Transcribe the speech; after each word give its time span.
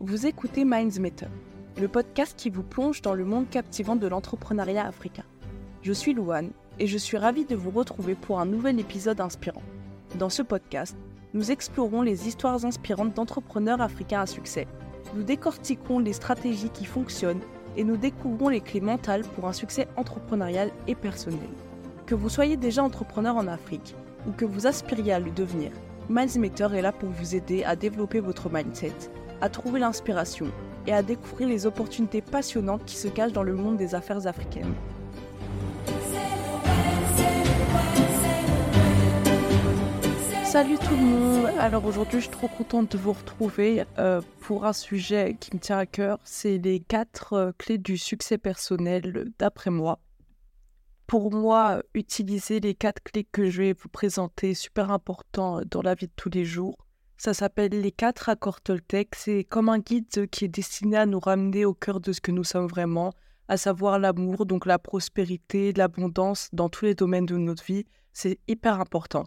Vous 0.00 0.26
écoutez 0.26 0.64
Minds 0.64 1.00
Matter, 1.00 1.26
le 1.76 1.88
podcast 1.88 2.34
qui 2.36 2.50
vous 2.50 2.62
plonge 2.62 3.02
dans 3.02 3.14
le 3.14 3.24
monde 3.24 3.50
captivant 3.50 3.96
de 3.96 4.06
l'entrepreneuriat 4.06 4.86
africain. 4.86 5.24
Je 5.82 5.92
suis 5.92 6.14
Louane 6.14 6.52
et 6.78 6.86
je 6.86 6.96
suis 6.96 7.16
ravie 7.16 7.44
de 7.44 7.56
vous 7.56 7.72
retrouver 7.72 8.14
pour 8.14 8.38
un 8.38 8.46
nouvel 8.46 8.78
épisode 8.78 9.20
inspirant. 9.20 9.62
Dans 10.16 10.28
ce 10.28 10.42
podcast, 10.42 10.96
nous 11.34 11.50
explorons 11.50 12.02
les 12.02 12.28
histoires 12.28 12.64
inspirantes 12.64 13.14
d'entrepreneurs 13.14 13.80
africains 13.80 14.20
à 14.20 14.26
succès. 14.26 14.68
Nous 15.16 15.24
décortiquons 15.24 15.98
les 15.98 16.12
stratégies 16.12 16.70
qui 16.70 16.84
fonctionnent 16.84 17.42
et 17.76 17.82
nous 17.82 17.96
découvrons 17.96 18.50
les 18.50 18.60
clés 18.60 18.80
mentales 18.80 19.24
pour 19.34 19.48
un 19.48 19.52
succès 19.52 19.88
entrepreneurial 19.96 20.70
et 20.86 20.94
personnel. 20.94 21.40
Que 22.06 22.14
vous 22.14 22.28
soyez 22.28 22.56
déjà 22.56 22.84
entrepreneur 22.84 23.36
en 23.36 23.48
Afrique 23.48 23.96
ou 24.28 24.30
que 24.30 24.44
vous 24.44 24.68
aspiriez 24.68 25.14
à 25.14 25.18
le 25.18 25.32
devenir, 25.32 25.72
Minds 26.08 26.38
Matter 26.38 26.68
est 26.74 26.82
là 26.82 26.92
pour 26.92 27.08
vous 27.08 27.34
aider 27.34 27.64
à 27.64 27.74
développer 27.74 28.20
votre 28.20 28.48
mindset 28.48 28.94
à 29.40 29.48
trouver 29.48 29.80
l'inspiration 29.80 30.46
et 30.86 30.92
à 30.92 31.02
découvrir 31.02 31.48
les 31.48 31.66
opportunités 31.66 32.22
passionnantes 32.22 32.84
qui 32.84 32.96
se 32.96 33.08
cachent 33.08 33.32
dans 33.32 33.42
le 33.42 33.54
monde 33.54 33.76
des 33.76 33.94
affaires 33.94 34.26
africaines. 34.26 34.74
Salut 40.44 40.78
tout 40.78 40.96
le 40.96 41.02
monde 41.02 41.46
Alors 41.58 41.84
aujourd'hui 41.84 42.20
je 42.20 42.24
suis 42.24 42.32
trop 42.32 42.48
contente 42.48 42.92
de 42.92 42.96
vous 42.96 43.12
retrouver 43.12 43.84
euh, 43.98 44.22
pour 44.40 44.64
un 44.64 44.72
sujet 44.72 45.36
qui 45.38 45.54
me 45.54 45.60
tient 45.60 45.76
à 45.76 45.84
cœur, 45.84 46.18
c'est 46.24 46.56
les 46.56 46.80
quatre 46.80 47.34
euh, 47.34 47.52
clés 47.58 47.76
du 47.76 47.98
succès 47.98 48.38
personnel 48.38 49.30
d'après 49.38 49.70
moi. 49.70 49.98
Pour 51.06 51.32
moi, 51.32 51.82
utiliser 51.92 52.60
les 52.60 52.74
quatre 52.74 53.02
clés 53.02 53.24
que 53.30 53.50
je 53.50 53.62
vais 53.62 53.72
vous 53.74 53.90
présenter, 53.90 54.54
super 54.54 54.90
important 54.90 55.60
dans 55.70 55.82
la 55.82 55.94
vie 55.94 56.06
de 56.06 56.12
tous 56.16 56.30
les 56.30 56.46
jours, 56.46 56.76
ça 57.18 57.34
s'appelle 57.34 57.72
Les 57.72 57.90
quatre 57.90 58.28
accords 58.28 58.60
Toltec. 58.60 59.14
C'est 59.16 59.42
comme 59.42 59.68
un 59.68 59.80
guide 59.80 60.28
qui 60.30 60.44
est 60.44 60.48
destiné 60.48 60.96
à 60.96 61.04
nous 61.04 61.18
ramener 61.18 61.64
au 61.64 61.74
cœur 61.74 62.00
de 62.00 62.12
ce 62.12 62.20
que 62.20 62.30
nous 62.30 62.44
sommes 62.44 62.68
vraiment, 62.68 63.12
à 63.48 63.56
savoir 63.56 63.98
l'amour, 63.98 64.46
donc 64.46 64.66
la 64.66 64.78
prospérité, 64.78 65.72
l'abondance 65.72 66.48
dans 66.52 66.68
tous 66.68 66.84
les 66.84 66.94
domaines 66.94 67.26
de 67.26 67.36
notre 67.36 67.64
vie. 67.64 67.86
C'est 68.12 68.38
hyper 68.46 68.80
important. 68.80 69.24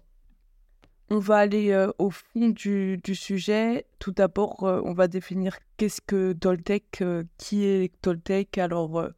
On 1.10 1.20
va 1.20 1.36
aller 1.36 1.72
euh, 1.72 1.92
au 2.00 2.10
fond 2.10 2.48
du, 2.48 3.02
sujet. 3.14 3.86
Tout 4.00 4.12
d'abord, 4.12 4.64
euh, 4.64 4.80
on 4.86 4.94
va 4.94 5.10
définir 5.10 5.58
qu'est-ce 5.76 6.00
que 6.00 6.32
Toltec, 6.32 7.02
euh, 7.02 7.26
qui 7.38 7.66
est 7.66 7.92
Toltec. 8.02 8.58
Alors, 8.58 9.10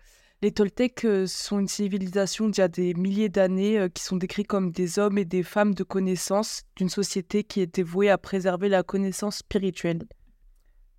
les 0.44 0.52
Toltecs 0.52 1.06
euh, 1.06 1.26
sont 1.26 1.58
une 1.60 1.70
civilisation 1.70 2.50
d'il 2.50 2.60
y 2.60 2.64
a 2.64 2.68
des 2.68 2.94
milliers 2.96 3.30
d'années 3.30 3.80
euh, 3.80 3.88
qui 3.88 4.04
sont 4.04 4.18
décrits 4.18 4.44
comme 4.44 4.72
des 4.72 5.00
hommes 5.00 5.18
et 5.18 5.24
des 5.24 5.42
femmes 5.42 5.74
de 5.74 5.84
connaissance 5.84 6.64
d'une 6.76 6.90
société 6.90 7.46
qui 7.46 7.62
était 7.62 7.82
vouée 7.82 8.10
à 8.10 8.18
préserver 8.18 8.68
la 8.68 8.84
connaissance 8.84 9.38
spirituelle. 9.38 10.04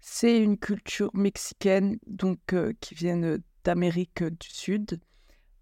C'est 0.01 0.39
une 0.39 0.56
culture 0.56 1.11
mexicaine, 1.12 1.98
donc 2.06 2.55
euh, 2.55 2.73
qui 2.81 2.95
vient 2.95 3.36
d'Amérique 3.64 4.25
du 4.25 4.48
Sud. 4.48 4.98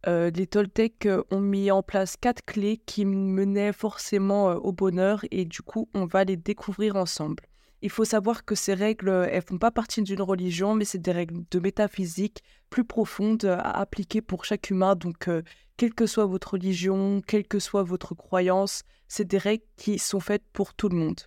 les 0.06 0.46
Toltecs 0.46 1.08
ont 1.32 1.40
mis 1.40 1.72
en 1.72 1.82
place 1.82 2.16
quatre 2.16 2.44
clés 2.44 2.80
qui 2.86 3.04
menaient 3.04 3.72
forcément 3.72 4.46
au 4.52 4.72
bonheur 4.72 5.24
et 5.32 5.44
du 5.44 5.62
coup 5.62 5.88
on 5.94 6.06
va 6.06 6.22
les 6.22 6.36
découvrir 6.36 6.94
ensemble. 6.94 7.42
Il 7.84 7.90
faut 7.90 8.04
savoir 8.04 8.44
que 8.44 8.54
ces 8.54 8.74
règles, 8.74 9.08
euh, 9.08 9.26
elles 9.28 9.42
font 9.42 9.58
pas 9.58 9.72
partie 9.72 10.02
d'une 10.02 10.22
religion, 10.22 10.76
mais 10.76 10.84
c'est 10.84 11.02
des 11.02 11.10
règles 11.10 11.42
de 11.50 11.58
métaphysique 11.58 12.42
plus 12.70 12.84
profondes 12.84 13.44
à 13.44 13.72
appliquer 13.72 14.22
pour 14.22 14.44
chaque 14.44 14.70
humain. 14.70 14.94
Donc, 14.94 15.26
euh, 15.26 15.42
quelle 15.76 15.92
que 15.92 16.06
soit 16.06 16.26
votre 16.26 16.52
religion, 16.52 17.20
quelle 17.26 17.46
que 17.46 17.58
soit 17.58 17.82
votre 17.82 18.14
croyance, 18.14 18.82
c'est 19.08 19.26
des 19.26 19.38
règles 19.38 19.64
qui 19.76 19.98
sont 19.98 20.20
faites 20.20 20.44
pour 20.52 20.74
tout 20.74 20.88
le 20.88 20.96
monde. 20.96 21.20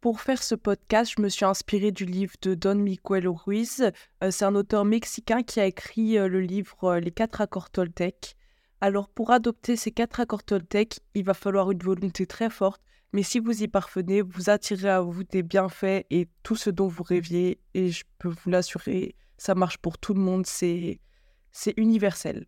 Pour 0.00 0.22
faire 0.22 0.42
ce 0.42 0.54
podcast, 0.54 1.12
je 1.16 1.22
me 1.22 1.28
suis 1.28 1.44
inspirée 1.44 1.92
du 1.92 2.06
livre 2.06 2.34
de 2.40 2.54
Don 2.54 2.76
Miguel 2.76 3.28
Ruiz. 3.28 3.92
Euh, 4.22 4.30
c'est 4.30 4.46
un 4.46 4.54
auteur 4.54 4.86
mexicain 4.86 5.42
qui 5.42 5.60
a 5.60 5.66
écrit 5.66 6.14
le 6.14 6.40
livre 6.40 6.96
Les 6.96 7.10
quatre 7.10 7.42
accords 7.42 7.68
Toltec. 7.68 8.34
Alors, 8.84 9.08
pour 9.08 9.30
adopter 9.30 9.76
ces 9.76 9.92
quatre 9.92 10.20
accords 10.20 10.44
Toltec, 10.44 11.00
il 11.14 11.24
va 11.24 11.32
falloir 11.32 11.70
une 11.70 11.82
volonté 11.82 12.26
très 12.26 12.50
forte, 12.50 12.82
mais 13.14 13.22
si 13.22 13.38
vous 13.38 13.62
y 13.62 13.66
parvenez, 13.66 14.20
vous 14.20 14.50
attirez 14.50 14.90
à 14.90 15.00
vous 15.00 15.24
des 15.24 15.42
bienfaits 15.42 16.04
et 16.10 16.28
tout 16.42 16.54
ce 16.54 16.68
dont 16.68 16.86
vous 16.86 17.02
rêviez. 17.02 17.58
Et 17.72 17.90
je 17.90 18.04
peux 18.18 18.28
vous 18.28 18.50
l'assurer, 18.50 19.16
ça 19.38 19.54
marche 19.54 19.78
pour 19.78 19.96
tout 19.96 20.12
le 20.12 20.20
monde, 20.20 20.44
c'est, 20.44 21.00
universel. 21.78 22.46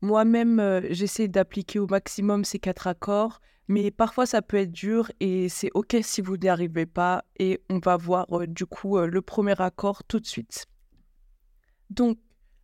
Moi-même, 0.00 0.58
euh, 0.58 0.80
j'essaie 0.88 1.28
d'appliquer 1.28 1.80
au 1.80 1.86
maximum 1.86 2.42
ces 2.42 2.58
quatre 2.58 2.86
accords, 2.86 3.42
mais 3.68 3.90
parfois 3.90 4.24
ça 4.24 4.40
peut 4.40 4.56
être 4.56 4.72
dur 4.72 5.12
et 5.20 5.50
c'est 5.50 5.70
OK 5.74 5.98
si 6.00 6.22
vous 6.22 6.38
n'y 6.38 6.48
arrivez 6.48 6.86
pas. 6.86 7.26
Et 7.38 7.60
on 7.68 7.78
va 7.78 7.98
voir 7.98 8.24
euh, 8.40 8.46
du 8.46 8.64
coup 8.64 8.96
euh, 8.96 9.06
le 9.06 9.20
premier 9.20 9.60
accord 9.60 10.02
tout 10.02 10.18
de 10.18 10.26
suite. 10.26 10.64
Donc, 11.90 12.16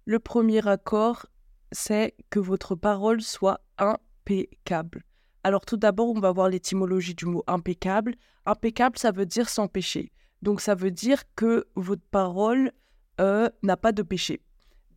le 0.06 0.21
premier 0.21 0.66
accord, 0.66 1.27
c'est 1.72 2.15
que 2.31 2.38
votre 2.38 2.75
parole 2.75 3.22
soit 3.22 3.60
impeccable. 3.78 5.04
Alors 5.44 5.65
tout 5.65 5.77
d'abord, 5.77 6.09
on 6.09 6.21
va 6.21 6.32
voir 6.32 6.49
l'étymologie 6.49 7.15
du 7.15 7.27
mot 7.27 7.44
impeccable. 7.47 8.15
Impeccable, 8.47 8.99
ça 8.99 9.12
veut 9.12 9.27
dire 9.27 9.49
sans 9.49 9.69
péché. 9.69 10.12
Donc 10.43 10.60
ça 10.60 10.75
veut 10.75 10.91
dire 10.91 11.22
que 11.34 11.66
votre 11.77 12.06
parole 12.10 12.72
euh, 13.21 13.49
n'a 13.62 13.77
pas 13.77 13.93
de 13.93 14.03
péché. 14.03 14.41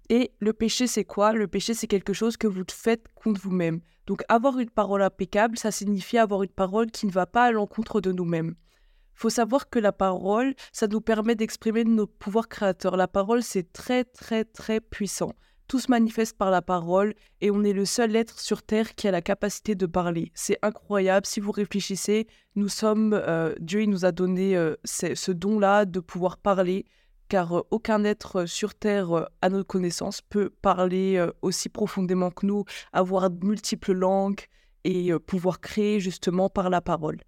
Et 0.09 0.31
le 0.39 0.53
péché, 0.53 0.87
c'est 0.87 1.05
quoi? 1.05 1.33
Le 1.33 1.47
péché, 1.47 1.75
c'est 1.75 1.87
quelque 1.87 2.13
chose 2.13 2.35
que 2.35 2.47
vous 2.47 2.63
faites 2.71 3.05
contre 3.13 3.39
vous-même. 3.41 3.81
Donc 4.07 4.23
avoir 4.27 4.57
une 4.57 4.71
parole 4.71 5.03
impeccable, 5.03 5.57
ça 5.57 5.69
signifie 5.69 6.17
avoir 6.17 6.41
une 6.41 6.49
parole 6.49 6.89
qui 6.89 7.05
ne 7.05 7.11
va 7.11 7.27
pas 7.27 7.45
à 7.45 7.51
l'encontre 7.51 8.01
de 8.01 8.11
nous-mêmes. 8.11 8.55
Il 8.57 9.21
faut 9.21 9.29
savoir 9.29 9.69
que 9.69 9.77
la 9.77 9.91
parole, 9.91 10.55
ça 10.71 10.87
nous 10.87 11.01
permet 11.01 11.35
d'exprimer 11.35 11.83
nos 11.83 12.07
pouvoirs 12.07 12.47
créateurs. 12.47 12.97
La 12.97 13.07
parole, 13.07 13.43
c'est 13.43 13.71
très, 13.71 14.03
très, 14.03 14.45
très 14.45 14.79
puissant. 14.81 15.33
Tout 15.69 15.79
se 15.79 15.91
manifeste 15.91 16.35
par 16.35 16.49
la 16.49 16.63
parole 16.63 17.13
et 17.41 17.51
on 17.51 17.63
est 17.63 17.73
le 17.73 17.85
seul 17.85 18.15
être 18.15 18.39
sur 18.39 18.63
Terre 18.63 18.95
qui 18.95 19.07
a 19.07 19.11
la 19.11 19.21
capacité 19.21 19.75
de 19.75 19.85
parler. 19.85 20.31
C'est 20.33 20.57
incroyable. 20.63 21.27
Si 21.27 21.39
vous 21.39 21.51
réfléchissez, 21.51 22.25
nous 22.55 22.69
sommes, 22.69 23.13
euh, 23.13 23.53
Dieu 23.59 23.83
il 23.83 23.89
nous 23.91 24.03
a 24.03 24.11
donné 24.11 24.57
euh, 24.57 24.75
ce 24.83 25.31
don-là 25.31 25.85
de 25.85 25.99
pouvoir 25.99 26.37
parler, 26.37 26.85
car 27.27 27.55
euh, 27.55 27.61
aucun 27.69 28.03
être 28.03 28.47
sur 28.47 28.73
Terre, 28.73 29.27
à 29.43 29.49
notre 29.49 29.67
connaissance, 29.67 30.21
peut 30.21 30.49
parler 30.49 31.23
aussi 31.43 31.69
profondément 31.69 32.31
que 32.31 32.47
nous, 32.47 32.65
avoir 32.91 33.29
multiples 33.29 33.93
langues 33.93 34.41
et 34.85 35.11
pouvoir 35.27 35.61
créer 35.61 35.99
justement 35.99 36.49
par 36.49 36.71
la 36.71 36.81
parole. 36.81 37.19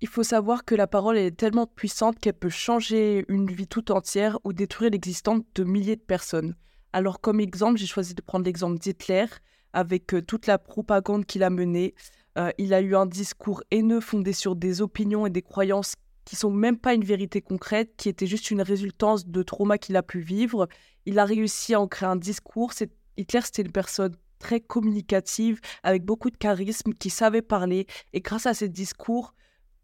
Il 0.00 0.08
faut 0.08 0.22
savoir 0.22 0.64
que 0.64 0.74
la 0.74 0.86
parole 0.86 1.18
est 1.18 1.36
tellement 1.36 1.66
puissante 1.66 2.18
qu'elle 2.20 2.32
peut 2.32 2.48
changer 2.48 3.26
une 3.28 3.50
vie 3.50 3.68
tout 3.68 3.92
entière 3.92 4.38
ou 4.44 4.54
détruire 4.54 4.92
l'existence 4.92 5.42
de 5.54 5.64
milliers 5.64 5.96
de 5.96 6.00
personnes. 6.00 6.54
Alors, 6.92 7.20
comme 7.20 7.40
exemple, 7.40 7.78
j'ai 7.78 7.86
choisi 7.86 8.14
de 8.14 8.22
prendre 8.22 8.44
l'exemple 8.44 8.78
d'Hitler 8.78 9.26
avec 9.72 10.14
euh, 10.14 10.22
toute 10.22 10.46
la 10.46 10.58
propagande 10.58 11.24
qu'il 11.24 11.42
a 11.42 11.50
menée. 11.50 11.94
Euh, 12.38 12.50
il 12.58 12.74
a 12.74 12.80
eu 12.80 12.96
un 12.96 13.06
discours 13.06 13.62
haineux 13.70 14.00
fondé 14.00 14.32
sur 14.32 14.56
des 14.56 14.82
opinions 14.82 15.26
et 15.26 15.30
des 15.30 15.42
croyances 15.42 15.94
qui 16.24 16.36
sont 16.36 16.50
même 16.50 16.76
pas 16.76 16.94
une 16.94 17.04
vérité 17.04 17.40
concrète, 17.40 17.94
qui 17.96 18.08
était 18.08 18.26
juste 18.26 18.50
une 18.50 18.62
résultance 18.62 19.26
de 19.26 19.42
trauma 19.42 19.78
qu'il 19.78 19.96
a 19.96 20.02
pu 20.02 20.20
vivre. 20.20 20.68
Il 21.06 21.18
a 21.18 21.24
réussi 21.24 21.74
à 21.74 21.80
en 21.80 21.88
créer 21.88 22.08
un 22.08 22.16
discours. 22.16 22.72
Hitler, 23.16 23.40
c'était 23.42 23.62
une 23.62 23.72
personne 23.72 24.14
très 24.38 24.60
communicative, 24.60 25.60
avec 25.82 26.04
beaucoup 26.04 26.30
de 26.30 26.36
charisme, 26.36 26.92
qui 26.92 27.10
savait 27.10 27.42
parler. 27.42 27.86
Et 28.12 28.20
grâce 28.20 28.46
à 28.46 28.54
ses 28.54 28.68
discours, 28.68 29.34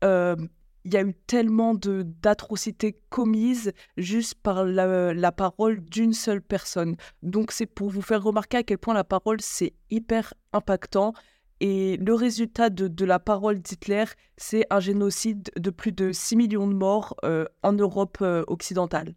euh, 0.04 0.36
il 0.86 0.94
y 0.94 0.96
a 0.96 1.02
eu 1.02 1.14
tellement 1.26 1.74
d'atrocités 1.74 2.96
commises 3.08 3.72
juste 3.96 4.36
par 4.36 4.64
la, 4.64 5.32
parole 5.32 5.80
d'une 5.80 6.12
seule 6.12 6.40
personne. 6.40 6.94
Donc 7.24 7.50
c'est 7.50 7.66
pour 7.66 7.90
vous 7.90 8.02
faire 8.02 8.22
remarquer 8.22 8.58
à 8.58 8.62
quel 8.62 8.78
point 8.78 8.94
la 8.94 9.02
parole 9.02 9.40
c'est 9.40 9.72
hyper 9.90 10.32
impactant. 10.52 11.12
Et 11.58 11.96
le 11.96 12.14
résultat 12.14 12.70
de, 12.70 13.04
la 13.04 13.18
parole 13.18 13.60
d'Hitler, 13.60 14.04
c'est 14.36 14.64
un 14.70 14.78
génocide 14.78 15.50
de 15.56 15.70
plus 15.70 15.90
de 15.90 16.12
6 16.12 16.36
millions 16.36 16.68
de 16.68 16.74
morts 16.74 17.16
euh, 17.24 17.46
en 17.64 17.72
Europe 17.72 18.18
euh, 18.22 18.44
occidentale. 18.46 19.16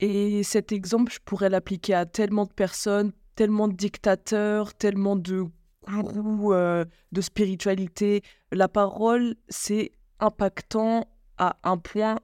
Et 0.00 0.42
cet 0.42 0.72
exemple, 0.72 1.12
je 1.12 1.20
pourrais 1.24 1.50
l'appliquer 1.50 1.94
à 1.94 2.04
tellement 2.04 2.46
de 2.46 2.52
personnes, 2.52 3.12
tellement 3.36 3.68
de 3.68 3.74
dictateurs, 3.74 4.74
tellement 4.74 5.14
de 5.14 5.44
gourous 5.86 6.52
euh, 6.52 6.84
de 7.12 7.20
spiritualité. 7.20 8.22
La 8.50 8.66
parole, 8.66 9.36
c'est 9.48 9.92
impactant 10.20 11.08
à 11.38 11.56
un 11.64 11.76
point 11.78 12.18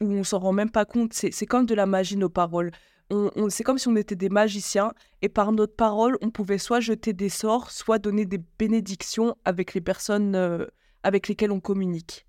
où 0.00 0.06
on 0.06 0.24
s'en 0.24 0.38
rend 0.38 0.52
même 0.52 0.70
pas 0.70 0.84
compte. 0.84 1.12
C'est 1.12 1.46
comme 1.46 1.66
de 1.66 1.74
la 1.74 1.86
magie, 1.86 2.16
nos 2.16 2.28
paroles. 2.28 2.70
On, 3.10 3.50
c'est 3.50 3.64
comme 3.64 3.78
si 3.78 3.88
on 3.88 3.96
était 3.96 4.16
des 4.16 4.30
magiciens 4.30 4.92
et 5.20 5.28
par 5.28 5.52
notre 5.52 5.76
parole, 5.76 6.16
on 6.22 6.30
pouvait 6.30 6.58
soit 6.58 6.80
jeter 6.80 7.12
des 7.12 7.28
sorts, 7.28 7.70
soit 7.70 7.98
donner 7.98 8.24
des 8.24 8.40
bénédictions 8.58 9.36
avec 9.44 9.74
les 9.74 9.82
personnes 9.82 10.34
euh, 10.34 10.66
avec 11.02 11.28
lesquelles 11.28 11.52
on 11.52 11.60
communique. 11.60 12.26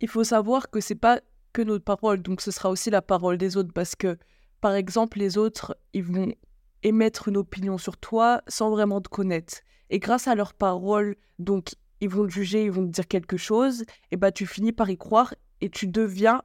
Il 0.00 0.08
faut 0.08 0.24
savoir 0.24 0.70
que 0.70 0.80
c'est 0.80 0.96
pas 0.96 1.20
que 1.52 1.62
notre 1.62 1.84
parole, 1.84 2.20
donc 2.20 2.40
ce 2.40 2.50
sera 2.50 2.68
aussi 2.68 2.90
la 2.90 3.00
parole 3.00 3.38
des 3.38 3.56
autres 3.56 3.72
parce 3.72 3.94
que, 3.94 4.18
par 4.60 4.74
exemple, 4.74 5.18
les 5.18 5.38
autres, 5.38 5.78
ils 5.94 6.02
vont 6.02 6.34
émettre 6.82 7.28
une 7.28 7.36
opinion 7.36 7.78
sur 7.78 7.96
toi 7.96 8.42
sans 8.48 8.70
vraiment 8.70 9.00
te 9.00 9.08
connaître. 9.08 9.58
Et 9.88 10.00
grâce 10.00 10.26
à 10.26 10.34
leurs 10.34 10.52
paroles, 10.52 11.16
donc 11.38 11.74
ils 12.00 12.08
vont 12.08 12.26
te 12.26 12.32
juger, 12.32 12.64
ils 12.64 12.70
vont 12.70 12.86
te 12.86 12.92
dire 12.92 13.08
quelque 13.08 13.36
chose, 13.36 13.84
et 14.10 14.16
bah 14.16 14.32
tu 14.32 14.46
finis 14.46 14.72
par 14.72 14.90
y 14.90 14.96
croire 14.96 15.34
et 15.60 15.70
tu 15.70 15.86
deviens 15.86 16.42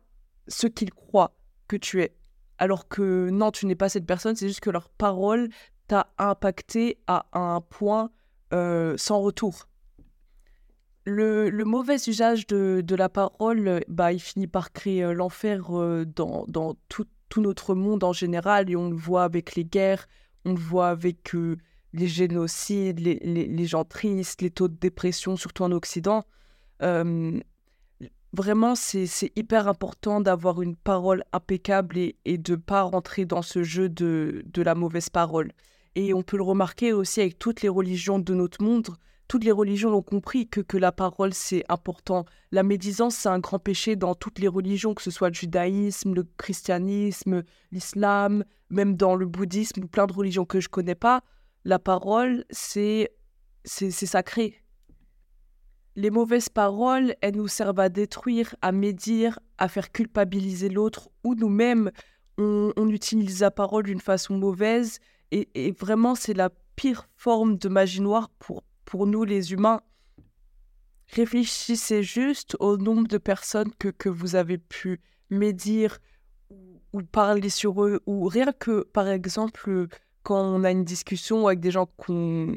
ce 0.48 0.68
qu'ils 0.68 0.94
croient 0.94 1.36
que 1.68 1.75
tu 1.75 2.01
es. 2.01 2.15
Alors 2.57 2.88
que 2.88 3.30
non, 3.30 3.51
tu 3.51 3.65
n'es 3.65 3.75
pas 3.75 3.89
cette 3.89 4.06
personne, 4.06 4.36
c'est 4.36 4.48
juste 4.48 4.59
que 4.59 4.69
leur 4.69 4.89
parole 4.89 5.50
t'a 5.88 6.13
impacté 6.18 7.00
à 7.07 7.25
un 7.33 7.59
point 7.62 8.12
euh, 8.53 8.95
sans 8.98 9.19
retour. 9.19 9.68
Le, 11.06 11.50
mauvais 11.65 11.97
usage 12.06 12.45
de, 12.45 12.95
la 12.95 13.09
parole, 13.09 13.83
bah, 13.88 14.13
il 14.13 14.19
finit 14.19 14.47
par 14.47 14.71
créer 14.71 15.04
euh, 15.04 15.13
l'enfer 15.13 15.75
euh, 15.75 16.06
dans, 16.06 16.75
tout, 16.88 17.07
notre 17.38 17.74
monde 17.74 18.04
en 18.04 18.13
général, 18.13 18.69
et 18.69 18.75
on 18.75 18.89
le 18.89 18.95
voit 18.95 19.24
avec 19.24 19.56
les 19.56 19.65
guerres, 19.65 20.07
on 20.45 20.54
le 20.54 20.59
voit 20.59 20.89
avec 20.89 21.33
les 21.93 22.07
génocides, 22.07 22.99
les, 22.99 23.65
gens 23.65 23.83
tristes, 23.83 24.41
les 24.41 24.51
taux 24.51 24.67
de 24.67 24.77
dépression, 24.77 25.35
surtout 25.35 25.63
en 25.63 25.71
Occident 25.71 26.23
vraiment, 28.33 28.75
c'est 28.75 29.31
hyper 29.35 29.67
important 29.67 30.21
d'avoir 30.21 30.61
une 30.61 30.75
parole 30.75 31.23
impeccable 31.33 31.97
et, 31.97 32.38
de 32.38 32.53
ne 32.53 32.57
pas 32.57 32.83
rentrer 32.83 33.25
dans 33.25 33.41
ce 33.41 33.63
jeu 33.63 33.89
de, 33.89 34.43
la 34.55 34.75
mauvaise 34.75 35.09
parole. 35.09 35.51
Et 35.95 36.13
on 36.13 36.23
peut 36.23 36.38
le 36.38 36.43
remarquer 36.43 36.93
aussi 36.93 37.21
avec 37.21 37.38
toutes 37.38 37.61
les 37.61 37.69
religions 37.69 38.19
de 38.19 38.33
notre 38.33 38.63
monde. 38.63 38.87
Toutes 39.27 39.44
les 39.44 39.51
religions 39.51 39.94
ont 39.94 40.01
compris 40.01 40.47
que, 40.47 40.61
que 40.61 40.77
la 40.77 40.91
parole, 40.91 41.33
c'est 41.33 41.63
important. 41.69 42.25
La 42.51 42.63
médisance, 42.63 43.15
c'est 43.15 43.29
un 43.29 43.39
grand 43.39 43.59
péché 43.59 43.95
dans 43.95 44.15
toutes 44.15 44.39
les 44.39 44.47
religions, 44.47 44.94
que 44.94 45.01
ce 45.01 45.11
soit 45.11 45.29
le 45.29 45.35
judaïsme, 45.35 46.13
le 46.13 46.25
christianisme, 46.37 47.44
l'islam, 47.71 48.44
même 48.69 48.95
dans 48.95 49.15
le 49.15 49.25
bouddhisme, 49.25 49.85
plein 49.87 50.07
de 50.07 50.13
religions 50.13 50.45
que 50.45 50.59
je 50.59 50.69
connais 50.69 50.95
pas. 50.95 51.23
La 51.63 51.79
parole, 51.79 52.43
c'est 52.49 53.09
sacré. 53.65 54.61
Les 55.95 56.09
mauvaises 56.09 56.49
paroles, 56.49 57.15
elles 57.21 57.35
nous 57.35 57.47
servent 57.47 57.79
à 57.79 57.89
détruire, 57.89 58.55
à 58.61 58.71
médire, 58.71 59.39
à 59.57 59.67
faire 59.67 59.91
culpabiliser 59.91 60.69
l'autre 60.69 61.09
ou 61.23 61.35
nous-mêmes, 61.35 61.91
on, 62.37 62.89
utilise 62.89 63.41
la 63.41 63.51
parole 63.51 63.83
d'une 63.83 63.99
façon 63.99 64.35
mauvaise 64.37 64.99
et, 65.31 65.71
vraiment 65.79 66.15
c'est 66.15 66.33
la 66.33 66.49
pire 66.75 67.07
forme 67.15 67.57
de 67.57 67.69
magie 67.69 68.01
noire 68.01 68.29
pour, 68.39 68.63
pour 68.85 69.05
nous 69.05 69.23
les 69.23 69.53
humains. 69.53 69.81
Réfléchissez 71.13 72.01
juste 72.01 72.55
au 72.59 72.77
nombre 72.77 73.07
de 73.07 73.17
personnes 73.17 73.71
que, 73.77 73.89
que 73.89 74.09
vous 74.09 74.35
avez 74.35 74.57
pu 74.57 75.01
médire 75.29 75.99
ou 76.93 77.03
parler 77.03 77.49
sur 77.49 77.83
eux, 77.83 78.01
ou 78.05 78.25
rien 78.25 78.51
que, 78.51 78.83
par 78.83 79.07
exemple, 79.07 79.87
quand 80.23 80.41
on 80.41 80.63
a 80.63 80.71
une 80.71 80.83
discussion 80.83 81.47
avec 81.47 81.59
des 81.59 81.71
gens, 81.71 81.88
qu'on, 81.97 82.56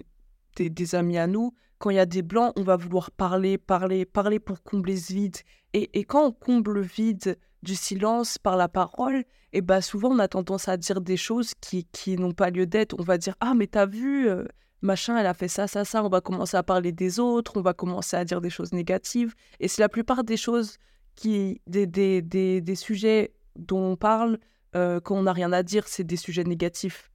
des, 0.57 0.71
des 0.71 0.95
amis 0.95 1.19
à 1.19 1.27
nous, 1.27 1.55
quand 1.79 1.91
il 1.91 1.97
y 1.97 2.01
a 2.01 2.07
des 2.07 2.23
blancs, 2.23 2.53
on 2.57 2.63
va 2.63 2.77
vouloir 2.77 3.11
parler, 3.11 3.59
parler, 3.59 4.05
parler 4.05 4.39
pour 4.39 4.63
combler 4.63 4.97
ce 4.97 5.13
vide. 5.13 5.37
Et, 5.73 6.05
quand 6.05 6.27
on 6.27 6.33
comble 6.33 6.73
le 6.73 6.83
vide 6.83 7.37
du 7.63 7.75
silence 7.75 8.39
par 8.39 8.57
la 8.57 8.69
parole, 8.69 9.17
et 9.53 9.59
eh 9.59 9.61
ben 9.61 9.81
souvent 9.81 10.11
on 10.11 10.19
a 10.19 10.29
tendance 10.29 10.69
à 10.69 10.77
dire 10.77 11.01
des 11.01 11.17
choses 11.17 11.53
qui, 11.61 11.85
qui 11.93 12.17
n'ont 12.17 12.33
pas 12.33 12.51
lieu 12.51 12.67
d'être. 12.67 12.95
On 12.99 13.03
va 13.03 13.19
dire 13.19 13.35
Ah, 13.41 13.55
mais 13.55 13.67
t'as 13.67 13.87
vu, 13.87 14.29
euh, 14.29 14.45
machin, 14.83 15.17
elle 15.19 15.27
a 15.27 15.35
fait 15.35 15.49
ça, 15.49 15.67
ça, 15.67 15.85
ça. 15.85 16.05
On 16.05 16.09
va 16.09 16.21
commencer 16.21 16.57
à 16.57 16.63
parler 16.63 16.93
des 16.93 17.19
autres, 17.19 17.57
on 17.57 17.61
va 17.61 17.73
commencer 17.73 18.17
à 18.17 18.25
dire 18.25 18.41
des 18.41 18.51
choses 18.51 18.73
négatives. 18.73 19.35
Et 19.61 19.69
c'est 19.69 19.83
la 19.83 19.89
plupart 19.89 20.25
des 20.25 20.37
choses 20.37 20.77
qui, 21.17 21.61
des, 21.67 21.87
des, 21.87 22.23
des, 22.23 22.61
des 22.61 22.75
sujets 22.75 23.33
dont 23.57 23.93
on 23.93 23.97
parle 23.97 24.39
euh, 24.77 25.01
quand 25.01 25.17
on 25.17 25.23
n'a 25.23 25.33
rien 25.33 25.53
à 25.53 25.63
dire, 25.63 25.87
c'est 25.87 26.05
des 26.05 26.17
sujets 26.17 26.45
négatifs. 26.45 27.11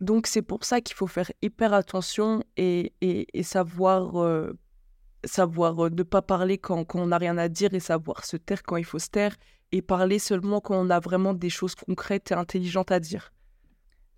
Donc 0.00 0.26
c'est 0.26 0.42
pour 0.42 0.64
ça 0.64 0.80
qu'il 0.80 0.96
faut 0.96 1.06
faire 1.06 1.30
hyper 1.42 1.72
attention 1.72 2.42
et, 2.56 2.92
savoir, 3.42 4.22
euh, 4.22 4.52
savoir 5.24 5.86
euh, 5.86 5.90
ne 5.90 6.02
pas 6.02 6.22
parler 6.22 6.58
quand, 6.58 6.94
on 6.94 7.06
n'a 7.06 7.18
rien 7.18 7.38
à 7.38 7.48
dire 7.48 7.72
et 7.74 7.80
savoir 7.80 8.24
se 8.24 8.36
taire 8.36 8.62
quand 8.62 8.76
il 8.76 8.84
faut 8.84 8.98
se 8.98 9.08
taire 9.08 9.36
et 9.72 9.82
parler 9.82 10.18
seulement 10.18 10.60
quand 10.60 10.76
on 10.76 10.90
a 10.90 11.00
vraiment 11.00 11.34
des 11.34 11.50
choses 11.50 11.74
concrètes 11.74 12.32
et 12.32 12.34
intelligentes 12.34 12.90
à 12.90 13.00
dire. 13.00 13.32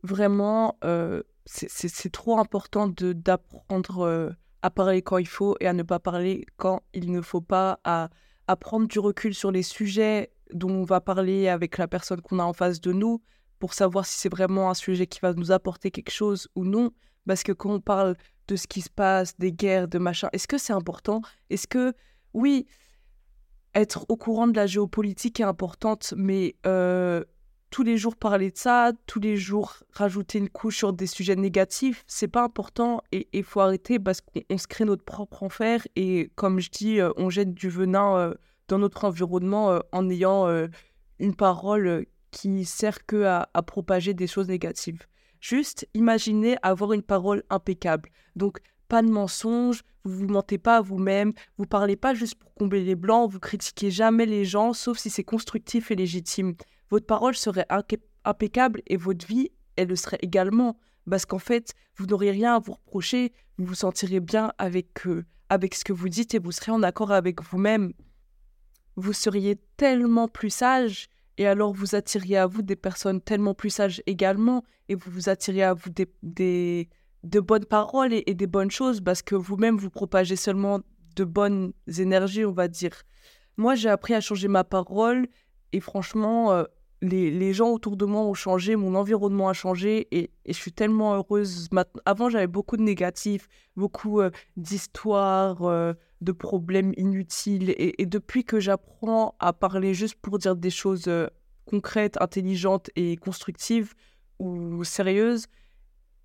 Vraiment, 0.02 0.78
euh, 0.84 1.22
c'est 1.44 2.12
trop 2.12 2.38
important 2.38 2.88
d'apprendre 2.88 4.34
à 4.62 4.70
parler 4.70 5.02
quand 5.02 5.18
il 5.18 5.28
faut 5.28 5.56
et 5.60 5.66
à 5.66 5.72
ne 5.72 5.82
pas 5.82 5.98
parler 5.98 6.44
quand 6.56 6.82
il 6.92 7.12
ne 7.12 7.20
faut 7.20 7.40
pas, 7.40 7.78
à, 7.84 8.10
à 8.48 8.56
prendre 8.56 8.88
du 8.88 8.98
recul 8.98 9.34
sur 9.34 9.50
les 9.50 9.62
sujets 9.62 10.32
dont 10.52 10.70
on 10.70 10.84
va 10.84 11.00
parler 11.00 11.48
avec 11.48 11.78
la 11.78 11.88
personne 11.88 12.20
qu'on 12.20 12.38
a 12.38 12.44
en 12.44 12.52
face 12.52 12.80
de 12.80 12.92
nous, 12.92 13.22
pour 13.58 13.74
savoir 13.74 14.06
si 14.06 14.18
c'est 14.18 14.28
vraiment 14.28 14.70
un 14.70 14.74
sujet 14.74 15.06
qui 15.06 15.20
va 15.20 15.32
nous 15.32 15.52
apporter 15.52 15.90
quelque 15.90 16.12
chose 16.12 16.48
ou 16.54 16.64
non. 16.64 16.90
Parce 17.26 17.42
que 17.42 17.52
quand 17.52 17.70
on 17.70 17.80
parle 17.80 18.16
de 18.48 18.56
ce 18.56 18.66
qui 18.66 18.80
se 18.80 18.90
passe, 18.90 19.36
des 19.38 19.52
guerres, 19.52 19.88
de 19.88 19.98
machin, 19.98 20.28
est-ce 20.32 20.46
que 20.46 20.58
c'est 20.58 20.72
important? 20.72 21.22
Est-ce 21.50 21.66
que, 21.66 21.92
oui, 22.34 22.66
être 23.74 24.06
au 24.08 24.16
courant 24.16 24.46
de 24.46 24.56
la 24.56 24.66
géopolitique 24.66 25.40
est 25.40 25.44
importante, 25.44 26.14
mais 26.16 26.54
euh, 26.66 27.24
tous 27.70 27.82
les 27.82 27.98
jours 27.98 28.16
parler 28.16 28.50
de 28.50 28.56
ça, 28.56 28.92
tous 29.06 29.20
les 29.20 29.36
jours 29.36 29.74
rajouter 29.90 30.38
une 30.38 30.48
couche 30.48 30.78
sur 30.78 30.92
des 30.92 31.06
sujets 31.06 31.36
négatifs, 31.36 32.04
c'est 32.06 32.28
pas 32.28 32.42
important 32.42 33.02
et 33.12 33.28
il 33.32 33.42
faut 33.42 33.60
arrêter 33.60 33.98
parce 33.98 34.20
qu'on 34.20 34.58
se 34.58 34.66
crée 34.66 34.84
notre 34.84 35.04
propre 35.04 35.42
enfer 35.42 35.86
et 35.96 36.30
comme 36.36 36.60
je 36.60 36.70
dis, 36.70 37.00
euh, 37.00 37.10
on 37.16 37.28
jette 37.28 37.52
du 37.52 37.68
venin 37.68 38.16
euh, 38.16 38.34
dans 38.68 38.78
notre 38.78 39.04
environnement 39.04 39.78
en 39.92 40.10
ayant 40.10 40.48
une 41.20 41.36
parole 41.36 42.06
qui 42.36 42.66
sert 42.66 43.06
que 43.06 43.24
à, 43.24 43.62
propager 43.62 44.12
des 44.12 44.26
choses 44.26 44.48
négatives. 44.48 45.06
Juste 45.40 45.88
imaginez 45.94 46.58
avoir 46.60 46.92
une 46.92 47.02
parole 47.02 47.42
impeccable. 47.48 48.10
Donc, 48.36 48.58
pas 48.88 49.00
de 49.00 49.08
mensonges, 49.08 49.82
vous 50.04 50.18
vous 50.18 50.28
mentez 50.28 50.58
pas 50.58 50.76
à 50.76 50.80
vous-même, 50.82 51.32
vous 51.56 51.64
parlez 51.64 51.96
pas 51.96 52.12
juste 52.12 52.34
pour 52.34 52.52
combler 52.52 52.84
les 52.84 52.94
blancs, 52.94 53.30
vous 53.30 53.40
critiquez 53.40 53.90
jamais 53.90 54.26
les 54.26 54.44
gens, 54.44 54.74
sauf 54.74 54.98
si 54.98 55.08
c'est 55.08 55.24
constructif 55.24 55.90
et 55.90 55.96
légitime. 55.96 56.54
Votre 56.90 57.06
parole 57.06 57.34
serait 57.34 57.66
impeccable 58.24 58.82
et 58.86 58.98
votre 58.98 59.26
vie, 59.26 59.50
elle 59.76 59.88
le 59.88 59.96
serait 59.96 60.18
également. 60.20 60.78
Parce 61.08 61.24
qu'en 61.24 61.38
fait, 61.38 61.72
vous 61.96 62.04
n'auriez 62.04 62.32
rien 62.32 62.56
à 62.56 62.58
vous 62.58 62.74
reprocher, 62.74 63.32
vous 63.56 63.64
vous 63.64 63.74
sentirez 63.74 64.20
bien 64.20 64.52
avec, 64.58 65.06
euh, 65.06 65.24
avec 65.48 65.74
ce 65.74 65.84
que 65.84 65.94
vous 65.94 66.10
dites 66.10 66.34
et 66.34 66.38
vous 66.38 66.52
serez 66.52 66.72
en 66.72 66.82
accord 66.82 67.12
avec 67.12 67.42
vous-même. 67.42 67.94
Vous 68.96 69.14
seriez 69.14 69.56
tellement 69.78 70.28
plus 70.28 70.50
sage 70.50 71.08
et 71.38 71.46
alors, 71.46 71.72
vous 71.72 71.94
attiriez 71.94 72.38
à 72.38 72.46
vous 72.46 72.62
des 72.62 72.76
personnes 72.76 73.20
tellement 73.20 73.54
plus 73.54 73.70
sages 73.70 74.02
également, 74.06 74.64
et 74.88 74.94
vous 74.94 75.10
vous 75.10 75.28
attiriez 75.28 75.64
à 75.64 75.74
vous 75.74 75.90
des, 76.22 76.88
de 77.24 77.40
bonnes 77.40 77.66
paroles 77.66 78.14
et, 78.14 78.34
des 78.34 78.46
bonnes 78.46 78.70
choses, 78.70 79.00
parce 79.00 79.22
que 79.22 79.34
vous-même, 79.34 79.76
vous 79.76 79.90
propagez 79.90 80.36
seulement 80.36 80.80
de 81.16 81.24
bonnes 81.24 81.72
énergies, 81.98 82.44
on 82.44 82.52
va 82.52 82.68
dire. 82.68 83.02
Moi, 83.58 83.74
j'ai 83.74 83.90
appris 83.90 84.14
à 84.14 84.20
changer 84.20 84.48
ma 84.48 84.64
parole, 84.64 85.28
et 85.72 85.80
franchement, 85.80 86.52
euh, 86.52 86.64
les, 87.02 87.52
gens 87.52 87.68
autour 87.68 87.98
de 87.98 88.06
moi 88.06 88.22
ont 88.22 88.34
changé, 88.34 88.74
mon 88.74 88.94
environnement 88.94 89.50
a 89.50 89.52
changé, 89.52 90.08
et, 90.12 90.30
je 90.46 90.52
suis 90.52 90.72
tellement 90.72 91.16
heureuse. 91.16 91.68
Avant, 92.06 92.30
j'avais 92.30 92.46
beaucoup 92.46 92.78
de 92.78 92.82
négatifs, 92.82 93.46
beaucoup 93.76 94.20
euh, 94.20 94.30
d'histoires. 94.56 95.62
Euh, 95.62 95.92
de 96.20 96.32
problèmes 96.32 96.92
inutiles. 96.96 97.74
Et, 97.76 98.06
depuis 98.06 98.44
que 98.44 98.60
j'apprends 98.60 99.34
à 99.38 99.52
parler 99.52 99.94
juste 99.94 100.16
pour 100.16 100.38
dire 100.38 100.56
des 100.56 100.70
choses 100.70 101.08
euh, 101.08 101.26
concrètes, 101.66 102.16
intelligentes 102.20 102.90
et 102.96 103.16
constructives 103.16 103.94
ou 104.38 104.84
sérieuses, 104.84 105.46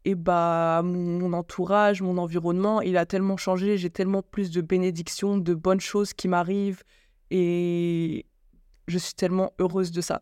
et 0.03 0.15
bah 0.15 0.81
mon 0.83 1.33
entourage, 1.33 2.01
mon 2.01 2.17
environnement, 2.17 2.81
il 2.81 2.97
a 2.97 3.05
tellement 3.05 3.37
changé, 3.37 3.77
j'ai 3.77 3.89
tellement 3.89 4.23
plus 4.23 4.49
de 4.49 4.61
bénédictions, 4.61 5.37
de 5.37 5.53
bonnes 5.53 5.79
choses 5.79 6.13
qui 6.13 6.27
m'arrivent 6.27 6.83
et 7.29 8.25
je 8.87 8.97
suis 8.97 9.13
tellement 9.13 9.53
heureuse 9.59 9.91
de 9.91 10.01
ça. 10.01 10.21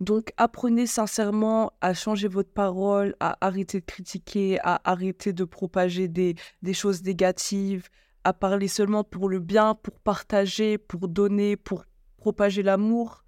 Donc 0.00 0.32
apprenez 0.36 0.86
sincèrement 0.86 1.72
à 1.80 1.94
changer 1.94 2.28
votre 2.28 2.50
parole, 2.50 3.14
à 3.20 3.38
arrêter 3.40 3.80
de 3.80 3.86
critiquer, 3.86 4.58
à 4.62 4.80
arrêter 4.84 5.32
de 5.32 5.44
propager 5.44 6.08
des, 6.08 6.34
des 6.62 6.74
choses 6.74 7.02
négatives, 7.02 7.88
à 8.26 8.32
parler 8.32 8.66
seulement 8.66 9.04
pour 9.04 9.28
le 9.28 9.38
bien, 9.38 9.76
pour 9.76 10.00
partager, 10.00 10.78
pour 10.78 11.06
donner, 11.06 11.56
pour 11.56 11.84
propager 12.16 12.64
l'amour. 12.64 13.24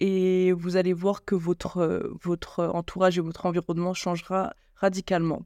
Et 0.00 0.50
vous 0.50 0.74
allez 0.76 0.92
voir 0.92 1.24
que 1.24 1.36
votre, 1.36 2.10
votre 2.20 2.64
entourage 2.64 3.16
et 3.16 3.20
votre 3.20 3.46
environnement 3.46 3.94
changera 3.94 4.52
radicalement. 4.74 5.42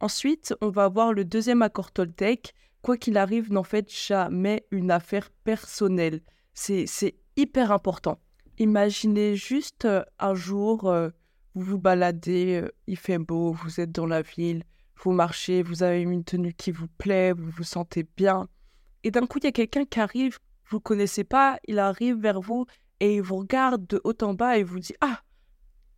Ensuite, 0.00 0.52
on 0.60 0.70
va 0.70 0.88
voir 0.88 1.12
le 1.12 1.24
deuxième 1.24 1.62
accord 1.62 1.92
Toltec. 1.92 2.54
Quoi 2.82 2.96
qu'il 2.96 3.16
arrive, 3.16 3.52
n'en 3.52 3.62
faites 3.62 3.94
jamais 3.94 4.66
une 4.72 4.90
affaire 4.90 5.30
personnelle. 5.44 6.22
C'est 6.54 7.14
hyper 7.36 7.70
important. 7.70 8.18
Imaginez 8.58 9.36
juste 9.36 9.84
euh, 9.84 10.02
un 10.18 10.34
jour, 10.34 10.90
euh, 10.90 11.10
vous 11.54 11.62
vous 11.62 11.78
baladez, 11.78 12.62
euh, 12.62 12.68
il 12.88 12.96
fait 12.96 13.18
beau, 13.18 13.52
vous 13.52 13.80
êtes 13.80 13.92
dans 13.92 14.06
la 14.06 14.22
ville, 14.22 14.64
vous 14.96 15.12
marchez, 15.12 15.62
vous 15.62 15.82
avez 15.82 16.02
une 16.02 16.24
tenue 16.24 16.54
qui 16.54 16.70
vous 16.70 16.88
plaît, 16.98 17.32
vous 17.32 17.50
vous 17.50 17.64
sentez 17.64 18.06
bien. 18.16 18.48
Et 19.04 19.10
d'un 19.10 19.26
coup, 19.26 19.38
il 19.38 19.44
y 19.44 19.48
a 19.48 19.52
quelqu'un 19.52 19.84
qui 19.84 19.98
arrive, 20.00 20.38
vous 20.68 20.76
ne 20.76 20.82
connaissez 20.82 21.24
pas, 21.24 21.58
il 21.66 21.78
arrive 21.78 22.16
vers 22.16 22.40
vous 22.40 22.66
et 23.00 23.16
il 23.16 23.22
vous 23.22 23.36
regarde 23.36 23.86
de 23.86 24.00
haut 24.04 24.14
en 24.22 24.34
bas 24.34 24.58
et 24.58 24.62
vous 24.62 24.78
dit 24.78 24.94
Ah, 25.00 25.22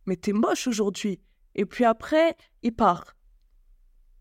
mais 0.05 0.15
t'es 0.15 0.33
moche 0.33 0.67
aujourd'hui. 0.67 1.19
Et 1.53 1.65
puis 1.65 1.85
après, 1.85 2.35
il 2.63 2.73
part. 2.73 3.15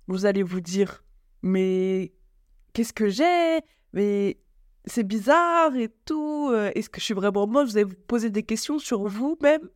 Vous 0.06 0.26
allez 0.26 0.42
vous 0.42 0.60
dire 0.60 1.02
Mais 1.42 2.12
qu'est-ce 2.74 2.92
que 2.92 3.08
j'ai? 3.08 3.60
Mais 3.92 4.38
c'est 4.84 5.06
bizarre 5.06 5.74
et 5.76 5.88
tout. 6.04 6.50
euh, 6.52 6.70
Est-ce 6.74 6.90
que 6.90 7.00
je 7.00 7.06
suis 7.06 7.14
vraiment 7.14 7.46
moche? 7.46 7.70
Vous 7.70 7.76
allez 7.78 7.84
vous 7.84 7.96
poser 8.06 8.28
des 8.30 8.42
questions 8.42 8.78
sur 8.78 9.06
vous-même 9.08 9.68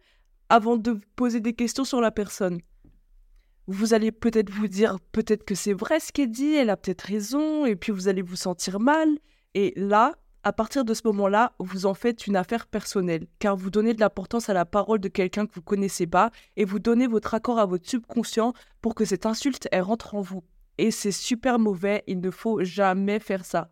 avant 0.51 0.77
de 0.77 1.01
poser 1.17 1.41
des 1.41 1.55
questions 1.55 1.85
sur 1.85 2.01
la 2.01 2.11
personne. 2.11 2.61
Vous 3.71 3.93
allez 3.93 4.13
peut-être 4.13 4.49
vous 4.49 4.67
dire, 4.67 4.99
peut-être 5.13 5.45
que 5.45 5.55
c'est 5.55 5.75
vrai 5.75 6.01
ce 6.01 6.11
qu'elle 6.11 6.31
dit, 6.31 6.55
elle 6.55 6.71
a 6.71 6.79
peut-être 6.79 7.03
raison, 7.03 7.67
et 7.67 7.77
puis 7.77 7.93
vous 7.93 8.09
allez 8.09 8.23
vous 8.23 8.35
sentir 8.35 8.81
mal. 8.81 9.19
Et 9.53 9.75
là, 9.77 10.15
à 10.43 10.55
partir 10.55 10.87
de 10.87 10.95
ce 10.95 11.03
moment-là, 11.05 11.53
vous 11.59 11.85
en 11.85 11.93
faites 11.93 12.27
une 12.27 12.37
affaire 12.37 12.67
personnelle, 12.67 13.27
car 13.39 13.57
vous 13.57 13.69
donnez 13.69 13.93
de 13.93 14.01
l'importance 14.01 14.49
à 14.49 14.55
la 14.55 14.65
parole 14.65 15.01
de 15.01 15.09
quelqu'un 15.09 15.47
que 15.47 15.55
vous 15.55 15.61
connaissez 15.61 16.07
pas, 16.07 16.31
et 16.57 16.65
vous 16.65 16.79
donnez 16.79 17.07
votre 17.07 17.35
accord 17.35 17.59
à 17.59 17.67
votre 17.67 17.87
subconscient 17.87 18.55
pour 18.81 18.95
que 18.95 19.05
cette 19.05 19.27
insulte, 19.27 19.69
rentre 19.71 20.15
en 20.15 20.23
vous. 20.23 20.43
Et 20.79 20.91
c'est 20.91 21.13
super 21.13 21.59
mauvais, 21.59 22.05
il 22.07 22.21
ne 22.21 22.31
faut 22.31 22.65
jamais 22.65 23.21
faire 23.21 23.45
ça. 23.45 23.71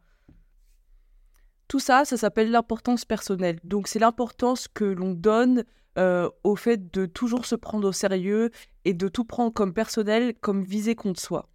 Tout 1.69 1.81
ça, 1.81 2.05
ça 2.05 2.19
s'appelle 2.19 2.51
l'importance 2.51 3.07
personnelle. 3.07 3.61
Donc 3.65 3.89
c'est 3.89 3.99
l'importance 3.99 4.69
que 4.69 4.85
l'on 4.85 5.15
donne 5.15 5.65
euh, 5.99 6.29
au 6.45 6.57
fait 6.57 6.93
de 6.93 7.07
toujours 7.07 7.47
se 7.47 7.55
prendre 7.55 7.89
au 7.89 7.93
sérieux 7.93 8.51
et 8.87 8.95
de 8.95 9.09
tout 9.09 9.25
prendre 9.25 9.53
comme 9.53 9.75
personnel, 9.75 10.35
comme 10.41 10.63
visé 10.63 10.95
contre 10.95 11.21
soi. 11.21 11.49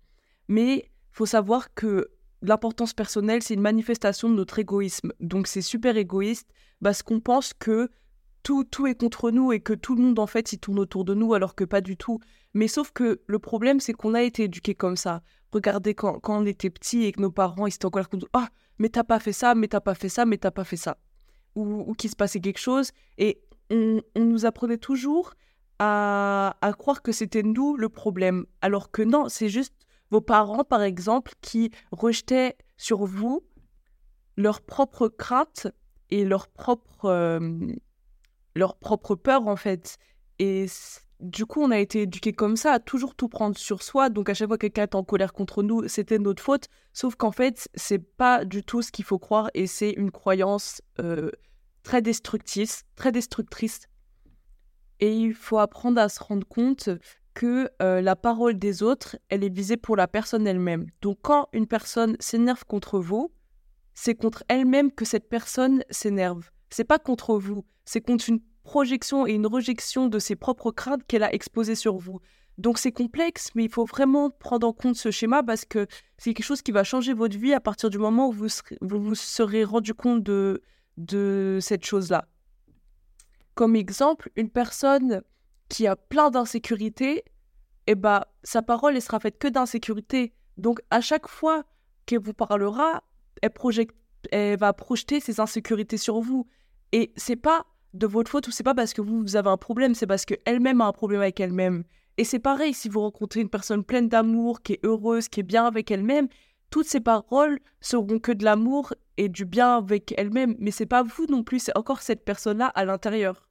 Mais 0.50 0.92
faut 1.14 1.26
savoir 1.26 1.74
que 1.74 2.10
l'importance 2.42 2.94
personnelle, 2.94 3.42
c'est 3.42 3.54
une 3.54 3.62
manifestation 3.62 4.30
de 4.30 4.36
notre 4.36 4.60
égoïsme. 4.60 5.14
Donc 5.22 5.48
c'est 5.48 5.62
super 5.62 5.96
égoïste 5.96 6.50
parce 6.84 7.02
qu'on 7.02 7.22
pense 7.22 7.54
que 7.54 7.90
tout, 8.44 8.66
tout 8.66 8.86
est 8.86 9.00
contre 9.00 9.32
nous 9.32 9.54
et 9.54 9.62
que 9.62 9.72
tout 9.72 9.96
le 9.96 10.02
monde 10.04 10.20
en 10.20 10.28
fait 10.28 10.52
il 10.52 10.58
tourne 10.58 10.80
autour 10.80 11.06
de 11.06 11.14
nous 11.14 11.34
alors 11.34 11.56
que 11.56 11.64
pas 11.64 11.80
du 11.80 11.96
tout. 11.96 12.20
Mais 12.54 12.68
sauf 12.68 12.92
que 12.92 13.22
le 13.26 13.40
problème 13.40 13.80
c'est 13.80 13.94
qu'on 13.94 14.14
a 14.14 14.24
été 14.24 14.44
éduqués 14.44 14.76
comme 14.76 14.98
ça. 14.98 15.24
Regardez 15.54 15.94
quand, 15.94 16.20
on 16.28 16.46
était 16.46 16.70
petit 16.70 17.06
et 17.06 17.14
que 17.14 17.22
nos 17.22 17.32
parents 17.32 17.66
ils 17.66 17.74
étaient 17.74 17.86
encore 17.86 18.10
comme 18.10 18.20
ah 18.34 18.50
mais 18.78 18.90
t'as 18.90 19.06
pas 19.06 19.20
fait 19.20 19.32
ça, 19.32 19.56
mais 19.56 19.70
t'as 19.70 19.80
pas 19.80 19.96
fait 19.96 20.10
ça, 20.10 20.26
mais 20.26 20.38
t'as 20.38 20.52
pas 20.52 20.66
fait 20.66 20.76
ça. 20.76 20.98
Ou, 21.56 21.86
ou 21.88 21.94
qu'il 21.94 22.10
se 22.10 22.16
passait 22.18 22.42
quelque 22.42 22.60
chose 22.60 22.92
et 23.18 23.42
on, 23.70 24.02
on 24.18 24.26
nous 24.26 24.46
apprenait 24.46 24.78
toujours 24.78 25.34
à, 25.84 26.74
croire 26.78 27.02
que 27.02 27.12
c'était 27.12 27.42
nous 27.42 27.76
le 27.76 27.90
problème. 27.90 28.46
Alors 28.62 28.92
que 28.92 29.02
non, 29.02 29.30
c'est 29.30 29.50
juste 29.50 29.74
vos 30.12 30.22
parents 30.22 30.64
par 30.64 30.84
exemple 30.84 31.34
qui 31.42 31.72
rejetaient 31.92 32.56
sur 32.78 33.06
vous 33.06 33.44
leurs 34.38 34.62
propres 34.62 35.08
craintes 35.08 35.68
et 36.12 36.24
euh, 36.24 37.74
leur 38.56 38.76
propre 38.76 39.16
peur 39.16 39.48
en 39.48 39.56
fait. 39.56 39.98
Et 40.38 40.68
du 41.20 41.48
coup, 41.48 41.62
on 41.62 41.72
a 41.72 41.80
été 41.80 42.04
éduqués 42.04 42.34
comme 42.34 42.58
ça, 42.58 42.74
à 42.74 42.80
toujours 42.80 43.16
tout 43.16 43.28
prendre 43.28 43.58
sur 43.58 43.82
soi. 43.82 44.10
Donc 44.10 44.30
à 44.30 44.36
chaque 44.36 44.50
fois 44.50 44.58
que 44.58 44.68
quelqu'un 44.68 44.84
est 44.84 44.96
en 44.96 45.04
colère 45.04 45.34
contre 45.34 45.64
nous, 45.64 45.88
c'était 45.88 46.20
notre 46.20 46.44
faute. 46.44 46.68
Sauf 46.94 47.16
qu'en 47.16 47.32
fait, 47.32 47.70
c'est 47.74 48.00
pas 48.00 48.46
du 48.46 48.64
tout 48.64 48.84
ce 48.84 48.92
qu'il 48.92 49.06
faut 49.06 49.20
croire 49.20 49.50
et 49.56 49.66
c'est 49.66 49.92
une 49.92 50.12
croyance 50.12 50.82
euh, 51.00 51.32
très 51.82 52.04
destructrice, 52.04 52.84
très 52.96 53.12
destructrice. 53.12 53.88
Et 55.02 55.16
il 55.16 55.34
faut 55.34 55.58
apprendre 55.58 56.00
à 56.00 56.10
se 56.10 56.24
rendre 56.24 56.48
compte 56.48 56.90
que 57.34 57.70
euh, 57.82 58.02
la 58.02 58.16
parole 58.16 58.58
des 58.58 58.84
autres, 58.84 59.18
elle 59.30 59.44
est 59.44 59.54
visée 59.54 59.78
pour 59.78 59.96
la 59.96 60.08
personne 60.08 60.48
elle-même. 60.48 60.86
Donc 61.02 61.20
quand 61.22 61.48
une 61.54 61.68
personne 61.68 62.16
s'énerve 62.20 62.64
contre 62.66 63.00
vous, 63.00 63.32
c'est 63.94 64.16
contre 64.16 64.44
elle-même 64.48 64.92
que 64.92 65.06
cette 65.06 65.30
personne 65.30 65.84
s'énerve. 65.90 66.50
C'est 66.70 66.84
pas 66.84 67.00
contre 67.00 67.38
vous, 67.38 67.66
c'est 67.86 68.02
contre 68.02 68.30
une 68.30 68.40
projection 68.64 69.26
et 69.26 69.34
une 69.34 69.48
rejection 69.48 70.08
de 70.08 70.20
ses 70.20 70.36
propres 70.36 70.72
craintes 70.72 71.04
qu'elle 71.08 71.24
a 71.24 71.34
exposées 71.34 71.76
sur 71.76 71.98
vous. 71.98 72.20
Donc 72.58 72.78
c'est 72.78 72.92
complexe, 72.92 73.50
mais 73.56 73.64
il 73.64 73.72
faut 73.72 73.86
vraiment 73.86 74.30
prendre 74.30 74.68
en 74.68 74.74
compte 74.74 74.96
ce 74.96 75.10
schéma 75.10 75.42
parce 75.42 75.66
que 75.66 75.88
c'est 76.18 76.34
quelque 76.34 76.46
chose 76.46 76.62
qui 76.62 76.72
va 76.72 76.84
changer 76.84 77.14
votre 77.14 77.38
vie 77.38 77.54
à 77.54 77.60
partir 77.60 77.90
du 77.90 77.98
moment 77.98 78.28
où 78.28 78.32
vous 78.32 78.50
serez, 78.50 78.78
vous, 78.82 79.02
vous 79.02 79.16
serez 79.16 79.64
rendu 79.64 79.94
compte 79.94 80.22
de, 80.22 80.62
de 80.98 81.58
cette 81.62 81.86
chose-là. 81.86 82.28
Comme 83.62 83.76
exemple, 83.76 84.32
une 84.36 84.50
personne 84.50 85.22
qui 85.70 85.86
a 85.86 85.96
plein 85.96 86.32
d'insécurités, 86.32 87.24
eh 87.86 87.94
ben, 87.94 88.24
sa 88.42 88.64
parole 88.64 88.96
elle 88.96 89.04
sera 89.04 89.20
faite 89.20 89.38
que 89.38 89.48
d'insécurité. 89.48 90.34
Donc 90.58 90.80
à 90.90 91.00
chaque 91.00 91.28
fois 91.28 91.64
qu'elle 92.08 92.22
vous 92.22 92.34
parlera, 92.34 93.04
elle, 93.44 93.52
elle 94.32 94.58
va 94.58 94.74
projeter 94.74 95.20
ses 95.20 95.40
insécurités 95.40 95.98
sur 95.98 96.22
vous. 96.22 96.48
Et 96.92 97.14
c'est 97.16 97.36
pas 97.36 97.68
de 97.94 98.08
votre 98.08 98.32
faute 98.32 98.48
ou 98.48 98.52
c'est 98.52 98.64
pas 98.64 98.74
parce 98.74 98.96
que 98.96 99.02
vous, 99.04 99.22
vous 99.22 99.36
avez 99.36 99.52
un 99.52 99.58
problème, 99.58 99.94
c'est 99.94 100.08
parce 100.08 100.26
qu'elle-même 100.26 100.82
a 100.82 100.88
un 100.88 100.92
problème 100.92 101.22
avec 101.22 101.40
elle-même. 101.40 101.84
Et 102.18 102.24
c'est 102.24 102.40
pareil, 102.40 102.74
si 102.74 102.90
vous 102.90 103.02
rencontrez 103.02 103.42
une 103.42 103.50
personne 103.50 103.84
pleine 103.84 104.10
d'amour, 104.10 104.64
qui 104.64 104.74
est 104.74 104.84
heureuse, 104.84 105.28
qui 105.28 105.42
est 105.42 105.44
bien 105.44 105.68
avec 105.68 105.92
elle-même, 105.92 106.30
toutes 106.72 106.88
ses 106.88 107.00
paroles 107.00 107.60
seront 107.80 108.18
que 108.18 108.32
de 108.32 108.44
l'amour 108.44 108.96
et 109.18 109.30
du 109.30 109.46
bien 109.46 109.78
avec 109.78 110.16
elle-même. 110.18 110.56
Mais 110.58 110.72
c'est 110.72 110.88
pas 110.88 111.04
vous 111.04 111.28
non 111.28 111.44
plus, 111.44 111.60
c'est 111.60 111.78
encore 111.78 112.02
cette 112.02 112.26
personne-là 112.26 112.66
à 112.66 112.86
l'intérieur. 112.86 113.51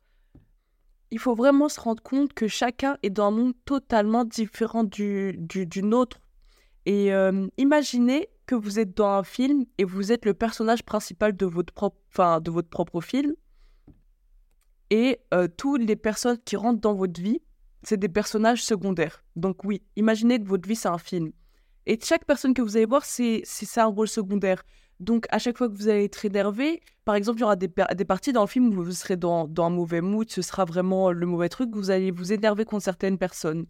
Il 1.10 1.18
faut 1.18 1.34
vraiment 1.34 1.68
se 1.68 1.80
rendre 1.80 2.02
compte 2.02 2.32
que 2.32 2.46
chacun 2.46 2.96
est 3.02 3.10
dans 3.10 3.28
un 3.28 3.30
monde 3.30 3.54
totalement 3.64 4.24
différent 4.24 4.84
du, 4.84 5.34
du, 5.38 5.82
nôtre. 5.82 6.20
Et 6.86 7.12
euh, 7.12 7.48
imaginez 7.58 8.28
que 8.46 8.54
vous 8.54 8.78
êtes 8.78 8.96
dans 8.96 9.08
un 9.08 9.24
film 9.24 9.64
et 9.78 9.84
vous 9.84 10.12
êtes 10.12 10.24
le 10.24 10.34
personnage 10.34 10.84
principal 10.84 11.36
de 11.36 11.46
votre 11.46 11.72
propre, 11.72 12.40
de 12.40 12.50
votre 12.50 12.68
propre 12.68 13.00
film. 13.00 13.34
Et 14.90 15.20
euh, 15.34 15.48
toutes 15.56 15.82
les 15.82 15.96
personnes 15.96 16.38
qui 16.44 16.56
rentrent 16.56 16.80
dans 16.80 16.94
votre 16.94 17.20
vie, 17.20 17.40
c'est 17.82 17.96
des 17.96 18.08
personnages 18.08 18.64
secondaires. 18.64 19.24
Donc 19.36 19.64
oui, 19.64 19.82
imaginez 19.96 20.40
que 20.40 20.46
votre 20.46 20.68
vie, 20.68 20.76
c'est 20.76 20.88
un 20.88 20.98
film. 20.98 21.32
Et 21.86 21.98
chaque 22.02 22.24
personne 22.24 22.54
que 22.54 22.62
vous 22.62 22.76
allez 22.76 22.86
voir, 22.86 23.04
c'est 23.04 23.42
un 23.76 23.86
rôle 23.86 24.08
secondaire. 24.08 24.62
Donc 25.00 25.26
à 25.30 25.38
chaque 25.38 25.58
fois 25.58 25.68
que 25.68 25.74
vous 25.74 25.88
allez 25.88 26.04
être 26.04 26.24
énervé, 26.24 26.82
par 27.04 27.14
exemple, 27.14 27.38
il 27.38 27.40
y 27.40 27.44
aura 27.44 27.56
des, 27.56 27.68
parties 27.68 28.32
dans 28.32 28.42
le 28.42 28.46
film 28.46 28.68
où 28.68 28.84
vous 28.84 28.92
serez 28.92 29.16
dans, 29.16 29.48
dans 29.48 29.64
un 29.64 29.70
mauvais 29.70 30.02
mood, 30.02 30.30
ce 30.30 30.42
sera 30.42 30.64
vraiment 30.64 31.10
le 31.10 31.26
mauvais 31.26 31.48
truc, 31.48 31.70
vous 31.72 31.90
allez 31.90 32.10
vous 32.10 32.32
énerver 32.32 32.64
contre 32.64 32.84
certaines 32.84 33.18
personnes. 33.18 33.66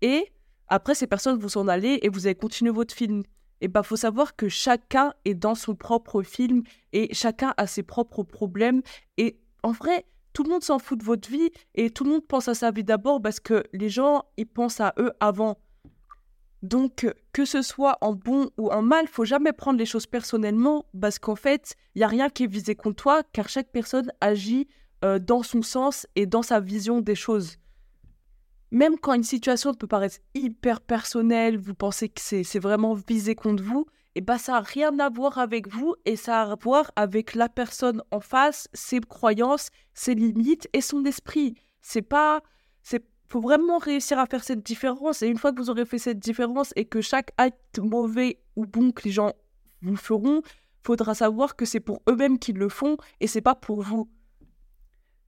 Et 0.00 0.32
après, 0.68 0.94
ces 0.94 1.08
personnes 1.08 1.38
vont 1.38 1.48
s'en 1.48 1.66
aller 1.66 1.98
et 2.02 2.08
vous 2.08 2.26
allez 2.26 2.36
continuer 2.36 2.70
votre 2.70 2.94
film. 2.94 3.24
Et 3.60 3.68
bah, 3.68 3.82
faut 3.82 3.96
savoir 3.96 4.36
que 4.36 4.48
chacun 4.48 5.12
est 5.24 5.34
dans 5.34 5.56
son 5.56 5.74
propre 5.74 6.22
film 6.22 6.62
et 6.92 7.12
chacun 7.12 7.52
a 7.56 7.66
ses 7.66 7.82
propres 7.82 8.22
problèmes. 8.22 8.80
Et 9.18 9.40
en 9.62 9.72
vrai, 9.72 10.06
tout 10.32 10.44
le 10.44 10.50
monde 10.50 10.62
s'en 10.62 10.78
fout 10.78 10.98
de 10.98 11.04
votre 11.04 11.28
vie 11.28 11.50
et 11.74 11.90
tout 11.90 12.04
le 12.04 12.10
monde 12.10 12.26
pense 12.26 12.48
à 12.48 12.54
sa 12.54 12.70
vie 12.70 12.84
d'abord 12.84 13.20
parce 13.20 13.40
que 13.40 13.64
les 13.72 13.88
gens, 13.88 14.24
ils 14.36 14.46
pensent 14.46 14.80
à 14.80 14.94
eux 14.98 15.12
avant. 15.18 15.58
Donc, 16.62 17.06
que 17.32 17.44
ce 17.44 17.62
soit 17.62 17.96
en 18.02 18.12
bon 18.14 18.50
ou 18.58 18.70
en 18.70 18.82
mal, 18.82 19.06
faut 19.08 19.24
jamais 19.24 19.52
prendre 19.52 19.78
les 19.78 19.86
choses 19.86 20.06
personnellement 20.06 20.84
parce 21.00 21.18
qu'en 21.18 21.36
fait, 21.36 21.74
il 21.94 22.00
n'y 22.00 22.04
a 22.04 22.08
rien 22.08 22.28
qui 22.28 22.44
est 22.44 22.52
visé 22.52 22.74
contre 22.74 23.02
toi 23.02 23.22
car 23.32 23.48
chaque 23.48 23.70
personne 23.70 24.12
agit 24.20 24.68
euh, 25.04 25.18
dans 25.18 25.42
son 25.42 25.62
sens 25.62 26.06
et 26.16 26.26
dans 26.26 26.42
sa 26.42 26.60
vision 26.60 27.00
des 27.00 27.14
choses. 27.14 27.56
Même 28.70 28.98
quand 28.98 29.14
une 29.14 29.24
situation 29.24 29.72
peut 29.74 29.86
paraître 29.86 30.18
hyper 30.34 30.80
personnelle, 30.82 31.58
vous 31.58 31.74
pensez 31.74 32.08
que 32.08 32.20
c'est 32.20 32.58
vraiment 32.58 32.94
visé 32.94 33.34
contre 33.34 33.62
vous, 33.62 33.86
et 34.14 34.20
bah 34.20 34.38
ça 34.38 34.52
n'a 34.52 34.60
rien 34.60 34.98
à 34.98 35.08
voir 35.08 35.38
avec 35.38 35.68
vous 35.68 35.94
et 36.04 36.16
ça 36.16 36.42
a 36.42 36.52
à 36.52 36.56
voir 36.56 36.90
avec 36.96 37.34
la 37.34 37.48
personne 37.48 38.02
en 38.10 38.20
face, 38.20 38.68
ses 38.72 39.00
croyances, 39.00 39.70
ses 39.94 40.14
limites 40.14 40.68
et 40.72 40.80
son 40.80 41.04
esprit. 41.04 41.54
C'est 41.80 42.02
pas. 42.02 42.42
Faut 43.30 43.40
vraiment 43.40 43.78
réussir 43.78 44.18
à 44.18 44.26
faire 44.26 44.42
cette 44.42 44.64
différence. 44.64 45.22
Et 45.22 45.28
une 45.28 45.38
fois 45.38 45.52
que 45.52 45.60
vous 45.60 45.70
aurez 45.70 45.84
fait 45.84 45.98
cette 45.98 46.18
différence 46.18 46.72
et 46.76 46.84
que 46.84 47.00
chaque 47.00 47.30
acte 47.36 47.78
mauvais 47.78 48.40
ou 48.56 48.66
bon 48.66 48.90
que 48.90 49.02
les 49.04 49.12
gens 49.12 49.32
vous 49.82 49.96
feront, 49.96 50.42
faudra 50.82 51.14
savoir 51.14 51.54
que 51.56 51.64
c'est 51.64 51.80
pour 51.80 52.02
eux-mêmes 52.08 52.38
qu'ils 52.38 52.58
le 52.58 52.68
font 52.68 52.96
et 53.20 53.28
c'est 53.28 53.40
pas 53.40 53.54
pour 53.54 53.82
vous. 53.82 54.10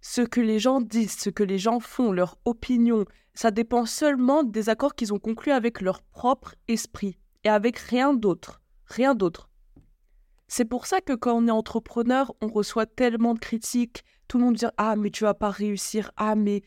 Ce 0.00 0.20
que 0.20 0.40
les 0.40 0.58
gens 0.58 0.80
disent, 0.80 1.16
ce 1.16 1.30
que 1.30 1.44
les 1.44 1.58
gens 1.58 1.78
font, 1.78 2.10
leur 2.10 2.36
opinion, 2.44 3.04
ça 3.34 3.52
dépend 3.52 3.86
seulement 3.86 4.42
des 4.42 4.68
accords 4.68 4.96
qu'ils 4.96 5.14
ont 5.14 5.20
conclus 5.20 5.52
avec 5.52 5.80
leur 5.80 6.02
propre 6.02 6.56
esprit 6.66 7.18
et 7.44 7.48
avec 7.48 7.78
rien 7.78 8.14
d'autre. 8.14 8.60
Rien 8.86 9.14
d'autre. 9.14 9.48
C'est 10.48 10.64
pour 10.64 10.86
ça 10.86 11.00
que 11.00 11.12
quand 11.12 11.34
on 11.34 11.46
est 11.46 11.52
entrepreneur, 11.52 12.34
on 12.42 12.48
reçoit 12.48 12.84
tellement 12.84 13.34
de 13.34 13.38
critiques. 13.38 14.04
Tout 14.26 14.38
le 14.38 14.44
monde 14.44 14.56
dit 14.56 14.66
Ah, 14.76 14.96
mais 14.96 15.10
tu 15.10 15.22
vas 15.22 15.34
pas 15.34 15.50
réussir. 15.50 16.10
Ah, 16.16 16.34
mais 16.34 16.62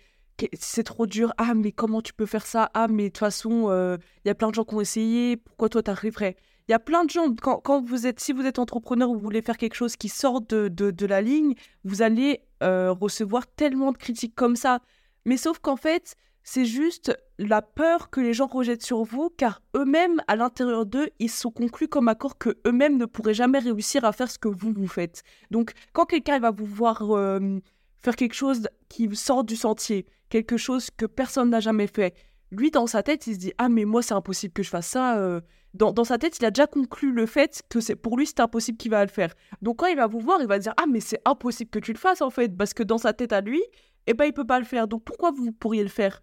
c'est 0.53 0.83
trop 0.83 1.07
dur. 1.07 1.33
Ah, 1.37 1.53
mais 1.53 1.71
comment 1.71 2.01
tu 2.01 2.13
peux 2.13 2.25
faire 2.25 2.45
ça? 2.45 2.69
Ah, 2.73 2.87
mais 2.87 3.03
de 3.03 3.07
toute 3.09 3.19
façon, 3.19 3.67
euh, 3.69 3.97
il 4.23 4.27
y 4.27 4.31
a 4.31 4.35
plein 4.35 4.49
de 4.49 4.55
gens 4.55 4.63
qui 4.63 4.75
ont 4.75 4.81
essayé. 4.81 5.37
Pourquoi 5.37 5.69
toi, 5.69 5.83
t'arriverais? 5.83 6.35
Il 6.67 6.71
y 6.71 6.75
a 6.75 6.79
plein 6.79 7.05
de 7.05 7.09
gens, 7.09 7.33
quand, 7.35 7.59
quand 7.59 7.81
vous 7.81 8.07
êtes, 8.07 8.19
si 8.19 8.33
vous 8.33 8.45
êtes 8.45 8.57
entrepreneur 8.57 9.09
ou 9.09 9.13
vous 9.13 9.19
voulez 9.19 9.43
faire 9.43 9.57
quelque 9.57 9.75
chose 9.75 9.95
qui 9.95 10.09
sort 10.09 10.41
de, 10.41 10.67
de, 10.67 10.89
de 10.91 11.05
la 11.05 11.21
ligne, 11.21 11.53
vous 11.83 12.01
allez 12.01 12.41
euh, 12.63 12.91
recevoir 12.91 13.45
tellement 13.47 13.91
de 13.91 13.97
critiques 13.97 14.35
comme 14.35 14.55
ça. 14.55 14.79
Mais 15.25 15.37
sauf 15.37 15.59
qu'en 15.59 15.75
fait, 15.75 16.15
c'est 16.43 16.65
juste 16.65 17.15
la 17.37 17.61
peur 17.61 18.09
que 18.09 18.19
les 18.21 18.33
gens 18.33 18.47
rejettent 18.47 18.83
sur 18.83 19.03
vous, 19.03 19.29
car 19.29 19.61
eux-mêmes, 19.75 20.21
à 20.27 20.35
l'intérieur 20.35 20.85
d'eux, 20.85 21.09
ils 21.19 21.29
sont 21.29 21.51
conclus 21.51 21.87
comme 21.87 22.07
accord 22.07 22.37
que 22.37 22.57
eux-mêmes 22.65 22.97
ne 22.97 23.05
pourraient 23.05 23.33
jamais 23.33 23.59
réussir 23.59 24.03
à 24.05 24.11
faire 24.11 24.29
ce 24.29 24.39
que 24.39 24.47
vous, 24.47 24.73
vous 24.73 24.87
faites. 24.87 25.23
Donc, 25.51 25.71
quand 25.93 26.05
quelqu'un 26.05 26.39
va 26.39 26.51
vous 26.51 26.65
voir 26.65 27.01
euh, 27.11 27.59
faire 28.01 28.15
quelque 28.15 28.35
chose 28.35 28.67
qui 28.89 29.15
sort 29.15 29.43
du 29.43 29.55
sentier, 29.55 30.05
quelque 30.29 30.57
chose 30.57 30.89
que 30.95 31.05
personne 31.05 31.49
n'a 31.49 31.59
jamais 31.59 31.87
fait, 31.87 32.13
lui, 32.51 32.71
dans 32.71 32.87
sa 32.87 33.03
tête, 33.03 33.27
il 33.27 33.33
se 33.33 33.39
dit 33.39 33.53
Ah, 33.57 33.69
mais 33.69 33.85
moi, 33.85 34.01
c'est 34.01 34.13
impossible 34.13 34.53
que 34.53 34.63
je 34.63 34.69
fasse 34.69 34.87
ça. 34.87 35.17
euh. 35.17 35.41
Dans, 35.73 35.91
dans 35.91 36.05
sa 36.05 36.17
tête, 36.17 36.37
il 36.39 36.45
a 36.45 36.51
déjà 36.51 36.67
conclu 36.67 37.11
le 37.11 37.25
fait 37.25 37.61
que 37.69 37.81
c'est 37.81 37.97
pour 37.97 38.17
lui, 38.17 38.25
c'est 38.25 38.39
impossible 38.39 38.77
qu'il 38.77 38.91
va 38.91 39.03
le 39.03 39.11
faire. 39.11 39.33
Donc, 39.61 39.77
quand 39.79 39.87
il 39.87 39.97
va 39.97 40.07
vous 40.07 40.21
voir, 40.21 40.39
il 40.41 40.47
va 40.47 40.57
dire 40.57 40.73
Ah, 40.77 40.85
mais 40.89 41.01
c'est 41.01 41.19
impossible 41.25 41.69
que 41.69 41.79
tu 41.79 41.91
le 41.91 41.97
fasses, 41.97 42.21
en 42.21 42.29
fait. 42.29 42.55
Parce 42.55 42.73
que 42.73 42.83
dans 42.83 42.97
sa 42.97 43.11
tête 43.13 43.33
à 43.33 43.41
lui, 43.41 43.61
eh 44.07 44.13
ben, 44.13 44.25
il 44.25 44.33
peut 44.33 44.45
pas 44.45 44.59
le 44.59 44.65
faire. 44.65 44.87
Donc, 44.87 45.03
pourquoi 45.03 45.31
vous 45.31 45.51
pourriez 45.51 45.83
le 45.83 45.89
faire? 45.89 46.21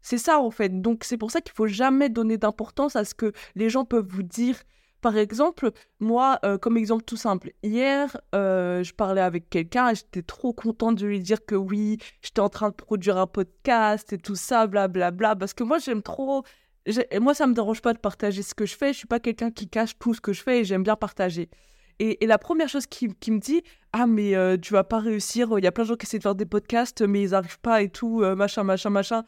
C'est 0.00 0.18
ça, 0.18 0.40
en 0.40 0.50
fait. 0.50 0.80
Donc, 0.80 1.04
c'est 1.04 1.18
pour 1.18 1.30
ça 1.30 1.40
qu'il 1.40 1.52
faut 1.54 1.66
jamais 1.66 2.08
donner 2.08 2.38
d'importance 2.38 2.96
à 2.96 3.04
ce 3.04 3.14
que 3.14 3.32
les 3.54 3.68
gens 3.68 3.84
peuvent 3.84 4.08
vous 4.08 4.22
dire. 4.22 4.56
Par 5.04 5.18
exemple, 5.18 5.70
moi, 6.00 6.38
euh, 6.46 6.56
comme 6.56 6.78
exemple 6.78 7.04
tout 7.04 7.18
simple, 7.18 7.52
hier, 7.62 8.16
euh, 8.34 8.82
je 8.82 8.94
parlais 8.94 9.20
avec 9.20 9.50
quelqu'un 9.50 9.90
et 9.90 9.94
j'étais 9.94 10.22
trop 10.22 10.54
contente 10.54 10.94
de 10.96 11.04
lui 11.06 11.20
dire 11.20 11.44
que 11.44 11.54
oui, 11.54 11.98
j'étais 12.22 12.40
en 12.40 12.48
train 12.48 12.70
de 12.70 12.74
produire 12.74 13.18
un 13.18 13.26
podcast 13.26 14.14
et 14.14 14.16
tout 14.16 14.34
ça, 14.34 14.66
blablabla. 14.66 15.10
Bla, 15.10 15.34
bla, 15.34 15.36
parce 15.36 15.52
que 15.52 15.62
moi, 15.62 15.76
j'aime 15.76 16.00
trop. 16.00 16.42
j'ai- 16.86 17.06
Moi, 17.20 17.34
ça 17.34 17.46
me 17.46 17.52
dérange 17.52 17.82
pas 17.82 17.92
de 17.92 17.98
partager 17.98 18.40
ce 18.42 18.54
que 18.54 18.64
je 18.64 18.74
fais. 18.78 18.94
Je 18.94 18.98
suis 19.00 19.06
pas 19.06 19.20
quelqu'un 19.20 19.50
qui 19.50 19.68
cache 19.68 19.98
tout 19.98 20.14
ce 20.14 20.22
que 20.22 20.32
je 20.32 20.42
fais 20.42 20.60
et 20.60 20.64
j'aime 20.64 20.82
bien 20.84 20.96
partager. 20.96 21.50
Et, 21.98 22.24
et 22.24 22.26
la 22.26 22.38
première 22.38 22.70
chose 22.70 22.86
qui, 22.86 23.08
me 23.08 23.38
dit, 23.38 23.62
ah, 23.92 24.06
mais 24.06 24.34
euh, 24.34 24.56
tu 24.56 24.72
vas 24.72 24.84
pas 24.84 25.00
réussir, 25.00 25.50
il 25.58 25.64
y 25.64 25.66
a 25.66 25.72
plein 25.72 25.84
de 25.84 25.88
gens 25.88 25.96
qui 25.96 26.06
essaient 26.06 26.16
de 26.16 26.22
faire 26.22 26.34
des 26.34 26.46
podcasts, 26.46 27.02
mais 27.02 27.20
ils 27.20 27.34
arrivent 27.34 27.60
pas 27.60 27.82
et 27.82 27.90
tout, 27.90 28.20
machin, 28.34 28.64
machin, 28.64 28.88
machin. 28.88 29.22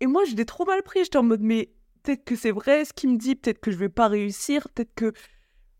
Et 0.00 0.08
moi, 0.08 0.24
je 0.24 0.34
l'ai 0.34 0.44
trop 0.44 0.64
mal 0.64 0.82
pris. 0.82 1.04
J'étais 1.04 1.18
en 1.18 1.22
mode, 1.22 1.40
mais 1.40 1.70
peut-être 2.04 2.24
que 2.24 2.36
c'est 2.36 2.52
vrai 2.52 2.84
ce 2.84 2.92
qu'il 2.92 3.10
me 3.10 3.16
dit, 3.16 3.34
peut-être 3.34 3.60
que 3.60 3.72
je 3.72 3.76
vais 3.76 3.88
pas 3.88 4.06
réussir, 4.06 4.68
peut-être 4.70 4.94
que. 4.94 5.12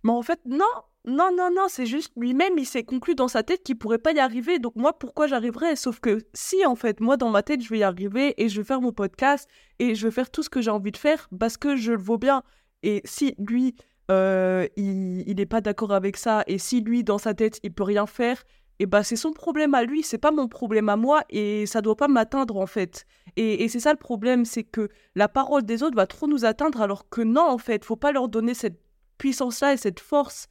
Mais 0.02 0.10
en 0.12 0.22
fait, 0.22 0.40
non, 0.46 0.64
non, 1.06 1.30
non, 1.36 1.50
non, 1.54 1.66
c'est 1.68 1.86
juste 1.86 2.12
lui-même, 2.16 2.58
il 2.58 2.64
s'est 2.64 2.82
conclu 2.82 3.14
dans 3.14 3.28
sa 3.28 3.42
tête 3.42 3.62
qu'il 3.62 3.76
pourrait 3.76 3.98
pas 3.98 4.12
y 4.12 4.18
arriver. 4.18 4.58
Donc, 4.58 4.74
moi, 4.74 4.98
pourquoi 4.98 5.26
j'arriverais? 5.26 5.76
Sauf 5.76 6.00
que 6.00 6.18
si, 6.32 6.64
en 6.64 6.74
fait, 6.74 7.00
moi, 7.00 7.16
dans 7.16 7.30
ma 7.30 7.42
tête, 7.42 7.62
je 7.62 7.68
vais 7.68 7.78
y 7.78 7.82
arriver 7.82 8.34
et 8.42 8.48
je 8.48 8.60
vais 8.60 8.66
faire 8.66 8.80
mon 8.80 8.92
podcast 8.92 9.48
et 9.78 9.94
je 9.94 10.06
vais 10.06 10.10
faire 10.10 10.30
tout 10.30 10.42
ce 10.42 10.50
que 10.50 10.62
j'ai 10.62 10.70
envie 10.70 10.92
de 10.92 10.96
faire 10.96 11.28
parce 11.38 11.56
que 11.58 11.76
je 11.76 11.92
le 11.92 11.98
vaux 11.98 12.18
bien. 12.18 12.42
Et 12.82 13.02
si 13.04 13.34
lui, 13.38 13.76
euh, 14.10 14.66
il 14.76 15.34
n'est 15.36 15.46
pas 15.46 15.60
d'accord 15.60 15.92
avec 15.92 16.16
ça 16.16 16.42
et 16.46 16.58
si 16.58 16.80
lui, 16.80 17.04
dans 17.04 17.18
sa 17.18 17.34
tête, 17.34 17.60
il 17.62 17.72
peut 17.72 17.84
rien 17.84 18.06
faire, 18.06 18.42
et 18.78 18.86
bah 18.86 19.04
c'est 19.04 19.16
son 19.16 19.32
problème 19.32 19.74
à 19.74 19.84
lui, 19.84 20.02
c'est 20.02 20.18
pas 20.18 20.32
mon 20.32 20.48
problème 20.48 20.88
à 20.88 20.96
moi 20.96 21.22
et 21.30 21.66
ça 21.66 21.80
doit 21.80 21.96
pas 21.96 22.08
m'atteindre 22.08 22.56
en 22.56 22.66
fait. 22.66 23.06
Et, 23.36 23.64
et 23.64 23.68
c'est 23.68 23.80
ça 23.80 23.92
le 23.92 23.98
problème, 23.98 24.44
c'est 24.44 24.64
que 24.64 24.88
la 25.14 25.28
parole 25.28 25.62
des 25.62 25.82
autres 25.82 25.96
va 25.96 26.06
trop 26.06 26.26
nous 26.26 26.44
atteindre 26.44 26.80
alors 26.80 27.08
que 27.08 27.20
non 27.20 27.48
en 27.48 27.58
fait, 27.58 27.84
faut 27.84 27.96
pas 27.96 28.12
leur 28.12 28.28
donner 28.28 28.54
cette 28.54 28.80
puissance-là 29.18 29.74
et 29.74 29.76
cette 29.76 30.00
force. 30.00 30.48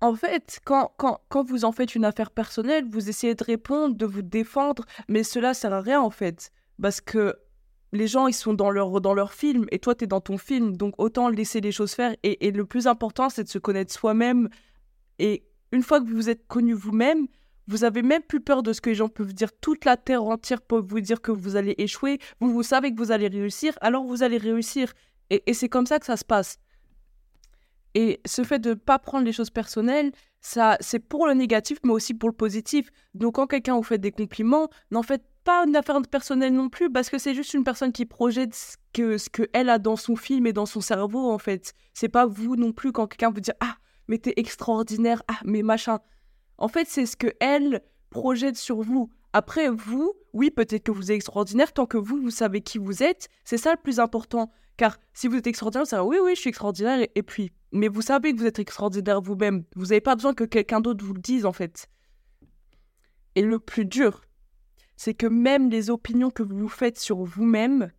En 0.00 0.14
fait, 0.14 0.60
quand, 0.64 0.92
quand, 0.96 1.20
quand 1.28 1.44
vous 1.44 1.64
en 1.64 1.72
faites 1.72 1.94
une 1.94 2.04
affaire 2.04 2.30
personnelle, 2.30 2.84
vous 2.88 3.08
essayez 3.08 3.34
de 3.34 3.44
répondre, 3.44 3.96
de 3.96 4.06
vous 4.06 4.22
défendre, 4.22 4.84
mais 5.08 5.22
cela 5.22 5.54
sert 5.54 5.72
à 5.72 5.80
rien 5.80 6.00
en 6.00 6.10
fait. 6.10 6.50
Parce 6.80 7.00
que 7.00 7.36
les 7.92 8.06
gens, 8.06 8.26
ils 8.26 8.32
sont 8.32 8.54
dans 8.54 8.70
leur, 8.70 9.00
dans 9.00 9.14
leur 9.14 9.32
film 9.32 9.66
et 9.70 9.78
toi, 9.78 9.94
tu 9.94 10.04
es 10.04 10.06
dans 10.06 10.20
ton 10.20 10.38
film. 10.38 10.76
Donc 10.76 10.94
autant 10.98 11.28
laisser 11.28 11.60
les 11.60 11.72
choses 11.72 11.92
faire. 11.92 12.16
Et, 12.22 12.46
et 12.46 12.50
le 12.50 12.64
plus 12.64 12.86
important, 12.86 13.28
c'est 13.28 13.44
de 13.44 13.48
se 13.48 13.58
connaître 13.58 13.92
soi-même. 13.92 14.48
Et 15.18 15.44
une 15.72 15.82
fois 15.82 16.00
que 16.00 16.08
vous 16.08 16.30
êtes 16.30 16.46
connu 16.46 16.74
vous-même, 16.74 17.26
vous 17.68 17.84
avez 17.84 18.02
même 18.02 18.22
plus 18.22 18.40
peur 18.40 18.62
de 18.62 18.72
ce 18.72 18.80
que 18.80 18.90
les 18.90 18.94
gens 18.94 19.08
peuvent 19.08 19.32
dire. 19.32 19.50
Toute 19.60 19.84
la 19.84 19.96
terre 19.96 20.24
entière 20.24 20.60
peut 20.60 20.80
vous 20.80 21.00
dire 21.00 21.20
que 21.20 21.32
vous 21.32 21.56
allez 21.56 21.74
échouer. 21.78 22.18
Vous, 22.40 22.62
savez 22.62 22.92
que 22.92 22.98
vous 22.98 23.12
allez 23.12 23.28
réussir, 23.28 23.74
alors 23.80 24.04
vous 24.04 24.22
allez 24.22 24.36
réussir. 24.36 24.92
Et, 25.30 25.42
et 25.46 25.54
c'est 25.54 25.68
comme 25.68 25.86
ça 25.86 25.98
que 25.98 26.06
ça 26.06 26.16
se 26.16 26.24
passe. 26.24 26.58
Et 27.94 28.20
ce 28.24 28.42
fait 28.42 28.58
de 28.58 28.70
ne 28.70 28.74
pas 28.74 28.98
prendre 28.98 29.24
les 29.24 29.32
choses 29.32 29.50
personnelles, 29.50 30.12
ça, 30.40 30.76
c'est 30.80 30.98
pour 30.98 31.26
le 31.26 31.34
négatif, 31.34 31.78
mais 31.84 31.92
aussi 31.92 32.14
pour 32.14 32.28
le 32.28 32.34
positif. 32.34 32.90
Donc 33.14 33.36
quand 33.36 33.46
quelqu'un 33.46 33.76
vous 33.76 33.82
fait 33.82 33.98
des 33.98 34.10
compliments, 34.10 34.68
n'en 34.90 35.02
faites 35.02 35.24
pas 35.44 35.64
une 35.66 35.76
affaire 35.76 36.00
personnelle 36.02 36.54
non 36.54 36.68
plus, 36.68 36.90
parce 36.90 37.10
que 37.10 37.18
c'est 37.18 37.34
juste 37.34 37.54
une 37.54 37.64
personne 37.64 37.92
qui 37.92 38.06
projette 38.06 38.54
ce 38.54 38.76
que 38.92 39.18
ce 39.18 39.28
qu'elle 39.28 39.68
a 39.68 39.78
dans 39.78 39.96
son 39.96 40.16
film 40.16 40.46
et 40.46 40.52
dans 40.52 40.66
son 40.66 40.80
cerveau, 40.80 41.30
en 41.30 41.38
fait. 41.38 41.74
C'est 41.94 42.08
pas 42.08 42.26
vous 42.26 42.56
non 42.56 42.72
plus 42.72 42.92
quand 42.92 43.06
quelqu'un 43.06 43.30
vous 43.30 43.40
dit 43.40 43.50
Ah, 43.60 43.76
mais 44.12 44.20
extraordinaire, 44.36 45.22
ah, 45.26 45.40
mais 45.44 45.62
machin. 45.62 45.98
En 46.58 46.68
fait, 46.68 46.86
c'est 46.86 47.06
ce 47.06 47.16
que 47.16 47.28
elle 47.40 47.82
projette 48.10 48.56
sur 48.56 48.82
vous. 48.82 49.10
Après, 49.32 49.70
vous, 49.70 50.12
oui, 50.34 50.50
peut-être 50.50 50.82
que 50.82 50.92
vous 50.92 51.10
êtes 51.10 51.16
extraordinaire, 51.16 51.72
tant 51.72 51.86
que 51.86 51.96
vous, 51.96 52.20
vous 52.20 52.30
savez 52.30 52.60
qui 52.60 52.76
vous 52.76 53.02
êtes, 53.02 53.30
c'est 53.44 53.56
ça 53.56 53.70
le 53.70 53.80
plus 53.82 54.00
important. 54.00 54.52
Car 54.76 54.98
si 55.14 55.28
vous 55.28 55.36
êtes 55.36 55.46
extraordinaire, 55.46 55.84
vous 55.84 55.88
savez, 55.88 56.06
oui, 56.06 56.18
oui, 56.22 56.34
je 56.34 56.40
suis 56.40 56.50
extraordinaire, 56.50 57.06
et 57.14 57.22
puis, 57.22 57.52
mais 57.72 57.88
vous 57.88 58.02
savez 58.02 58.34
que 58.34 58.38
vous 58.38 58.46
êtes 58.46 58.58
extraordinaire 58.58 59.22
vous-même. 59.22 59.64
Vous 59.76 59.86
n'avez 59.86 60.02
pas 60.02 60.14
besoin 60.14 60.34
que 60.34 60.44
quelqu'un 60.44 60.80
d'autre 60.80 61.02
vous 61.02 61.14
le 61.14 61.20
dise, 61.20 61.46
en 61.46 61.52
fait. 61.52 61.88
Et 63.34 63.40
le 63.40 63.58
plus 63.58 63.86
dur, 63.86 64.20
c'est 64.98 65.14
que 65.14 65.26
même 65.26 65.70
les 65.70 65.88
opinions 65.88 66.30
que 66.30 66.42
vous 66.42 66.58
vous 66.58 66.68
faites 66.68 66.98
sur 66.98 67.24
vous-même, 67.24 67.90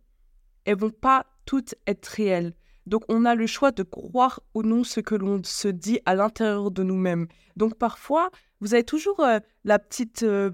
elles 0.64 0.78
vont 0.78 0.90
pas 0.90 1.26
toutes 1.44 1.74
être 1.88 2.06
réelles. 2.06 2.54
Donc 2.86 3.02
on 3.08 3.24
a 3.24 3.34
le 3.34 3.46
choix 3.46 3.72
de 3.72 3.82
croire 3.82 4.40
ou 4.54 4.62
non 4.62 4.84
ce 4.84 5.00
que 5.00 5.14
l'on 5.14 5.42
se 5.42 5.68
dit 5.68 6.00
à 6.04 6.14
l'intérieur 6.14 6.70
de 6.70 6.82
nous-mêmes. 6.82 7.26
Donc 7.56 7.76
parfois, 7.76 8.30
vous 8.60 8.74
avez 8.74 8.84
toujours 8.84 9.20
euh, 9.20 9.38
la 9.64 9.78
petite, 9.78 10.22
euh, 10.22 10.50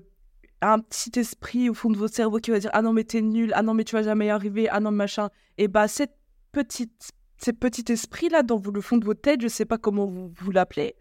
un 0.62 0.78
petit 0.78 1.18
esprit 1.18 1.68
au 1.68 1.74
fond 1.74 1.90
de 1.90 1.96
votre 1.96 2.14
cerveau 2.14 2.38
qui 2.38 2.50
va 2.50 2.58
dire 2.58 2.70
ah 2.72 2.82
non 2.82 2.92
mais 2.92 3.04
t'es 3.04 3.20
nul, 3.20 3.52
ah 3.54 3.62
non 3.62 3.74
mais 3.74 3.84
tu 3.84 3.96
vas 3.96 4.02
jamais 4.02 4.26
y 4.26 4.30
arriver, 4.30 4.68
ah 4.68 4.80
non 4.80 4.90
machin. 4.90 5.28
Et 5.58 5.68
bah 5.68 5.88
cette 5.88 6.16
petite, 6.52 7.12
ce 7.42 7.50
petit 7.50 7.90
esprit 7.90 8.28
là 8.28 8.42
dans 8.42 8.60
le 8.72 8.80
fond 8.80 8.96
de 8.96 9.04
votre 9.04 9.20
tête, 9.20 9.40
je 9.40 9.48
sais 9.48 9.64
pas 9.64 9.78
comment 9.78 10.06
vous, 10.06 10.32
vous 10.36 10.50
l'appelez, 10.50 10.94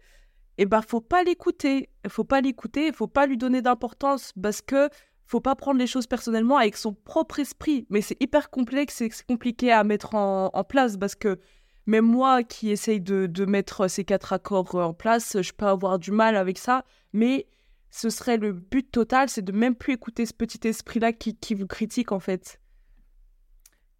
et 0.58 0.66
bah 0.66 0.82
faut 0.86 1.00
pas 1.00 1.22
l'écouter, 1.22 1.88
faut 2.08 2.24
pas 2.24 2.40
l'écouter, 2.40 2.92
faut 2.92 3.06
pas 3.06 3.26
lui 3.26 3.38
donner 3.38 3.62
d'importance 3.62 4.32
parce 4.40 4.60
que 4.60 4.88
faut 5.30 5.40
pas 5.40 5.54
prendre 5.54 5.78
les 5.78 5.86
choses 5.86 6.08
personnellement 6.08 6.56
avec 6.56 6.76
son 6.76 6.92
propre 6.92 7.38
esprit. 7.38 7.86
Mais 7.88 8.00
c'est 8.00 8.20
hyper 8.20 8.50
complexe 8.50 9.00
et 9.00 9.10
c'est 9.10 9.26
compliqué 9.26 9.70
à 9.70 9.84
mettre 9.84 10.16
en, 10.16 10.64
place 10.64 10.96
parce 10.96 11.14
que 11.14 11.38
même 11.86 12.04
moi 12.04 12.42
qui 12.42 12.70
essaye 12.70 13.00
de, 13.00 13.26
de, 13.26 13.44
mettre 13.44 13.86
ces 13.86 14.04
quatre 14.04 14.32
accords 14.32 14.74
en 14.74 14.92
place, 14.92 15.40
je 15.40 15.52
peux 15.52 15.66
avoir 15.66 16.00
du 16.00 16.10
mal 16.10 16.34
avec 16.34 16.58
ça. 16.58 16.84
Mais 17.12 17.46
ce 17.90 18.10
serait 18.10 18.38
le 18.38 18.52
but 18.52 18.90
total, 18.90 19.28
c'est 19.28 19.42
de 19.42 19.52
même 19.52 19.76
plus 19.76 19.94
écouter 19.94 20.26
ce 20.26 20.34
petit 20.34 20.66
esprit-là 20.66 21.12
qui, 21.12 21.36
qui 21.36 21.54
vous 21.54 21.66
critique 21.68 22.10
en 22.10 22.20
fait. 22.20 22.60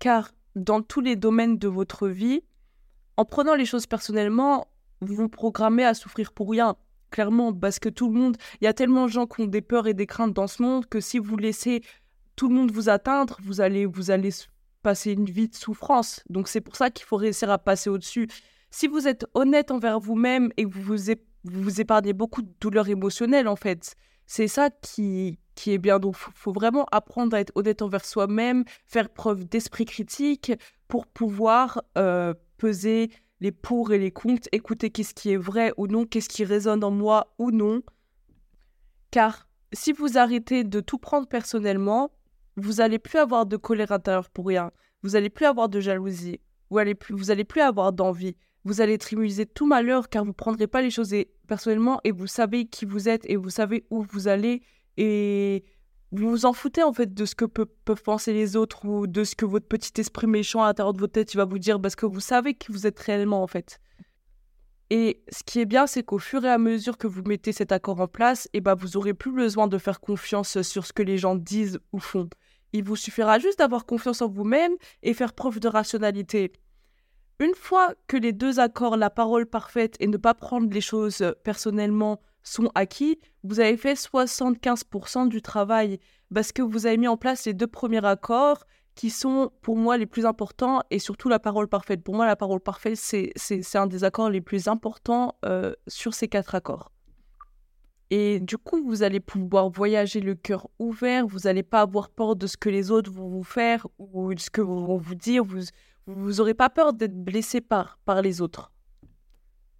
Car 0.00 0.32
dans 0.56 0.82
tous 0.82 1.00
les 1.00 1.14
domaines 1.14 1.58
de 1.58 1.68
votre 1.68 2.08
vie, 2.08 2.42
en 3.16 3.24
prenant 3.24 3.54
les 3.54 3.66
choses 3.66 3.86
personnellement, 3.86 4.66
vous 5.00 5.14
vous 5.14 5.28
programmez 5.28 5.84
à 5.84 5.94
souffrir 5.94 6.32
pour 6.32 6.50
rien 6.50 6.76
clairement, 7.10 7.52
parce 7.52 7.78
que 7.78 7.88
tout 7.88 8.08
le 8.08 8.18
monde, 8.18 8.36
il 8.60 8.64
y 8.64 8.68
a 8.68 8.72
tellement 8.72 9.06
de 9.06 9.10
gens 9.10 9.26
qui 9.26 9.42
ont 9.42 9.46
des 9.46 9.60
peurs 9.60 9.86
et 9.86 9.94
des 9.94 10.06
craintes 10.06 10.32
dans 10.32 10.46
ce 10.46 10.62
monde 10.62 10.86
que 10.86 11.00
si 11.00 11.18
vous 11.18 11.36
laissez 11.36 11.82
tout 12.36 12.48
le 12.48 12.54
monde 12.54 12.70
vous 12.70 12.88
atteindre, 12.88 13.38
vous 13.42 13.60
allez, 13.60 13.86
vous 13.86 14.10
allez 14.10 14.30
passer 14.82 15.12
une 15.12 15.26
vie 15.26 15.48
de 15.48 15.54
souffrance. 15.54 16.22
Donc 16.30 16.48
c'est 16.48 16.60
pour 16.60 16.76
ça 16.76 16.90
qu'il 16.90 17.04
faut 17.04 17.16
réussir 17.16 17.50
à 17.50 17.58
passer 17.58 17.90
au-dessus. 17.90 18.28
Si 18.70 18.86
vous 18.86 19.08
êtes 19.08 19.26
honnête 19.34 19.70
envers 19.70 20.00
vous-même 20.00 20.50
et 20.56 20.64
que 20.64 20.70
vous 20.70 20.82
vous, 20.82 21.14
vous 21.44 21.80
épargnez 21.80 22.12
beaucoup 22.12 22.42
de 22.42 22.50
douleurs 22.60 22.88
émotionnelles, 22.88 23.48
en 23.48 23.56
fait, 23.56 23.94
c'est 24.26 24.48
ça 24.48 24.70
qui, 24.70 25.38
qui 25.54 25.72
est 25.72 25.78
bien. 25.78 25.98
Donc 25.98 26.14
il 26.16 26.20
faut, 26.20 26.30
faut 26.34 26.52
vraiment 26.52 26.86
apprendre 26.92 27.36
à 27.36 27.40
être 27.40 27.52
honnête 27.56 27.82
envers 27.82 28.04
soi-même, 28.04 28.64
faire 28.86 29.10
preuve 29.10 29.44
d'esprit 29.44 29.84
critique 29.84 30.52
pour 30.88 31.06
pouvoir 31.06 31.82
euh, 31.98 32.32
peser 32.56 33.10
les 33.40 33.52
pour 33.52 33.92
et 33.92 33.98
les 33.98 34.10
contre, 34.10 34.48
écouter 34.52 34.90
qu'est-ce 34.90 35.14
qui 35.14 35.30
est 35.30 35.36
vrai 35.36 35.72
ou 35.76 35.86
non, 35.86 36.04
qu'est-ce 36.04 36.28
qui 36.28 36.44
résonne 36.44 36.84
en 36.84 36.90
moi 36.90 37.34
ou 37.38 37.50
non. 37.50 37.82
Car 39.10 39.48
si 39.72 39.92
vous 39.92 40.18
arrêtez 40.18 40.64
de 40.64 40.80
tout 40.80 40.98
prendre 40.98 41.26
personnellement, 41.26 42.10
vous 42.56 42.80
allez 42.80 42.98
plus 42.98 43.18
avoir 43.18 43.46
de 43.46 43.56
colère 43.56 43.92
intérieure 43.92 44.30
pour 44.30 44.46
rien, 44.46 44.72
vous 45.02 45.16
allez 45.16 45.30
plus 45.30 45.46
avoir 45.46 45.68
de 45.68 45.80
jalousie, 45.80 46.40
vous 46.68 46.78
allez 46.78 46.94
plus, 46.94 47.14
vous 47.14 47.44
plus 47.46 47.60
avoir 47.60 47.92
d'envie, 47.92 48.36
vous 48.64 48.80
allez 48.80 48.98
de 48.98 49.44
tout 49.44 49.66
malheur 49.66 50.08
car 50.08 50.24
vous 50.24 50.32
prendrez 50.32 50.66
pas 50.66 50.82
les 50.82 50.90
choses 50.90 51.14
personnellement 51.48 52.00
et 52.04 52.10
vous 52.10 52.26
savez 52.26 52.66
qui 52.66 52.84
vous 52.84 53.08
êtes 53.08 53.24
et 53.28 53.36
vous 53.36 53.50
savez 53.50 53.86
où 53.90 54.02
vous 54.02 54.28
allez 54.28 54.62
et 54.96 55.64
vous 56.12 56.30
vous 56.30 56.46
en 56.46 56.52
foutez 56.52 56.82
en 56.82 56.92
fait 56.92 57.14
de 57.14 57.24
ce 57.24 57.34
que 57.34 57.44
pe 57.44 57.64
peuvent 57.84 58.02
penser 58.02 58.32
les 58.32 58.56
autres 58.56 58.84
ou 58.84 59.06
de 59.06 59.24
ce 59.24 59.36
que 59.36 59.44
votre 59.44 59.66
petit 59.66 60.00
esprit 60.00 60.26
méchant 60.26 60.62
à 60.62 60.66
l'intérieur 60.66 60.92
de 60.92 60.98
votre 60.98 61.12
tête 61.12 61.32
il 61.34 61.36
va 61.36 61.44
vous 61.44 61.58
dire 61.58 61.80
parce 61.80 61.94
que 61.96 62.06
vous 62.06 62.20
savez 62.20 62.54
qui 62.54 62.72
vous 62.72 62.86
êtes 62.86 62.98
réellement 62.98 63.42
en 63.42 63.46
fait. 63.46 63.80
Et 64.92 65.22
ce 65.30 65.44
qui 65.44 65.60
est 65.60 65.66
bien, 65.66 65.86
c'est 65.86 66.02
qu'au 66.02 66.18
fur 66.18 66.44
et 66.44 66.50
à 66.50 66.58
mesure 66.58 66.98
que 66.98 67.06
vous 67.06 67.22
mettez 67.22 67.52
cet 67.52 67.70
accord 67.70 68.00
en 68.00 68.08
place, 68.08 68.48
et 68.52 68.60
ben 68.60 68.74
vous 68.74 68.96
aurez 68.96 69.14
plus 69.14 69.30
besoin 69.30 69.68
de 69.68 69.78
faire 69.78 70.00
confiance 70.00 70.60
sur 70.62 70.84
ce 70.84 70.92
que 70.92 71.04
les 71.04 71.16
gens 71.16 71.36
disent 71.36 71.78
ou 71.92 72.00
font. 72.00 72.28
Il 72.72 72.82
vous 72.82 72.96
suffira 72.96 73.38
juste 73.38 73.60
d'avoir 73.60 73.86
confiance 73.86 74.20
en 74.20 74.28
vous-même 74.28 74.72
et 75.04 75.14
faire 75.14 75.32
preuve 75.32 75.60
de 75.60 75.68
rationalité. 75.68 76.52
Une 77.38 77.54
fois 77.54 77.94
que 78.08 78.16
les 78.16 78.32
deux 78.32 78.58
accords, 78.58 78.96
la 78.96 79.10
parole 79.10 79.46
parfaite 79.46 79.96
et 80.00 80.08
ne 80.08 80.16
pas 80.16 80.34
prendre 80.34 80.68
les 80.72 80.80
choses 80.80 81.24
personnellement, 81.44 82.20
sont 82.42 82.70
acquis, 82.74 83.18
vous 83.42 83.60
avez 83.60 83.76
fait 83.76 83.94
75% 83.94 85.28
du 85.28 85.42
travail 85.42 85.98
parce 86.32 86.52
que 86.52 86.62
vous 86.62 86.86
avez 86.86 86.96
mis 86.96 87.08
en 87.08 87.16
place 87.16 87.46
les 87.46 87.54
deux 87.54 87.66
premiers 87.66 88.04
accords 88.04 88.64
qui 88.94 89.10
sont 89.10 89.50
pour 89.62 89.76
moi 89.76 89.96
les 89.96 90.06
plus 90.06 90.26
importants 90.26 90.82
et 90.90 90.98
surtout 90.98 91.28
la 91.28 91.38
parole 91.38 91.68
parfaite. 91.68 92.02
Pour 92.02 92.14
moi, 92.14 92.26
la 92.26 92.36
parole 92.36 92.60
parfaite, 92.60 92.96
c'est 92.96 93.76
un 93.76 93.86
des 93.86 94.04
accords 94.04 94.30
les 94.30 94.40
plus 94.40 94.68
importants 94.68 95.36
euh, 95.44 95.72
sur 95.86 96.14
ces 96.14 96.28
quatre 96.28 96.54
accords. 96.54 96.92
Et 98.10 98.40
du 98.40 98.58
coup, 98.58 98.82
vous 98.84 99.04
allez 99.04 99.20
pouvoir 99.20 99.70
voyager 99.70 100.20
le 100.20 100.34
cœur 100.34 100.68
ouvert, 100.80 101.26
vous 101.26 101.40
n'allez 101.44 101.62
pas 101.62 101.80
avoir 101.80 102.10
peur 102.10 102.34
de 102.34 102.48
ce 102.48 102.56
que 102.56 102.68
les 102.68 102.90
autres 102.90 103.10
vont 103.10 103.28
vous 103.28 103.44
faire 103.44 103.86
ou 103.98 104.34
de 104.34 104.40
ce 104.40 104.50
que 104.50 104.60
vont 104.60 104.96
vous 104.96 105.14
dire, 105.14 105.44
vous 105.44 106.32
n'aurez 106.32 106.54
pas 106.54 106.68
peur 106.68 106.92
d'être 106.92 107.14
blessé 107.14 107.60
par, 107.60 107.98
par 108.04 108.20
les 108.20 108.40
autres. 108.40 108.72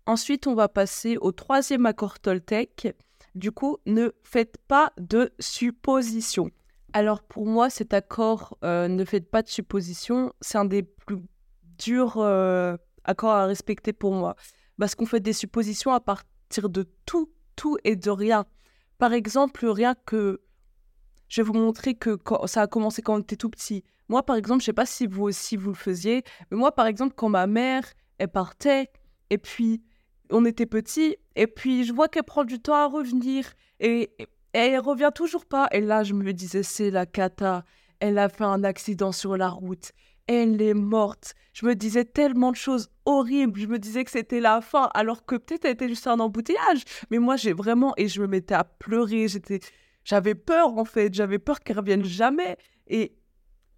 Ensuite, 0.07 0.47
on 0.47 0.55
va 0.55 0.69
passer 0.69 1.17
au 1.21 1.33
troisième 1.33 1.87
accord 1.87 2.19
Toltec. 2.19 2.95
Du 3.35 3.53
coup, 3.53 3.79
ne 3.87 4.11
faites 4.23 4.59
pas 4.67 4.93
de 4.99 5.31
suppositions. 5.39 6.51
Alors 6.93 7.23
pour 7.23 7.47
moi, 7.47 7.71
cet 7.71 7.95
accord 7.95 8.59
euh, 8.65 8.89
ne 8.89 9.05
faites 9.05 9.31
pas 9.31 9.43
de 9.43 9.49
suppositions, 9.49 10.33
c'est 10.41 10.59
un 10.59 10.65
des 10.65 10.83
plus 10.83 11.19
durs 11.79 12.17
euh, 12.17 12.77
accords 13.05 13.31
à 13.31 13.47
respecter 13.47 13.93
pour 13.93 14.13
moi. 14.13 14.35
Parce 14.79 14.95
qu'on 14.95 15.07
fait 15.07 15.21
des 15.21 15.33
suppositions 15.33 15.93
à 15.93 16.01
partir 16.01 16.69
de 16.69 16.89
tout, 17.07 17.31
tout 17.55 17.77
et 17.85 17.95
de 17.95 18.11
rien. 18.11 18.47
Par 18.99 19.13
exemple, 19.13 19.67
rien 19.67 19.95
que... 20.07 20.41
Je 21.29 21.43
vais 21.43 21.47
vous 21.47 21.55
montrer 21.55 21.95
que 21.95 22.19
ça 22.47 22.63
a 22.63 22.67
commencé 22.67 23.03
quand 23.03 23.15
on 23.15 23.21
était 23.21 23.37
tout 23.37 23.51
petit. 23.51 23.85
Moi, 24.09 24.25
par 24.25 24.35
exemple, 24.35 24.63
je 24.63 24.67
sais 24.67 24.73
pas 24.73 24.87
si 24.87 25.07
vous 25.07 25.23
aussi 25.23 25.57
vous 25.57 25.71
le 25.71 25.77
faisiez, 25.77 26.25
mais 26.51 26.57
moi, 26.57 26.73
par 26.73 26.89
exemple, 26.89 27.15
quand 27.15 27.29
ma 27.29 27.47
mère, 27.47 27.85
elle 28.19 28.27
partait, 28.27 28.91
et 29.31 29.39
puis 29.39 29.81
on 30.31 30.45
était 30.45 30.67
petit, 30.67 31.17
et 31.37 31.47
puis 31.47 31.85
je 31.85 31.93
vois 31.93 32.09
qu'elle 32.09 32.25
prend 32.25 32.45
du 32.45 32.61
temps 32.61 32.75
à 32.75 32.87
revenir, 32.87 33.53
et, 33.81 34.11
elle 34.53 34.81
revient 34.81 35.11
toujours 35.15 35.47
pas. 35.47 35.69
Et 35.71 35.81
là, 35.81 36.03
je 36.03 36.13
me 36.13 36.33
disais, 36.33 36.65
c'est 36.65 36.91
la 36.91 37.07
cata. 37.07 37.65
Elle 38.01 38.19
a 38.19 38.29
fait 38.29 38.45
un 38.45 38.65
accident 38.65 39.13
sur 39.13 39.37
la 39.37 39.49
route. 39.49 39.93
Elle 40.27 40.61
est 40.61 40.75
morte. 40.75 41.35
Je 41.53 41.67
me 41.67 41.75
disais 41.77 42.05
tellement 42.05 42.51
de 42.51 42.57
choses 42.57 42.91
horribles. 43.05 43.61
Je 43.61 43.67
me 43.69 43.79
disais 43.79 44.05
que 44.05 44.11
c'était 44.11 44.41
la 44.41 44.61
fin, 44.61 44.91
alors 44.95 45.25
que 45.25 45.37
peut-être 45.37 45.67
elle 45.67 45.73
était 45.73 45.89
juste 45.89 46.09
un 46.09 46.19
embouteillage. 46.19 46.83
Mais 47.13 47.19
moi, 47.19 47.37
j'ai 47.37 47.53
vraiment. 47.53 47.95
Et 47.97 48.09
je 48.09 48.21
me 48.21 48.27
mettais 48.27 48.55
à 48.55 48.65
pleurer. 48.65 49.29
J'étais. 49.29 49.61
J'avais 50.03 50.35
peur, 50.35 50.77
en 50.77 50.85
fait. 50.85 51.15
J'avais 51.15 51.39
peur 51.39 51.61
qu'elle 51.61 51.79
revienne 51.79 52.05
jamais. 52.05 52.57
Et 52.89 53.13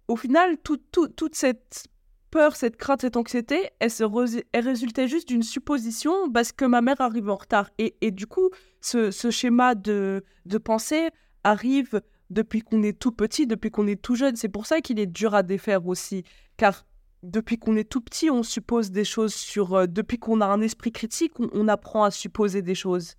au 0.07 0.15
final, 0.15 0.57
toute 0.57 1.35
cette 1.35 1.85
peur, 2.33 2.55
cette 2.55 2.77
crainte, 2.77 3.01
cette 3.01 3.15
anxiété, 3.15 3.69
elle, 3.79 3.91
se 3.91 4.41
elle 4.53 4.67
résultait 4.67 5.07
juste 5.07 5.27
d'une 5.27 5.43
supposition 5.43 6.31
parce 6.31 6.51
que 6.51 6.65
ma 6.65 6.81
mère 6.81 6.99
arrive 6.99 7.29
en 7.29 7.35
retard. 7.35 7.69
Et, 7.77 7.95
et 8.01 8.09
du 8.09 8.25
coup, 8.25 8.49
ce, 8.81 9.11
ce 9.11 9.29
schéma 9.29 9.75
de, 9.75 10.23
de, 10.47 10.57
pensée 10.57 11.09
arrive 11.43 12.01
depuis 12.31 12.61
qu'on 12.61 12.81
est 12.81 12.97
tout 12.97 13.11
petit, 13.11 13.45
depuis 13.45 13.69
qu'on 13.69 13.85
est 13.85 14.01
tout 14.01 14.15
jeune. 14.15 14.35
C'est 14.35 14.49
pour 14.49 14.65
ça 14.65 14.81
qu'il 14.81 14.99
est 14.99 15.05
dur 15.05 15.35
à 15.35 15.43
défaire 15.43 15.85
aussi. 15.85 16.23
Car 16.57 16.87
depuis 17.21 17.59
qu'on 17.59 17.75
est 17.75 17.87
tout 17.87 18.01
petit, 18.01 18.31
on 18.31 18.41
suppose 18.41 18.89
des 18.89 19.05
choses 19.05 19.35
sur... 19.35 19.75
Euh, 19.75 19.85
depuis 19.85 20.17
qu'on 20.17 20.41
a 20.41 20.47
un 20.47 20.61
esprit 20.61 20.91
critique, 20.91 21.39
on, 21.39 21.51
on, 21.53 21.67
apprend 21.67 22.03
à 22.03 22.09
supposer 22.09 22.63
des 22.63 22.75
choses. 22.75 23.13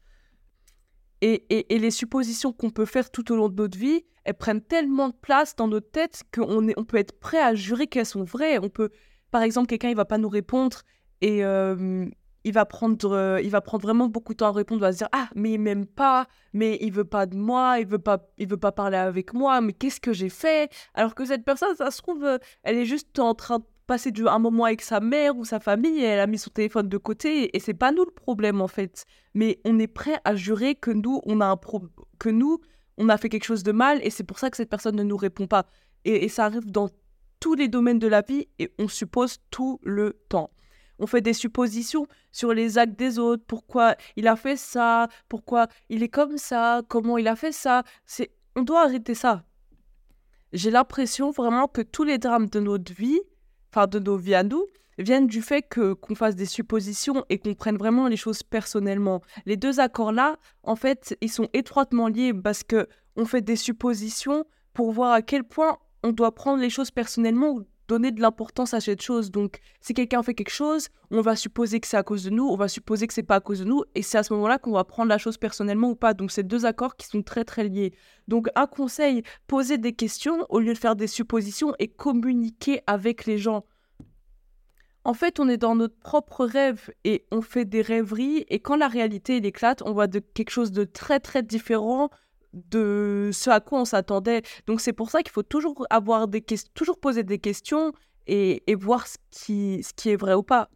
Et, 1.26 1.78
les 1.78 1.90
suppositions 1.90 2.52
qu'on 2.52 2.68
peut 2.68 2.84
faire 2.84 3.10
tout 3.10 3.32
au 3.32 3.37
long 3.37 3.48
de 3.48 3.54
notre 3.54 3.78
vie, 3.78 4.04
elles 4.24 4.34
prennent 4.34 4.60
tellement 4.60 5.08
de 5.08 5.14
place 5.14 5.56
dans 5.56 5.68
notre 5.68 5.90
tête 5.90 6.22
qu'on 6.34 6.68
on 6.76 6.84
peut 6.84 6.98
être 6.98 7.18
prêt 7.18 7.40
à 7.40 7.54
jurer 7.54 7.87
qu'elles 7.87 8.04
sont 8.04 8.24
vraies. 8.24 8.58
On 8.58 8.68
peut, 8.68 8.90
par 9.30 9.40
exemple, 9.40 9.68
quelqu'un 9.68 9.88
il 9.88 9.96
va 9.96 10.04
pas 10.04 10.18
nous 10.18 10.28
répondre 10.28 10.82
et 11.22 11.42
euh, 11.42 12.06
il 12.44 12.52
va 12.52 12.66
prendre, 12.66 13.10
euh, 13.12 13.40
il 13.40 13.48
va 13.50 13.62
prendre 13.62 13.82
vraiment 13.84 14.06
beaucoup 14.06 14.34
de 14.34 14.38
temps 14.38 14.48
à 14.48 14.52
répondre. 14.52 14.80
Il 14.80 14.82
va 14.82 14.92
se 14.92 14.98
dire 14.98 15.08
ah 15.12 15.30
mais 15.34 15.52
il 15.52 15.60
m'aime 15.60 15.87
pas, 15.87 16.26
mais 16.52 16.76
il 16.82 16.92
veut 16.92 17.06
pas 17.06 17.24
de 17.24 17.37
moi, 17.37 17.78
il 17.80 17.87
veut 17.87 17.98
pas, 17.98 18.18
il 18.37 18.46
veut 18.46 18.58
pas 18.58 18.72
parler 18.72 18.98
avec 18.98 19.32
moi. 19.32 19.62
Mais 19.62 19.72
qu'est-ce 19.72 20.00
que 20.00 20.12
j'ai 20.12 20.28
fait? 20.28 20.70
Alors 20.92 21.14
que 21.14 21.24
cette 21.24 21.44
personne, 21.44 21.74
ça 21.74 21.90
se 21.90 22.02
trouve, 22.02 22.22
euh, 22.22 22.37
elle 22.64 22.76
est 22.76 22.84
juste 22.84 23.18
en 23.18 23.34
train 23.34 23.60
de 23.60 23.64
passer 23.86 24.10
du, 24.10 24.26
un 24.26 24.38
moment 24.38 24.64
avec 24.64 24.82
sa 24.82 25.00
mère 25.00 25.36
ou 25.36 25.44
sa 25.44 25.60
famille 25.60 26.00
et 26.00 26.04
elle 26.04 26.20
a 26.20 26.26
mis 26.26 26.38
son 26.38 26.50
téléphone 26.50 26.88
de 26.88 26.96
côté 26.96 27.54
et 27.56 27.60
c'est 27.60 27.74
pas 27.74 27.92
nous 27.92 28.04
le 28.04 28.10
problème 28.10 28.60
en 28.60 28.68
fait. 28.68 29.04
Mais 29.34 29.60
on 29.64 29.78
est 29.78 29.86
prêt 29.86 30.18
à 30.24 30.34
jurer 30.34 30.74
que 30.74 30.90
nous 30.90 31.20
on 31.24 31.40
a 31.40 31.46
un 31.46 31.56
problème, 31.56 31.90
que 32.18 32.28
nous 32.28 32.60
on 32.96 33.08
a 33.08 33.16
fait 33.18 33.28
quelque 33.28 33.44
chose 33.44 33.62
de 33.62 33.72
mal 33.72 34.00
et 34.02 34.10
c'est 34.10 34.24
pour 34.24 34.38
ça 34.38 34.50
que 34.50 34.56
cette 34.56 34.70
personne 34.70 34.96
ne 34.96 35.02
nous 35.02 35.16
répond 35.16 35.46
pas. 35.46 35.66
Et, 36.04 36.28
ça 36.28 36.44
arrive 36.44 36.70
dans 36.70 36.88
tous 37.40 37.54
les 37.54 37.68
domaines 37.68 37.98
de 37.98 38.06
la 38.06 38.22
vie 38.22 38.46
et 38.58 38.72
on 38.78 38.88
suppose 38.88 39.38
tout 39.50 39.80
le 39.82 40.14
temps. 40.28 40.50
On 40.98 41.06
fait 41.06 41.22
des 41.22 41.32
suppositions 41.32 42.06
sur 42.30 42.54
les 42.54 42.78
actes 42.78 42.98
des 42.98 43.18
autres, 43.18 43.42
pourquoi 43.46 43.96
il 44.16 44.28
a 44.28 44.36
fait 44.36 44.56
ça, 44.56 45.08
pourquoi 45.28 45.66
il 45.88 46.02
est 46.02 46.08
comme 46.08 46.38
ça, 46.38 46.82
comment 46.88 47.18
il 47.18 47.26
a 47.26 47.36
fait 47.36 47.52
ça. 47.52 47.82
C'est 48.06 48.30
on 48.54 48.62
doit 48.62 48.82
arrêter 48.82 49.14
ça. 49.14 49.44
J'ai 50.52 50.70
l'impression 50.70 51.32
vraiment 51.32 51.66
que 51.66 51.82
tous 51.82 52.04
les 52.04 52.18
drames 52.18 52.48
de 52.48 52.60
notre 52.60 52.92
vie, 52.94 53.20
enfin 53.74 53.87
de 53.88 53.98
nos 53.98 54.16
vies 54.16 54.37
à 54.37 54.44
nous, 54.44 54.64
viennent 54.98 55.26
du 55.26 55.42
fait 55.42 55.62
que 55.62 55.94
qu'on 55.94 56.14
fasse 56.14 56.37
des 56.37 56.46
suppositions 56.46 57.24
et 57.28 57.38
qu'on 57.38 57.54
prenne 57.54 57.76
vraiment 57.76 58.06
les 58.06 58.16
choses 58.16 58.44
personnellement. 58.44 59.20
Les 59.46 59.56
deux 59.56 59.80
accords-là, 59.80 60.37
en 60.62 60.76
fait, 60.76 61.16
ils 61.20 61.30
sont 61.30 61.48
étroitement 61.52 62.06
liés 62.06 62.32
parce 62.32 62.62
que 62.62 62.87
on 63.16 63.24
fait 63.24 63.42
des 63.42 63.56
suppositions 63.56 64.44
pour 64.72 64.92
voir 64.92 65.12
à 65.12 65.22
quel 65.22 65.44
point 65.44 65.78
on 66.04 66.12
doit 66.12 66.34
prendre 66.34 66.60
les 66.60 66.70
choses 66.70 66.90
personnellement 66.90 67.60
donner 67.88 68.10
de 68.10 68.20
l'importance 68.20 68.74
à 68.74 68.80
cette 68.80 69.02
chose. 69.02 69.30
Donc, 69.30 69.58
si 69.80 69.94
quelqu'un 69.94 70.22
fait 70.22 70.34
quelque 70.34 70.50
chose, 70.50 70.88
on 71.10 71.20
va 71.20 71.36
supposer 71.36 71.80
que 71.80 71.86
c'est 71.86 71.96
à 71.96 72.02
cause 72.02 72.24
de 72.24 72.30
nous, 72.30 72.46
on 72.46 72.56
va 72.56 72.68
supposer 72.68 73.06
que 73.06 73.14
c'est 73.14 73.22
pas 73.22 73.36
à 73.36 73.40
cause 73.40 73.60
de 73.60 73.64
nous, 73.64 73.82
et 73.94 74.02
c'est 74.02 74.18
à 74.18 74.22
ce 74.22 74.32
moment-là 74.34 74.58
qu'on 74.58 74.72
va 74.72 74.84
prendre 74.84 75.08
la 75.08 75.18
chose 75.18 75.38
personnellement 75.38 75.90
ou 75.90 75.96
pas. 75.96 76.14
Donc, 76.14 76.30
c'est 76.30 76.42
deux 76.42 76.66
accords 76.66 76.96
qui 76.96 77.06
sont 77.06 77.22
très 77.22 77.44
très 77.44 77.68
liés. 77.68 77.92
Donc, 78.28 78.48
un 78.54 78.66
conseil, 78.66 79.22
poser 79.46 79.78
des 79.78 79.92
questions 79.92 80.46
au 80.48 80.60
lieu 80.60 80.72
de 80.72 80.78
faire 80.78 80.96
des 80.96 81.06
suppositions 81.06 81.74
et 81.78 81.88
communiquer 81.88 82.80
avec 82.86 83.26
les 83.26 83.38
gens. 83.38 83.64
En 85.06 85.12
fait, 85.12 85.38
on 85.38 85.50
est 85.50 85.58
dans 85.58 85.74
notre 85.74 85.98
propre 85.98 86.46
rêve 86.46 86.90
et 87.04 87.26
on 87.30 87.42
fait 87.42 87.66
des 87.66 87.82
rêveries 87.82 88.46
et 88.48 88.58
quand 88.58 88.76
la 88.76 88.88
réalité 88.88 89.36
éclate, 89.36 89.82
on 89.84 89.92
voit 89.92 90.06
de 90.06 90.18
quelque 90.18 90.50
chose 90.50 90.72
de 90.72 90.84
très 90.84 91.20
très 91.20 91.42
différent 91.42 92.08
de 92.54 93.30
ce 93.32 93.50
à 93.50 93.60
quoi 93.60 93.80
on 93.80 93.84
s'attendait. 93.84 94.42
Donc 94.66 94.80
c'est 94.80 94.92
pour 94.92 95.10
ça 95.10 95.22
qu'il 95.22 95.32
faut 95.32 95.42
toujours 95.42 95.86
avoir 95.90 96.28
des 96.28 96.44
toujours 96.74 96.98
poser 96.98 97.22
des 97.22 97.38
questions 97.38 97.92
et, 98.26 98.62
voir 98.74 99.06
ce 99.06 99.18
qui, 99.30 99.82
ce 99.82 99.92
qui 99.92 100.10
est 100.10 100.16
vrai 100.16 100.34
ou 100.34 100.42
pas. 100.42 100.70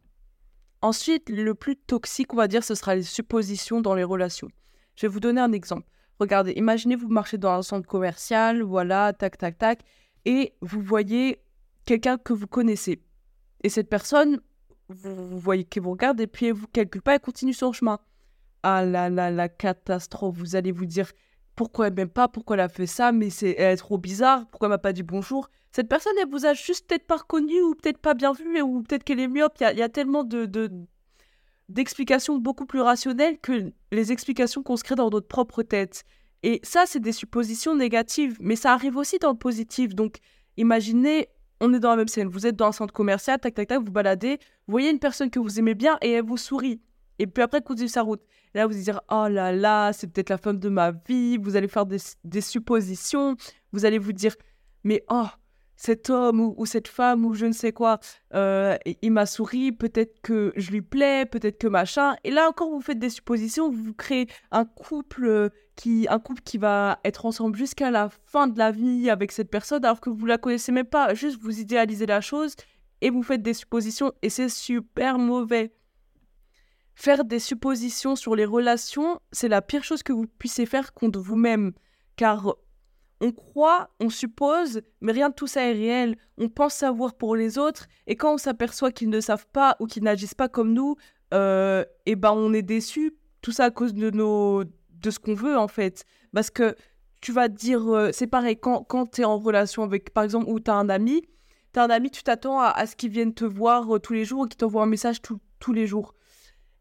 Ensuite, 0.82 1.28
le 1.30 1.54
plus 1.54 1.76
toxique, 1.76 2.34
on 2.34 2.36
va 2.36 2.46
dire, 2.46 2.62
ce 2.62 2.74
sera 2.74 2.94
les 2.94 3.02
suppositions 3.02 3.80
dans 3.80 3.94
les 3.94 4.04
relations. 4.04 4.48
Je 4.96 5.06
vais 5.06 5.12
vous 5.12 5.20
donner 5.20 5.40
un 5.40 5.52
exemple. 5.52 5.86
Regardez, 6.20 6.52
imaginez 6.52 6.96
vous 6.96 7.08
marchez 7.08 7.38
dans 7.38 7.52
un 7.52 7.62
centre 7.62 7.86
commercial, 7.86 8.62
voilà, 8.62 9.12
tac, 9.12 9.38
tac, 9.38 9.56
tac, 9.56 9.80
et 10.24 10.54
vous 10.60 10.82
voyez 10.82 11.40
quelqu'un 11.84 12.18
que 12.18 12.32
vous 12.32 12.46
connaissez 12.46 13.00
et 13.64 13.68
cette 13.68 13.88
personne, 13.88 14.40
vous, 14.88 15.38
voyez 15.38 15.64
qu'elle 15.64 15.82
vous 15.82 15.90
regarde 15.90 16.20
et 16.20 16.26
puis 16.26 16.46
elle 16.46 16.52
vous 16.52 16.68
calcule 16.68 17.02
pas, 17.02 17.14
elle 17.14 17.20
continue 17.20 17.52
son 17.52 17.72
chemin. 17.72 17.98
Ah 18.62 18.84
là 18.84 19.10
là, 19.10 19.30
la 19.30 19.48
catastrophe. 19.48 20.36
Vous 20.36 20.56
allez 20.56 20.72
vous 20.72 20.86
dire 20.86 21.10
pourquoi 21.58 21.88
elle 21.88 21.94
m'aime 21.94 22.08
pas, 22.08 22.28
pourquoi 22.28 22.54
elle 22.54 22.60
a 22.60 22.68
fait 22.68 22.86
ça, 22.86 23.10
mais 23.10 23.30
c'est 23.30 23.56
elle 23.58 23.74
est 23.74 23.76
trop 23.78 23.98
bizarre, 23.98 24.46
pourquoi 24.46 24.68
elle 24.68 24.74
m'a 24.74 24.78
pas 24.78 24.92
dit 24.92 25.02
bonjour. 25.02 25.50
Cette 25.72 25.88
personne, 25.88 26.12
elle 26.22 26.30
vous 26.30 26.46
a 26.46 26.54
juste 26.54 26.86
peut-être 26.86 27.04
pas 27.04 27.16
reconnu 27.16 27.60
ou 27.60 27.74
peut-être 27.74 27.98
pas 27.98 28.14
bien 28.14 28.32
vu 28.32 28.62
ou 28.62 28.82
peut-être 28.84 29.02
qu'elle 29.02 29.18
est 29.18 29.26
myope. 29.26 29.54
Il 29.60 29.76
y, 29.76 29.82
a 29.82 29.88
tellement 29.88 30.22
de, 30.22 30.46
d'explications 31.68 32.38
beaucoup 32.38 32.64
plus 32.64 32.80
rationnelles 32.80 33.38
que 33.40 33.72
les 33.90 34.12
explications 34.12 34.62
qu'on 34.62 34.76
se 34.76 34.84
crée 34.84 34.94
dans 34.94 35.10
notre 35.10 35.26
propre 35.26 35.64
tête. 35.64 36.04
Et 36.44 36.60
ça, 36.62 36.84
c'est 36.86 37.00
des 37.00 37.10
suppositions 37.10 37.74
négatives, 37.74 38.36
mais 38.40 38.54
ça 38.54 38.72
arrive 38.72 38.96
aussi 38.96 39.18
dans 39.18 39.32
le 39.32 39.38
positif. 39.38 39.96
Donc, 39.96 40.18
imaginez 40.56 41.28
on 41.60 41.74
est 41.74 41.80
dans 41.80 41.90
la 41.90 41.96
même 41.96 42.06
scène. 42.06 42.28
Vous 42.28 42.46
êtes 42.46 42.54
dans 42.54 42.68
un 42.68 42.72
centre 42.72 42.94
commercial, 42.94 43.40
tac, 43.40 43.52
tac, 43.52 43.66
tac, 43.66 43.80
vous 43.80 43.90
baladez, 43.90 44.38
vous 44.68 44.72
voyez 44.72 44.90
une 44.90 45.00
personne 45.00 45.28
que 45.28 45.40
vous 45.40 45.58
aimez 45.58 45.74
bien 45.74 45.98
et 46.02 46.12
elle 46.12 46.24
vous 46.24 46.36
sourit. 46.36 46.80
Et 47.18 47.26
puis 47.26 47.42
après, 47.42 47.62
continuez 47.62 47.88
sa 47.88 48.02
route. 48.02 48.22
Là, 48.54 48.66
vous 48.66 48.74
allez 48.74 48.82
dire, 48.82 49.00
oh 49.10 49.26
là 49.28 49.52
là, 49.52 49.92
c'est 49.92 50.06
peut-être 50.06 50.30
la 50.30 50.38
femme 50.38 50.58
de 50.58 50.68
ma 50.68 50.92
vie. 50.92 51.36
Vous 51.36 51.56
allez 51.56 51.68
faire 51.68 51.86
des, 51.86 51.98
des 52.24 52.40
suppositions. 52.40 53.36
Vous 53.72 53.84
allez 53.84 53.98
vous 53.98 54.12
dire, 54.12 54.34
mais 54.84 55.04
oh, 55.10 55.26
cet 55.78 56.10
homme 56.10 56.40
ou, 56.40 56.66
cette 56.66 56.88
femme 56.88 57.24
ou 57.24 57.34
je 57.34 57.46
ne 57.46 57.52
sais 57.52 57.72
quoi, 57.72 58.00
euh, 58.34 58.76
il 59.00 59.12
m'a 59.12 59.26
souri, 59.26 59.70
peut-être 59.70 60.20
que 60.22 60.52
je 60.56 60.72
lui 60.72 60.82
plais, 60.82 61.24
peut-être 61.24 61.58
que 61.58 61.68
machin. 61.68 62.16
Et 62.24 62.32
là 62.32 62.48
encore, 62.48 62.68
vous 62.68 62.80
faites 62.80 62.98
des 62.98 63.10
suppositions, 63.10 63.70
vous 63.70 63.94
créez 63.94 64.26
un 64.50 64.64
couple 64.64 65.26
euh, 65.26 65.48
qui, 65.76 66.08
un 66.10 66.18
couple 66.18 66.42
qui 66.42 66.58
va 66.58 66.98
être 67.04 67.26
ensemble 67.26 67.56
jusqu'à 67.56 67.92
la 67.92 68.08
fin 68.26 68.48
de 68.48 68.58
la 68.58 68.72
vie 68.72 69.08
avec 69.08 69.30
cette 69.30 69.50
personne, 69.50 69.84
alors 69.84 70.00
que 70.00 70.10
vous 70.10 70.26
la 70.26 70.36
connaissez 70.36 70.72
même 70.72 70.84
pas. 70.84 71.14
Juste, 71.14 71.40
vous 71.40 71.60
idéalisez 71.60 72.06
la 72.06 72.20
chose 72.20 72.56
et 73.00 73.10
vous 73.10 73.22
faites 73.22 73.42
des 73.42 73.54
suppositions 73.54 74.12
et 74.20 74.30
c'est 74.30 74.48
super 74.48 75.16
mauvais. 75.16 75.72
Faire 77.00 77.24
des 77.24 77.38
suppositions 77.38 78.16
sur 78.16 78.34
les 78.34 78.44
relations, 78.44 79.20
c'est 79.30 79.46
la 79.46 79.62
pire 79.62 79.84
chose 79.84 80.02
que 80.02 80.12
vous 80.12 80.26
puissiez 80.26 80.66
faire 80.66 80.92
contre 80.92 81.20
vous-même, 81.20 81.70
car 82.16 82.56
on 83.20 83.30
croit, 83.30 83.90
on 84.00 84.10
suppose, 84.10 84.80
mais 85.00 85.12
rien 85.12 85.28
de 85.28 85.34
tout 85.36 85.46
ça 85.46 85.62
est 85.62 85.74
réel. 85.74 86.16
On 86.38 86.48
pense 86.48 86.74
savoir 86.74 87.14
pour 87.14 87.36
les 87.36 87.56
autres, 87.56 87.86
et 88.08 88.16
quand 88.16 88.34
on 88.34 88.36
s'aperçoit 88.36 88.90
qu'ils 88.90 89.10
ne 89.10 89.20
savent 89.20 89.46
pas 89.52 89.76
ou 89.78 89.86
qu'ils 89.86 90.02
n'agissent 90.02 90.34
pas 90.34 90.48
comme 90.48 90.72
nous, 90.72 90.96
euh, 91.32 91.84
et 92.04 92.16
ben 92.16 92.32
on 92.32 92.52
est 92.52 92.62
déçu. 92.62 93.14
Tout 93.42 93.52
ça 93.52 93.66
à 93.66 93.70
cause 93.70 93.94
de 93.94 94.10
nos, 94.10 94.64
de 94.64 95.10
ce 95.12 95.20
qu'on 95.20 95.34
veut 95.34 95.56
en 95.56 95.68
fait, 95.68 96.04
parce 96.34 96.50
que 96.50 96.74
tu 97.20 97.30
vas 97.30 97.48
te 97.48 97.54
dire, 97.54 97.86
euh, 97.86 98.10
c'est 98.12 98.26
pareil 98.26 98.58
quand 98.58 98.82
quand 98.82 99.06
tu 99.08 99.20
es 99.20 99.24
en 99.24 99.38
relation 99.38 99.84
avec, 99.84 100.12
par 100.12 100.24
exemple, 100.24 100.46
ou 100.50 100.58
tu 100.58 100.68
as 100.68 100.74
un 100.74 100.88
ami, 100.88 101.22
tu 101.72 101.78
as 101.78 101.84
un 101.84 101.90
ami, 101.90 102.10
tu 102.10 102.24
t'attends 102.24 102.58
à, 102.58 102.86
ce 102.86 102.96
qu'il 102.96 103.10
vienne 103.10 103.34
te 103.34 103.44
voir 103.44 103.88
euh, 103.94 103.98
tous 104.00 104.14
les 104.14 104.24
jours, 104.24 104.48
qu'il 104.48 104.56
t'envoie 104.56 104.82
un 104.82 104.86
message 104.86 105.18
tous 105.22 105.72
les 105.72 105.86
jours. 105.86 106.12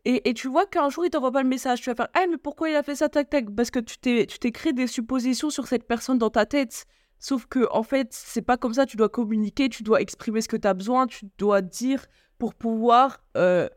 Et, 0.10 0.34
tu 0.34 0.48
vois 0.48 0.66
qu'un 0.66 0.90
jour, 0.90 1.06
il 1.06 1.10
t'envoie 1.10 1.34
pas 1.34 1.44
le 1.44 1.50
message. 1.50 1.82
Tu 1.82 1.90
vas 1.90 1.96
faire 1.96 2.08
Ah, 2.14 2.26
mais 2.30 2.38
pourquoi 2.38 2.70
il 2.70 2.76
a 2.78 2.82
fait 2.82 2.96
ça, 2.96 3.10
tac, 3.10 3.30
tac 3.30 3.54
Parce 3.54 3.72
que 3.72 3.80
tu 3.80 3.98
t'es, 3.98 4.26
tu 4.26 4.40
t'es 4.40 4.54
créé 4.54 4.72
des 4.72 4.88
suppositions 4.88 5.50
sur 5.50 5.68
cette 5.68 5.86
personne 5.86 6.18
dans 6.18 6.30
ta 6.30 6.46
tête. 6.46 6.86
Sauf 7.20 7.46
que, 7.46 7.68
en 7.72 7.84
fait, 7.84 8.08
c'est 8.12 8.42
pas 8.42 8.56
comme 8.56 8.74
ça. 8.74 8.86
Tu 8.86 8.96
dois 8.96 9.10
communiquer, 9.10 9.68
tu 9.68 9.84
dois 9.84 10.00
exprimer 10.00 10.40
ce 10.40 10.48
que 10.48 10.56
tu 10.56 10.66
as 10.66 10.74
besoin, 10.74 11.08
tu 11.08 11.26
dois 11.38 11.62
dire 11.62 12.06
pour 12.38 12.56
pouvoir. 12.56 13.22
Euh, 13.36 13.68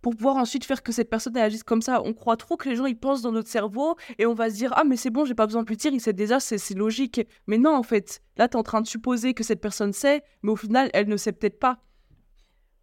pour 0.00 0.14
pouvoir 0.16 0.36
ensuite 0.36 0.64
faire 0.64 0.82
que 0.82 0.92
cette 0.92 1.10
personne 1.10 1.36
agisse 1.36 1.64
comme 1.64 1.82
ça. 1.82 2.00
On 2.04 2.14
croit 2.14 2.36
trop 2.36 2.56
que 2.56 2.68
les 2.68 2.76
gens 2.76 2.86
ils 2.86 2.98
pensent 2.98 3.20
dans 3.20 3.32
notre 3.32 3.50
cerveau 3.50 3.96
et 4.18 4.24
on 4.24 4.32
va 4.32 4.48
se 4.48 4.54
dire 4.54 4.72
ah 4.76 4.84
mais 4.84 4.96
c'est 4.96 5.10
bon 5.10 5.26
j'ai 5.26 5.34
pas 5.34 5.44
besoin 5.44 5.62
de 5.62 5.68
lui 5.68 5.76
dire 5.76 5.92
il 5.92 6.00
sait 6.00 6.14
déjà 6.14 6.40
c'est 6.40 6.74
logique. 6.74 7.20
Mais 7.46 7.58
non 7.58 7.74
en 7.74 7.82
fait 7.82 8.22
là 8.38 8.48
tu 8.48 8.52
es 8.52 8.56
en 8.56 8.62
train 8.62 8.80
de 8.80 8.86
supposer 8.86 9.34
que 9.34 9.44
cette 9.44 9.60
personne 9.60 9.92
sait 9.92 10.22
mais 10.42 10.52
au 10.52 10.56
final 10.56 10.88
elle 10.94 11.06
ne 11.06 11.18
sait 11.18 11.32
peut-être 11.32 11.58
pas. 11.58 11.80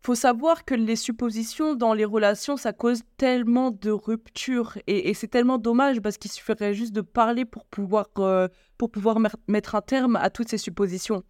Faut 0.02 0.16
savoir 0.16 0.64
que 0.64 0.76
les 0.76 0.96
suppositions 0.96 1.76
dans 1.76 1.94
les 1.94 2.06
relations 2.06 2.56
ça 2.56 2.72
cause 2.72 3.02
tellement 3.18 3.72
de 3.72 3.92
ruptures 3.92 4.78
et, 4.88 5.14
c'est 5.14 5.28
tellement 5.28 5.58
dommage 5.58 6.00
parce 6.00 6.18
qu'il 6.18 6.32
suffirait 6.32 6.74
juste 6.74 6.94
de 6.94 7.02
parler 7.02 7.46
pour 7.46 7.66
pouvoir 7.66 8.08
euh, 8.20 8.48
pour 8.78 8.90
pouvoir 8.92 9.18
mettre 9.48 9.76
un 9.76 9.82
terme 9.82 10.16
à 10.16 10.30
toutes 10.30 10.50
ces 10.50 10.58
suppositions. 10.58 11.24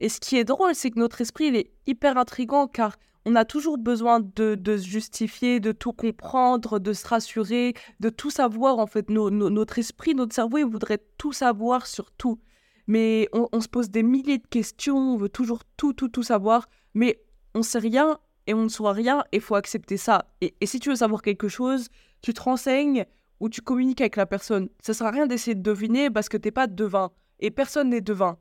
Et 0.00 0.08
ce 0.08 0.18
qui 0.18 0.36
est 0.36 0.44
drôle, 0.44 0.74
c'est 0.74 0.90
que 0.90 0.98
notre 0.98 1.20
esprit, 1.20 1.48
il 1.48 1.56
est 1.56 1.70
hyper 1.86 2.16
intrigant 2.16 2.66
car 2.66 2.96
on 3.26 3.36
a 3.36 3.44
toujours 3.44 3.76
besoin 3.76 4.20
de, 4.20 4.56
se 4.64 4.86
justifier, 4.86 5.60
de 5.60 5.72
tout 5.72 5.92
comprendre, 5.92 6.78
de 6.78 6.92
se 6.94 7.06
rassurer, 7.06 7.74
de 8.00 8.08
tout 8.08 8.30
savoir. 8.30 8.78
En 8.78 8.86
fait, 8.86 9.10
notre 9.10 9.78
esprit, 9.78 10.14
notre 10.14 10.34
cerveau, 10.34 10.58
il 10.58 10.64
voudrait 10.64 11.02
tout 11.18 11.32
savoir 11.32 11.86
sur 11.86 12.10
tout. 12.12 12.40
Mais 12.86 13.28
on, 13.32 13.60
se 13.60 13.68
pose 13.68 13.90
des 13.90 14.02
milliers 14.02 14.38
de 14.38 14.46
questions, 14.46 14.96
on 14.96 15.16
veut 15.16 15.28
toujours 15.28 15.60
tout, 15.76 15.92
tout, 15.92 16.08
tout 16.08 16.22
savoir. 16.22 16.68
Mais 16.94 17.20
on 17.54 17.62
sait 17.62 17.78
rien 17.78 18.18
et 18.46 18.54
on 18.54 18.64
ne 18.64 18.68
saura 18.68 18.92
rien 18.92 19.24
et 19.32 19.40
faut 19.40 19.54
accepter 19.54 19.96
ça. 19.96 20.26
Et, 20.40 20.54
si 20.64 20.80
tu 20.80 20.90
veux 20.90 20.96
savoir 20.96 21.22
quelque 21.22 21.48
chose, 21.48 21.88
tu 22.22 22.34
te 22.34 22.40
renseignes 22.40 23.04
ou 23.38 23.48
tu 23.48 23.60
communiques 23.60 24.00
avec 24.00 24.16
la 24.16 24.26
personne. 24.26 24.68
Ça 24.80 24.94
sert 24.94 25.06
à 25.06 25.10
rien 25.10 25.26
d'essayer 25.26 25.54
de 25.54 25.62
deviner 25.62 26.10
parce 26.10 26.28
que 26.28 26.36
tu 26.36 26.48
n'es 26.48 26.52
pas 26.52 26.66
devin. 26.66 27.10
Et 27.38 27.50
personne 27.50 27.90
n'est 27.90 28.00
devin. 28.00 28.38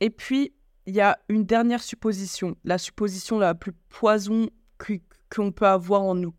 Et 0.00 0.10
puis, 0.10 0.52
il 0.86 0.94
y 0.94 1.00
a 1.00 1.18
une 1.28 1.44
dernière 1.44 1.82
supposition, 1.82 2.56
la 2.64 2.78
supposition 2.78 3.38
la 3.38 3.54
plus 3.54 3.72
poison 3.88 4.48
qu'on 5.30 5.52
peut 5.52 5.66
avoir 5.66 6.02
en 6.02 6.14
nous. 6.14 6.34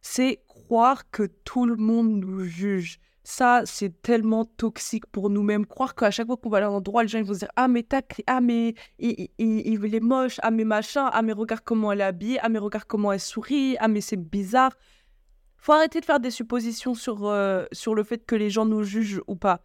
C'est 0.00 0.42
croire 0.46 1.10
que 1.10 1.24
tout 1.24 1.66
le 1.66 1.76
monde 1.76 2.20
nous 2.20 2.44
juge. 2.44 3.00
Ça, 3.30 3.60
c'est 3.66 4.00
tellement 4.00 4.46
toxique 4.46 5.04
pour 5.04 5.28
nous-mêmes. 5.28 5.66
Croire 5.66 5.94
qu'à 5.94 6.10
chaque 6.10 6.28
fois 6.28 6.38
qu'on 6.38 6.48
va 6.48 6.56
aller 6.56 6.66
à 6.66 6.70
un 6.70 6.72
endroit, 6.72 7.02
les 7.02 7.08
gens 7.08 7.22
vont 7.22 7.34
se 7.34 7.40
dire 7.40 7.50
Ah, 7.56 7.68
mais 7.68 7.82
t'as 7.82 8.00
ah, 8.26 8.40
mais 8.40 8.72
il, 8.98 9.28
il, 9.36 9.94
est 9.94 10.00
moche, 10.00 10.40
ah, 10.42 10.50
mais 10.50 10.64
machin, 10.64 11.10
ah, 11.12 11.20
mais 11.20 11.34
regarde 11.34 11.60
comment 11.62 11.92
elle 11.92 12.00
est 12.00 12.04
habillée, 12.04 12.38
ah, 12.40 12.48
mais 12.48 12.58
regarde 12.58 12.86
comment 12.86 13.12
elle 13.12 13.20
sourit, 13.20 13.76
ah, 13.80 13.88
mais 13.88 14.00
c'est 14.00 14.16
bizarre. 14.16 14.72
Faut 15.58 15.72
arrêter 15.72 16.00
de 16.00 16.06
faire 16.06 16.20
des 16.20 16.30
suppositions 16.30 16.94
sur, 16.94 17.26
euh, 17.26 17.66
sur 17.70 17.94
le 17.94 18.02
fait 18.02 18.24
que 18.24 18.34
les 18.34 18.48
gens 18.48 18.64
nous 18.64 18.82
jugent 18.82 19.20
ou 19.26 19.36
pas. 19.36 19.60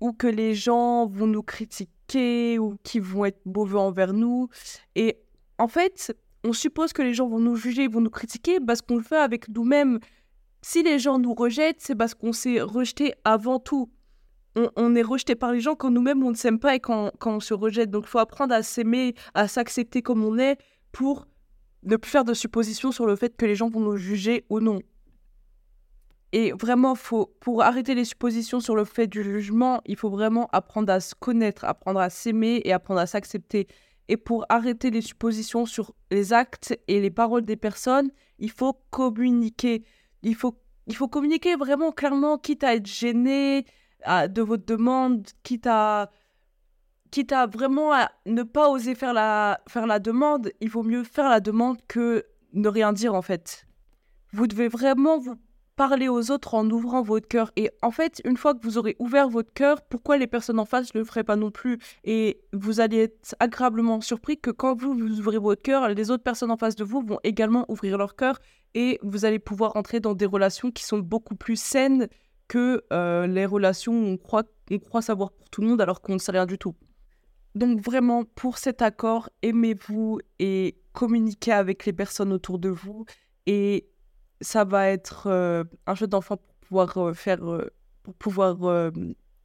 Ou 0.00 0.12
que 0.12 0.28
les 0.28 0.54
gens 0.54 1.06
vont 1.06 1.26
nous 1.26 1.42
critiquer 1.42 2.60
ou 2.60 2.76
qui 2.84 3.00
vont 3.00 3.24
être 3.24 3.44
mauvais 3.46 3.78
envers 3.78 4.12
nous. 4.12 4.48
Et 4.94 5.18
en 5.58 5.66
fait, 5.66 6.16
on 6.44 6.52
suppose 6.52 6.92
que 6.92 7.02
les 7.02 7.14
gens 7.14 7.28
vont 7.28 7.40
nous 7.40 7.56
juger, 7.56 7.88
vont 7.88 8.00
nous 8.00 8.10
critiquer 8.10 8.60
parce 8.60 8.80
qu'on 8.80 8.98
le 8.98 9.02
fait 9.02 9.18
avec 9.18 9.48
nous-mêmes. 9.48 9.98
Si 10.62 10.82
les 10.82 10.98
gens 10.98 11.18
nous 11.18 11.34
rejettent, 11.34 11.80
c'est 11.80 11.94
parce 11.94 12.14
qu'on 12.14 12.32
s'est 12.32 12.60
rejeté 12.60 13.14
avant 13.24 13.58
tout. 13.58 13.90
On, 14.56 14.94
est 14.96 15.02
rejeté 15.02 15.36
par 15.36 15.52
les 15.52 15.60
gens 15.60 15.76
quand 15.76 15.90
nous-mêmes 15.90 16.24
on 16.24 16.30
ne 16.30 16.36
s'aime 16.36 16.58
pas 16.58 16.74
et 16.74 16.80
quand, 16.80 17.12
quand 17.18 17.36
on 17.36 17.40
se 17.40 17.54
rejette. 17.54 17.90
Donc 17.90 18.04
il 18.06 18.08
faut 18.08 18.18
apprendre 18.18 18.52
à 18.52 18.62
s'aimer, 18.62 19.14
à 19.34 19.46
s'accepter 19.46 20.02
comme 20.02 20.24
on 20.24 20.38
est 20.38 20.58
pour 20.92 21.28
ne 21.84 21.96
plus 21.96 22.10
faire 22.10 22.24
de 22.24 22.34
suppositions 22.34 22.92
sur 22.92 23.06
le 23.06 23.16
fait 23.16 23.36
que 23.36 23.46
les 23.46 23.54
gens 23.54 23.70
vont 23.70 23.80
nous 23.80 23.96
juger 23.96 24.44
ou 24.50 24.60
non. 24.60 24.80
Et 26.32 26.52
vraiment, 26.52 26.94
faut, 26.94 27.34
pour 27.40 27.62
arrêter 27.62 27.94
les 27.94 28.04
suppositions 28.04 28.60
sur 28.60 28.76
le 28.76 28.84
fait 28.84 29.08
du 29.08 29.22
jugement, 29.22 29.80
il 29.86 29.96
faut 29.96 30.10
vraiment 30.10 30.48
apprendre 30.52 30.92
à 30.92 31.00
se 31.00 31.14
connaître, 31.14 31.64
apprendre 31.64 32.00
à 32.00 32.10
s'aimer 32.10 32.62
et 32.64 32.72
apprendre 32.72 33.00
à 33.00 33.06
s'accepter. 33.06 33.66
Et 34.08 34.16
pour 34.16 34.44
arrêter 34.48 34.90
les 34.90 35.00
suppositions 35.00 35.66
sur 35.66 35.94
les 36.10 36.32
actes 36.32 36.78
et 36.88 37.00
les 37.00 37.10
paroles 37.10 37.44
des 37.44 37.56
personnes, 37.56 38.10
il 38.38 38.50
faut 38.50 38.74
communiquer. 38.90 39.84
Il 40.22 40.34
faut, 40.34 40.58
il 40.86 40.96
faut 40.96 41.08
communiquer 41.08 41.56
vraiment 41.56 41.92
clairement, 41.92 42.38
quitte 42.38 42.64
à 42.64 42.74
être 42.74 42.86
gêné 42.86 43.64
de 44.06 44.42
votre 44.42 44.64
demande, 44.64 45.26
quitte 45.42 45.66
à, 45.66 46.10
quitte 47.10 47.32
à 47.32 47.46
vraiment 47.46 47.92
ne 48.26 48.42
pas 48.42 48.70
oser 48.70 48.94
faire 48.94 49.12
la, 49.12 49.60
faire 49.68 49.86
la 49.86 49.98
demande. 49.98 50.52
Il 50.60 50.70
vaut 50.70 50.82
mieux 50.82 51.04
faire 51.04 51.28
la 51.28 51.40
demande 51.40 51.78
que 51.88 52.26
ne 52.52 52.68
rien 52.68 52.92
dire 52.92 53.14
en 53.14 53.22
fait. 53.22 53.66
Vous 54.32 54.46
devez 54.46 54.68
vraiment 54.68 55.18
vous 55.18 55.36
parler 55.80 56.10
aux 56.10 56.30
autres 56.30 56.52
en 56.52 56.68
ouvrant 56.68 57.00
votre 57.00 57.26
cœur. 57.26 57.52
Et 57.56 57.70
en 57.80 57.90
fait, 57.90 58.20
une 58.26 58.36
fois 58.36 58.52
que 58.52 58.62
vous 58.62 58.76
aurez 58.76 58.96
ouvert 58.98 59.30
votre 59.30 59.50
cœur, 59.54 59.80
pourquoi 59.80 60.18
les 60.18 60.26
personnes 60.26 60.58
en 60.58 60.66
face 60.66 60.92
ne 60.94 60.98
le 60.98 61.06
feraient 61.06 61.24
pas 61.24 61.36
non 61.36 61.50
plus? 61.50 61.78
Et 62.04 62.42
vous 62.52 62.80
allez 62.80 63.04
être 63.04 63.34
agréablement 63.40 64.02
surpris 64.02 64.38
que 64.38 64.50
quand 64.50 64.78
vous, 64.78 64.92
vous 64.92 65.20
ouvrez 65.20 65.38
votre 65.38 65.62
cœur, 65.62 65.88
les 65.88 66.10
autres 66.10 66.22
personnes 66.22 66.50
en 66.50 66.58
face 66.58 66.76
de 66.76 66.84
vous 66.84 67.00
vont 67.00 67.18
également 67.24 67.64
ouvrir 67.70 67.96
leur 67.96 68.14
cœur 68.14 68.38
et 68.74 68.98
vous 69.02 69.24
allez 69.24 69.38
pouvoir 69.38 69.74
entrer 69.74 70.00
dans 70.00 70.12
des 70.12 70.26
relations 70.26 70.70
qui 70.70 70.84
sont 70.84 70.98
beaucoup 70.98 71.34
plus 71.34 71.58
saines 71.58 72.08
que 72.46 72.84
euh, 72.92 73.26
les 73.26 73.46
relations 73.46 73.94
où 73.94 74.04
on 74.04 74.16
croit, 74.18 74.44
on 74.70 74.78
croit 74.80 75.00
savoir 75.00 75.30
pour 75.30 75.48
tout 75.48 75.62
le 75.62 75.68
monde 75.68 75.80
alors 75.80 76.02
qu'on 76.02 76.12
ne 76.12 76.18
sait 76.18 76.32
rien 76.32 76.44
du 76.44 76.58
tout. 76.58 76.74
Donc 77.54 77.80
vraiment, 77.80 78.24
pour 78.34 78.58
cet 78.58 78.82
accord, 78.82 79.30
aimez-vous 79.40 80.18
et 80.40 80.76
communiquez 80.92 81.52
avec 81.52 81.86
les 81.86 81.94
personnes 81.94 82.34
autour 82.34 82.58
de 82.58 82.68
vous 82.68 83.06
et 83.46 83.89
ça 84.40 84.64
va 84.64 84.88
être 84.88 85.26
euh, 85.26 85.64
un 85.86 85.94
jeu 85.94 86.06
d'enfant 86.06 86.36
pour 86.36 86.54
pouvoir 86.68 86.98
euh, 86.98 87.14
faire, 87.14 87.44
euh, 87.44 87.72
pour 88.02 88.14
pouvoir 88.14 88.92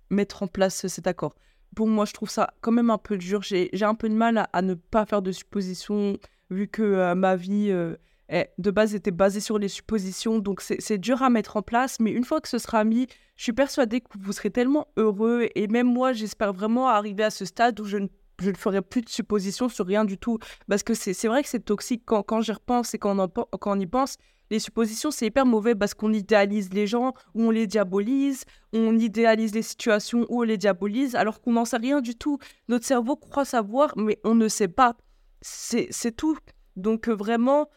mettre 0.10 0.44
en 0.44 0.48
place 0.48 0.88
cet 0.88 1.08
accord. 1.08 1.36
Pour 1.76 1.88
moi, 1.88 2.06
je 2.06 2.14
trouve 2.14 2.30
ça 2.30 2.54
quand 2.62 2.72
même 2.72 2.90
un 2.90 2.98
peu 2.98 3.18
dur. 3.18 3.42
J'ai 3.42 3.70
un 3.82 3.96
peu 3.96 4.08
de 4.08 4.14
mal 4.14 4.48
à, 4.52 4.62
ne 4.62 4.76
pas 4.76 5.06
faire 5.06 5.22
de 5.22 5.32
suppositions, 5.32 6.18
vu 6.50 6.68
que 6.70 7.14
ma 7.14 7.36
vie 7.36 7.68
de 7.70 8.72
base 8.72 8.96
était 8.96 9.12
basée 9.12 9.42
sur 9.42 9.60
les 9.60 9.68
suppositions. 9.68 10.40
Donc 10.40 10.62
c'est 10.62 10.98
dur 10.98 11.22
à 11.22 11.30
mettre 11.30 11.58
en 11.58 11.62
place, 11.62 12.00
mais 12.00 12.12
une 12.12 12.24
fois 12.24 12.40
que 12.40 12.48
ce 12.48 12.60
sera 12.60 12.86
mis, 12.86 13.08
je 13.36 13.44
suis 13.44 13.54
persuadée 13.54 14.00
que 14.00 14.08
vous 14.18 14.32
serez 14.32 14.52
tellement 14.52 14.88
heureux. 14.96 15.50
Et 15.56 15.68
même 15.68 15.92
moi, 15.92 16.14
j'espère 16.14 16.54
vraiment 16.54 16.88
arriver 16.88 17.26
à 17.26 17.30
ce 17.30 17.44
stade 17.44 17.78
où 17.82 17.86
je 17.86 17.98
ne 17.98 18.08
je 18.42 18.50
ne 18.50 18.56
ferai 18.56 18.82
plus 18.82 19.02
de 19.02 19.10
suppositions 19.10 19.70
sur 19.70 19.86
rien 19.86 20.06
du 20.06 20.18
tout. 20.18 20.40
Parce 20.68 20.84
que 20.84 20.94
c'est 20.94 21.28
vrai 21.28 21.44
que 21.44 21.50
c'est 21.50 21.64
toxique 21.64 22.04
quand, 22.06 22.24
quand 22.24 22.42
j'y 22.42 22.52
repense 22.52 22.94
et 22.94 23.00
quand 23.00 23.18
on, 23.18 23.28
quand 23.28 23.78
on 23.78 23.80
y 23.80 23.88
pense 23.88 24.18
les 24.52 24.60
suppositions, 24.60 25.12
c'est 25.12 25.28
hyper 25.28 25.46
mauvais 25.46 25.76
parce 25.76 25.94
qu'on 25.94 26.14
idéalise 26.14 26.72
les 26.74 26.88
gens 26.88 27.14
ou 27.34 27.44
on 27.44 27.52
les 27.52 27.68
diabolise, 27.68 28.46
on 28.74 28.98
idéalise 28.98 29.54
les 29.54 29.62
situations 29.62 30.26
ou 30.30 30.42
on 30.42 30.44
les 30.44 30.58
diabolise, 30.58 31.16
alors 31.16 31.42
qu'on 31.42 31.54
n'en 31.54 31.66
sait 31.66 31.78
rien 31.78 32.02
du 32.02 32.16
tout. 32.16 32.38
Notre 32.68 32.86
cerveau 32.86 33.16
croit 33.16 33.46
savoir, 33.46 33.94
mais 33.98 34.20
on 34.24 34.36
ne 34.36 34.48
sait 34.48 34.68
pas. 34.68 34.96
C'est 35.42 36.16
tout. 36.16 36.38
Donc 36.76 37.08
euh, 37.08 37.14
vraiment, 37.14 37.70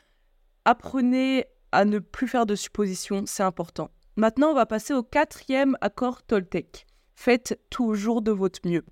apprenez 0.65 1.47
à 1.73 1.85
ne 1.85 1.99
plus 1.99 2.29
faire 2.29 2.47
de 2.47 2.55
suppositions, 2.55 3.25
c'est 3.27 3.43
important. 3.43 3.91
Maintenant, 4.17 4.51
on 4.51 4.55
va 4.55 4.67
passer 4.67 4.95
au 4.95 5.03
quatrième 5.03 5.77
accord 5.81 6.23
Toltec. 6.23 6.87
Faites 7.15 7.61
toujours 7.71 8.23
de 8.23 8.33
votre 8.33 8.61
mieux. 8.65 8.85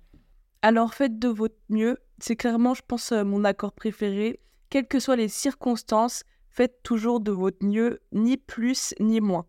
Alors, 0.61 0.93
faites 0.93 1.19
de 1.19 1.27
votre 1.27 1.57
mieux. 1.69 1.97
C'est 2.19 2.35
clairement, 2.35 2.73
je 2.73 2.81
pense, 2.87 3.11
euh, 3.11 3.23
mon 3.23 3.43
accord 3.43 3.73
préféré. 3.73 4.39
Quelles 4.69 4.87
que 4.87 4.99
soient 4.99 5.15
les 5.15 5.27
circonstances, 5.27 6.23
faites 6.57 6.81
toujours 6.81 7.19
de 7.19 7.31
votre 7.31 7.63
mieux, 7.63 7.99
ni 8.11 8.35
plus 8.35 8.95
ni 8.99 9.21
moins. 9.21 9.45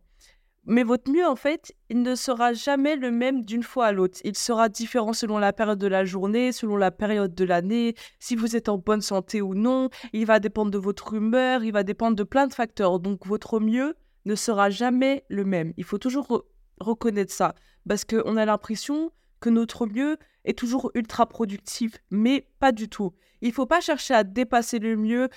Mais 0.67 0.83
votre 0.83 1.11
mieux, 1.11 1.27
en 1.27 1.37
fait, 1.37 1.73
il 1.89 2.03
ne 2.03 2.15
sera 2.15 2.53
jamais 2.53 2.97
le 2.97 3.11
même 3.11 3.47
d'une 3.47 3.63
fois 3.63 3.87
à 3.87 3.93
l'autre. 3.93 4.19
Il 4.25 4.37
sera 4.37 4.69
différent 4.69 5.15
selon 5.15 5.39
la 5.39 5.55
période 5.55 5.79
de 5.79 5.87
la 5.87 6.05
journée, 6.05 6.53
selon 6.53 6.77
la 6.77 6.91
période 6.91 7.35
de 7.35 7.45
l'année, 7.47 7.95
si 8.21 8.37
vous 8.37 8.55
êtes 8.55 8.69
en 8.69 8.77
bonne 8.77 9.01
santé 9.01 9.41
ou 9.41 9.55
non. 9.55 9.89
Il 10.13 10.27
va 10.27 10.39
dépendre 10.39 10.71
de 10.71 10.77
votre 10.77 11.15
humeur, 11.15 11.65
il 11.65 11.73
va 11.73 11.83
dépendre 11.83 12.15
de 12.15 12.25
plein 12.25 12.47
de 12.47 12.53
facteurs. 12.53 13.01
Donc 13.01 13.27
votre 13.27 13.59
mieux 13.59 13.95
ne 14.27 14.35
sera 14.35 14.69
jamais 14.69 15.25
le 15.29 15.47
même. 15.47 15.73
Il 15.79 15.85
faut 15.85 15.97
toujours 15.97 16.45
reconnaître 16.79 17.33
ça. 17.33 17.55
Parce 17.89 18.05
qu'on 18.05 18.37
a 18.37 18.45
l'impression 18.45 19.11
que 19.41 19.49
notre 19.49 19.87
mieux 19.87 20.19
est 20.45 20.59
toujours 20.59 20.91
ultra 20.95 21.25
productif, 21.25 21.97
mais 22.11 22.47
pas 22.61 22.73
du 22.73 22.91
tout. 22.91 23.15
Il 23.41 23.49
ne 23.49 23.55
faut 23.55 23.67
pas 23.67 23.81
chercher 23.81 24.13
à 24.15 24.25
dépasser 24.25 24.79
le 24.81 24.97
mieux, 24.97 25.29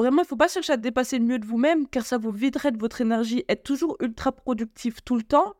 Vraiment, 0.00 0.22
il 0.22 0.24
ne 0.24 0.28
faut 0.28 0.36
pas 0.36 0.48
chercher 0.48 0.72
à 0.72 0.76
dépasser 0.78 1.18
le 1.18 1.26
mieux 1.26 1.38
de 1.38 1.44
vous-même, 1.44 1.86
car 1.86 2.06
ça 2.06 2.16
vous 2.16 2.30
viderait 2.30 2.72
de 2.72 2.78
votre 2.78 3.02
énergie. 3.02 3.44
Être 3.50 3.62
toujours 3.62 3.98
ultra 4.00 4.32
productif 4.32 5.04
tout 5.04 5.14
le 5.14 5.22
temps, 5.22 5.52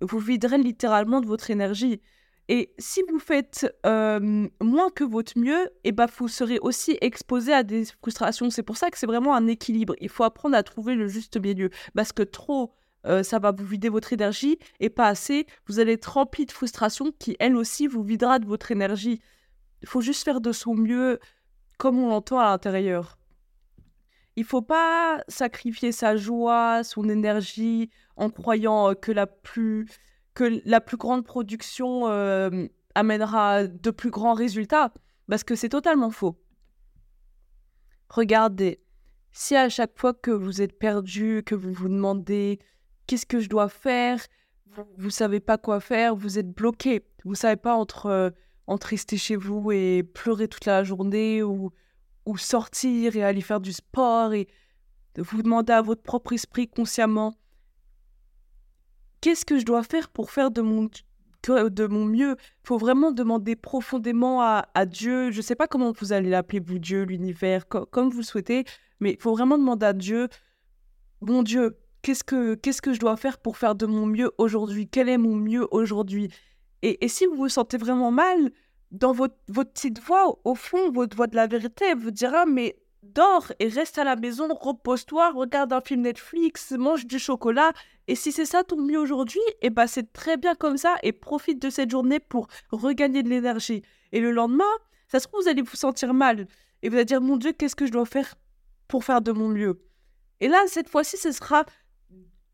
vous 0.00 0.18
viderait 0.18 0.56
littéralement 0.56 1.20
de 1.20 1.26
votre 1.26 1.50
énergie. 1.50 2.00
Et 2.48 2.72
si 2.78 3.02
vous 3.10 3.18
faites 3.18 3.70
moins 3.84 4.88
que 4.94 5.04
votre 5.04 5.38
mieux, 5.38 5.66
et 5.84 5.90
eh 5.90 5.92
ben, 5.92 6.06
vous 6.16 6.28
serez 6.28 6.58
aussi 6.60 6.96
exposé 7.02 7.52
à 7.52 7.62
des 7.62 7.84
frustrations. 7.84 8.48
C'est 8.48 8.62
pour 8.62 8.78
ça 8.78 8.88
que 8.88 8.96
c'est 8.96 9.04
vraiment 9.04 9.34
un 9.34 9.46
équilibre. 9.48 9.94
Il 10.00 10.08
faut 10.08 10.24
apprendre 10.24 10.56
à 10.56 10.62
trouver 10.62 10.94
le 10.94 11.06
juste 11.06 11.38
milieu. 11.38 11.68
Parce 11.94 12.12
que 12.12 12.22
trop, 12.22 12.72
ça 13.04 13.38
va 13.38 13.52
vous 13.52 13.66
vider 13.66 13.90
votre 13.90 14.14
énergie, 14.14 14.58
et 14.80 14.88
pas 14.88 15.08
assez, 15.08 15.46
vous 15.66 15.78
allez 15.78 15.92
être 15.92 16.14
rempli 16.14 16.46
de 16.46 16.52
frustration 16.52 17.12
qui, 17.18 17.36
elle 17.38 17.54
aussi, 17.54 17.86
vous 17.86 18.02
videra 18.02 18.38
de 18.38 18.46
votre 18.46 18.70
énergie. 18.70 19.20
Il 19.82 19.88
faut 19.88 20.00
juste 20.00 20.24
faire 20.24 20.40
de 20.40 20.52
son 20.52 20.74
mieux 20.74 21.20
comme 21.76 21.98
on 21.98 22.08
l'entend 22.08 22.38
à 22.38 22.44
l'intérieur. 22.44 23.18
Il 24.36 24.44
faut 24.44 24.62
pas 24.62 25.22
sacrifier 25.28 25.92
sa 25.92 26.16
joie, 26.16 26.82
son 26.82 27.08
énergie 27.08 27.90
en 28.16 28.30
croyant 28.30 28.90
euh, 28.90 28.94
que 28.94 29.12
la 29.12 29.26
plus, 29.26 29.86
grande 30.96 31.24
production 31.24 32.08
euh, 32.08 32.66
amènera 32.94 33.66
de 33.66 33.90
plus 33.90 34.10
grands 34.10 34.34
résultats, 34.34 34.92
parce 35.28 35.44
que 35.44 35.54
c'est 35.54 35.68
totalement 35.68 36.10
faux. 36.10 36.36
Regardez, 38.08 38.80
si 39.32 39.56
à 39.56 39.68
chaque 39.68 39.98
fois 39.98 40.14
que 40.14 40.30
vous 40.30 40.62
êtes 40.62 40.78
perdu, 40.78 41.42
que 41.44 41.54
vous 41.54 41.72
vous 41.72 41.88
demandez 41.88 42.58
qu'est-ce 43.06 43.26
que 43.26 43.40
je 43.40 43.48
dois 43.48 43.68
faire, 43.68 44.18
vous 44.96 45.06
ne 45.06 45.10
savez 45.10 45.40
pas 45.40 45.58
quoi 45.58 45.80
faire, 45.80 46.16
vous 46.16 46.38
êtes 46.38 46.50
bloqué, 46.50 47.06
vous 47.24 47.32
ne 47.32 47.36
savez 47.36 47.56
pas 47.56 47.74
entre, 47.74 48.06
euh, 48.06 48.30
entre 48.66 48.88
rester 48.88 49.16
chez 49.16 49.36
vous 49.36 49.70
et 49.70 50.02
pleurer 50.02 50.48
toute 50.48 50.66
la 50.66 50.82
journée 50.82 51.42
ou 51.42 51.72
ou 52.26 52.36
sortir 52.36 53.16
et 53.16 53.22
aller 53.22 53.40
faire 53.40 53.60
du 53.60 53.72
sport 53.72 54.32
et 54.32 54.48
vous 55.16 55.42
demander 55.42 55.72
à 55.72 55.82
votre 55.82 56.02
propre 56.02 56.32
esprit 56.32 56.68
consciemment 56.68 57.34
qu'est-ce 59.24 59.46
que 59.46 59.58
je 59.58 59.64
dois 59.64 59.82
faire 59.82 60.10
pour 60.10 60.30
faire 60.30 60.50
de 60.50 60.60
mon, 60.60 60.90
de 61.48 61.86
mon 61.86 62.04
mieux? 62.04 62.36
Il 62.38 62.66
faut 62.66 62.76
vraiment 62.76 63.10
demander 63.10 63.56
profondément 63.56 64.42
à, 64.42 64.84
Dieu. 64.84 65.30
Je 65.30 65.38
ne 65.38 65.42
sais 65.42 65.54
pas 65.54 65.66
comment 65.66 65.92
vous 65.98 66.12
allez 66.12 66.28
l'appeler, 66.28 66.60
vous, 66.60 66.78
Dieu, 66.78 67.04
l'univers, 67.04 67.66
comme 67.66 68.10
vous 68.10 68.18
le 68.18 68.24
souhaitez, 68.24 68.64
mais 69.00 69.12
il 69.12 69.18
faut 69.18 69.32
vraiment 69.32 69.56
demander 69.56 69.86
à 69.86 69.92
Dieu, 69.94 70.28
mon 71.22 71.42
Dieu, 71.42 71.78
qu'est-ce 72.02 72.22
que, 72.22 72.54
que 72.54 72.92
je 72.92 73.00
dois 73.00 73.16
faire 73.16 73.38
pour 73.38 73.56
faire 73.56 73.74
de 73.74 73.86
mon 73.86 74.04
mieux 74.04 74.30
aujourd'hui? 74.36 74.88
Quel 74.88 75.08
est 75.08 75.16
mon 75.16 75.36
mieux 75.36 75.66
aujourd'hui 75.70 76.28
et, 76.82 77.02
et 77.02 77.08
si 77.08 77.24
vous 77.24 77.36
vous 77.36 77.48
sentez 77.48 77.78
vraiment 77.78 78.10
mal, 78.10 78.50
dans 78.94 79.12
votre, 79.12 79.34
votre 79.48 79.72
petite 79.72 80.00
voix, 80.00 80.38
au 80.44 80.54
fond, 80.54 80.90
votre 80.92 81.16
voix 81.16 81.26
de 81.26 81.36
la 81.36 81.46
vérité, 81.46 81.84
elle 81.90 81.98
vous 81.98 82.12
dira 82.12 82.46
Mais 82.46 82.76
dors 83.02 83.52
et 83.58 83.68
reste 83.68 83.98
à 83.98 84.04
la 84.04 84.16
maison, 84.16 84.48
repose-toi, 84.54 85.32
regarde 85.32 85.72
un 85.72 85.80
film 85.80 86.02
Netflix, 86.02 86.70
mange 86.72 87.06
du 87.06 87.18
chocolat. 87.18 87.72
Et 88.06 88.14
si 88.14 88.30
c'est 88.30 88.46
ça 88.46 88.62
ton 88.62 88.80
mieux 88.80 88.98
aujourd'hui, 88.98 89.40
et 89.60 89.66
eh 89.66 89.70
ben 89.70 89.86
c'est 89.86 90.12
très 90.12 90.36
bien 90.36 90.54
comme 90.54 90.76
ça 90.76 90.96
et 91.02 91.12
profite 91.12 91.60
de 91.60 91.70
cette 91.70 91.90
journée 91.90 92.20
pour 92.20 92.46
regagner 92.70 93.22
de 93.22 93.28
l'énergie. 93.28 93.82
Et 94.12 94.20
le 94.20 94.30
lendemain, 94.30 94.64
ça 95.08 95.18
se 95.18 95.26
trouve, 95.26 95.42
vous 95.42 95.48
allez 95.48 95.62
vous 95.62 95.76
sentir 95.76 96.14
mal. 96.14 96.46
Et 96.82 96.88
vous 96.88 96.94
allez 96.94 97.04
dire 97.04 97.20
Mon 97.20 97.36
Dieu, 97.36 97.52
qu'est-ce 97.52 97.76
que 97.76 97.86
je 97.86 97.92
dois 97.92 98.06
faire 98.06 98.34
pour 98.86 99.04
faire 99.04 99.22
de 99.22 99.32
mon 99.32 99.48
mieux? 99.48 99.82
Et 100.40 100.48
là, 100.48 100.62
cette 100.68 100.88
fois-ci, 100.88 101.16
ce 101.16 101.32
sera 101.32 101.64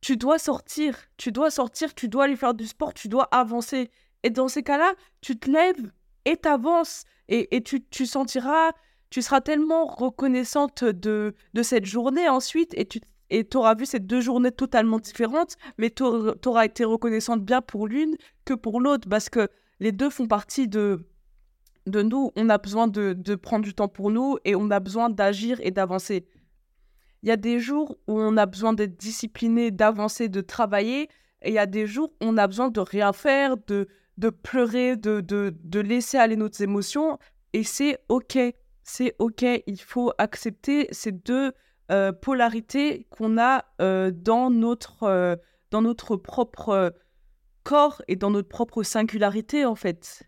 Tu 0.00 0.16
dois 0.16 0.38
sortir, 0.38 0.96
tu 1.18 1.33
dois 1.33 1.50
sortir, 1.50 1.94
tu 1.94 2.09
dois 2.09 2.24
aller 2.24 2.37
faire 2.37 2.55
du 2.55 2.66
sport, 2.66 2.94
tu 2.94 3.09
dois 3.09 3.24
avancer. 3.24 3.90
Et 4.22 4.31
dans 4.31 4.48
ces 4.48 4.62
cas-là, 4.62 4.94
tu 5.20 5.38
te 5.38 5.50
lèves 5.50 5.90
et 6.24 6.37
t'avances 6.37 7.04
et, 7.28 7.56
et 7.56 7.62
tu, 7.62 7.85
tu, 7.87 8.06
sentiras, 8.06 8.72
tu 9.11 9.22
seras 9.22 9.40
tellement 9.40 9.87
reconnaissante 9.87 10.85
de, 10.85 11.35
de 11.54 11.62
cette 11.62 11.85
journée 11.85 12.28
ensuite 12.28 12.74
et 12.76 12.87
tu 12.87 13.00
et 13.33 13.46
auras 13.54 13.76
vu 13.76 13.87
ces 13.87 14.00
deux 14.00 14.20
journées 14.20 14.50
totalement 14.50 14.98
différentes, 14.98 15.56
mais 15.78 15.90
tu 15.90 16.02
auras 16.02 16.64
été 16.64 16.85
reconnaissante 16.85 17.44
bien 17.44 17.62
pour 17.62 17.87
l'une 17.87 18.16
que 18.44 18.54
pour 18.54 18.80
l'autre 18.80 19.09
parce 19.09 19.28
que 19.28 19.48
les 19.78 19.92
deux 19.92 20.11
font 20.11 20.26
partie 20.26 20.66
de, 20.66 21.06
de 21.87 22.02
nous. 22.02 22.33
On 22.37 22.48
a 22.48 22.59
besoin 22.59 22.88
de, 22.88 23.12
de 23.12 23.35
prendre 23.37 23.64
du 23.64 23.72
temps 23.72 23.88
pour 23.88 24.11
nous 24.11 24.37
et 24.44 24.56
on 24.56 24.70
a 24.70 24.80
besoin 24.80 25.11
d'agir 25.11 25.59
et 25.62 25.70
d'avancer. 25.70 26.26
Il 27.22 27.28
y 27.28 27.33
a 27.33 27.37
des 27.37 27.61
jours 27.61 27.96
où 28.09 28.20
on 28.20 28.37
a 28.37 28.46
besoin 28.46 28.72
d'être 28.72 28.96
discipliné, 28.96 29.70
d'avancer, 29.70 30.28
de 30.28 30.40
travailler, 30.40 31.09
et 31.42 31.50
il 31.50 31.54
y 31.54 31.59
a 31.59 31.66
des 31.66 31.87
jours 31.87 32.11
où 32.20 32.26
on 32.26 32.37
a 32.37 32.46
besoin 32.46 32.70
de 32.70 32.80
rien 32.80 33.12
faire, 33.12 33.56
de, 33.66 33.88
de 34.20 34.28
pleurer, 34.28 34.96
de, 34.96 35.20
de, 35.20 35.52
de 35.64 35.80
laisser 35.80 36.18
aller 36.18 36.37
nos 36.37 36.50
émotions. 36.50 37.18
Et 37.54 37.64
c'est 37.64 37.98
OK. 38.09 38.38
C'est 38.85 39.14
OK. 39.18 39.44
Il 39.66 39.80
faut 39.80 40.12
accepter 40.18 40.88
ces 40.92 41.11
deux 41.11 41.52
euh, 41.90 42.12
polarités 42.12 43.06
qu'on 43.11 43.38
a 43.38 43.64
euh, 43.80 44.12
dans, 44.14 44.50
notre, 44.50 45.04
euh, 45.04 45.37
dans 45.70 45.83
notre 45.83 46.16
propre 46.16 46.94
corps 47.64 48.02
et 48.09 48.16
dans 48.16 48.30
notre 48.30 48.48
propre 48.48 48.83
singularité, 48.83 49.64
en 49.64 49.74
fait. 49.74 50.22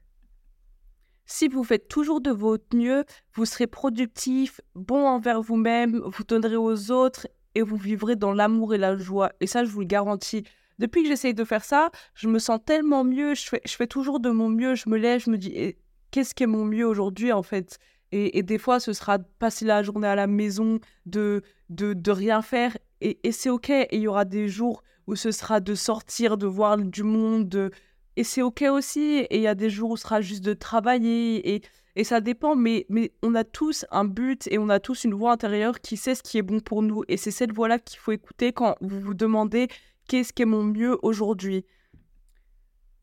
Si 1.27 1.49
vous 1.49 1.63
faites 1.63 1.89
toujours 1.89 2.21
de 2.21 2.31
votre 2.31 2.75
mieux, 2.75 3.05
vous 3.35 3.45
serez 3.45 3.67
productif, 3.67 4.61
bon 4.75 5.07
envers 5.07 5.41
vous-même, 5.41 5.99
vous 5.99 6.25
donnerez 6.25 6.57
aux 6.57 6.91
autres 6.91 7.29
et 7.55 7.63
vous 7.63 7.77
vivrez 7.77 8.17
dans 8.17 8.33
l'amour 8.33 8.75
et 8.75 8.79
la 8.79 8.97
joie. 8.97 9.33
Et 9.41 9.47
ça, 9.47 9.65
je 9.65 9.71
vous 9.71 9.81
le 9.81 9.87
garantis. 9.87 10.45
Depuis 10.83 11.05
que 11.05 11.09
j'essaye 11.09 11.33
de 11.33 11.45
faire 11.45 11.65
ça, 11.65 11.93
je 12.17 12.27
me 12.27 12.41
sens 12.41 12.59
tellement 12.67 13.05
mieux, 13.05 13.35
je 13.37 13.57
fais, 13.69 13.87
toujours 13.87 14.19
de 14.19 14.31
mon 14.31 14.49
mieux, 14.49 14.75
je 14.75 14.89
me 14.89 14.99
lève, 14.99 15.21
je 15.21 15.31
me 15.31 15.39
dis, 15.39 15.53
eh, 15.55 15.79
qu'est-ce 16.11 16.35
qui 16.35 16.43
est 16.43 16.49
mon 16.49 16.65
mieux 16.65 16.85
aujourd'hui 16.85 17.31
en 17.31 17.45
fait? 17.45 17.79
Et, 18.11 18.43
des 18.43 18.59
fois, 18.59 18.81
ce 18.81 18.93
sera 18.93 19.19
de 19.19 19.25
passer 19.39 19.65
la 19.65 19.85
journée 19.85 20.09
à 20.09 20.17
la 20.17 20.27
maison, 20.27 20.81
de, 21.07 21.43
de, 21.71 22.11
rien 22.11 22.43
faire, 22.43 22.77
et, 23.01 23.17
c'est 23.31 23.49
ok. 23.49 23.71
Et 23.71 23.89
il 23.93 24.01
y 24.01 24.09
aura 24.09 24.25
des 24.25 24.49
jours 24.49 24.83
où 25.07 25.15
ce 25.15 25.31
sera 25.31 25.61
de 25.61 25.77
sortir, 25.77 26.37
de 26.37 26.49
voir 26.49 26.77
du 26.77 27.05
monde, 27.05 27.71
et 28.17 28.25
c'est 28.25 28.43
ok 28.43 28.65
aussi. 28.73 29.21
Et 29.31 29.37
il 29.37 29.43
y 29.43 29.47
a 29.47 29.55
des 29.55 29.71
jours 29.71 29.93
où 29.93 29.97
ce 29.97 30.03
sera 30.03 30.21
juste 30.21 30.45
de 30.45 30.53
travailler, 30.53 31.55
et, 31.55 31.63
et 31.95 32.03
ça 32.03 32.21
dépend, 32.21 32.57
mais, 32.57 32.87
mais 32.89 33.13
on 33.23 33.37
a 33.37 33.45
tous 33.45 33.87
un 33.93 34.05
but 34.05 34.49
et 34.51 34.59
on 34.59 34.69
a 34.69 34.81
tous 34.81 35.05
une 35.05 35.15
voix 35.15 35.33
intérieure 35.33 35.81
qui 35.81 35.97
sait 35.97 36.17
ce 36.17 36.25
qui 36.25 36.39
est 36.39 36.43
bon 36.43 36.59
pour 36.59 36.83
nous. 36.83 37.05
Et 37.07 37.17
c'est 37.17 37.31
cette 37.31 37.53
voix-là 37.53 37.79
qu'il 37.79 38.01
faut 38.01 38.13
écouter 38.13 38.53
quand 38.53 38.75
vous 38.81 39.01
vous 39.01 39.15
demandez 39.15 39.69
qu'est-ce 40.09 40.33
qui 40.33 40.43
est 40.43 40.47
mon 40.47 40.65
mieux 40.65 40.99
aujourd'hui? 41.03 41.65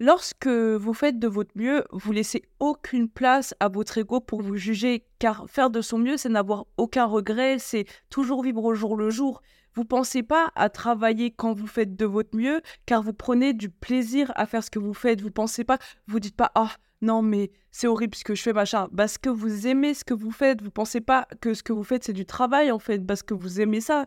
Lorsque 0.02 0.48
vous 0.48 0.94
faites 0.94 1.20
de 1.20 1.28
votre 1.28 1.52
mieux, 1.56 1.84
vous 1.92 2.14
laissez 2.14 2.44
aucune 2.60 3.10
place 3.10 3.54
à 3.60 3.68
votre 3.68 3.98
ego 3.98 4.22
pour 4.22 4.42
vous 4.42 4.56
juger, 4.56 5.06
car 5.20 5.50
faire 5.50 5.70
de 5.70 5.82
son 5.82 5.98
mieux, 5.98 6.16
c'est 6.16 6.30
n'avoir 6.30 6.68
aucun 6.78 7.06
regret, 7.06 7.60
c'est 7.60 7.86
toujours 8.10 8.42
vivre 8.42 8.64
au 8.64 8.74
jour 8.74 8.96
le 8.96 9.10
jour. 9.10 9.42
Vous 9.76 9.84
pensez 9.84 10.24
pas 10.24 10.52
à 10.56 10.70
travailler 10.70 11.32
quand 11.32 11.54
vous 11.54 11.68
faites 11.68 11.98
de 11.98 12.06
votre 12.06 12.36
mieux, 12.36 12.62
car 12.86 13.04
vous 13.04 13.12
prenez 13.12 13.54
du 13.54 13.70
plaisir 13.70 14.32
à 14.36 14.46
faire 14.46 14.64
ce 14.64 14.72
que 14.72 14.80
vous 14.80 14.94
faites. 14.94 15.22
Vous 15.22 15.32
pensez 15.32 15.66
pas, 15.66 15.78
vous 16.08 16.22
dites 16.22 16.38
pas, 16.38 16.52
ah 16.56 16.72
non 17.02 17.22
mais 17.22 17.52
c'est 17.72 17.88
horrible 17.88 18.16
ce 18.16 18.24
que 18.24 18.36
je 18.36 18.42
fais 18.42 18.54
machin, 18.54 18.88
parce 18.96 19.18
que 19.18 19.30
vous 19.30 19.68
aimez 19.68 19.94
ce 19.94 20.06
que 20.06 20.14
vous 20.14 20.32
faites. 20.32 20.62
Vous 20.62 20.72
pensez 20.72 21.02
pas 21.02 21.28
que 21.42 21.54
ce 21.54 21.62
que 21.62 21.74
vous 21.74 21.84
faites 21.84 22.06
c'est 22.06 22.14
du 22.14 22.26
travail 22.26 22.72
en 22.72 22.80
fait, 22.80 23.06
parce 23.06 23.22
que 23.22 23.34
vous 23.34 23.60
aimez 23.60 23.82
ça. 23.82 24.06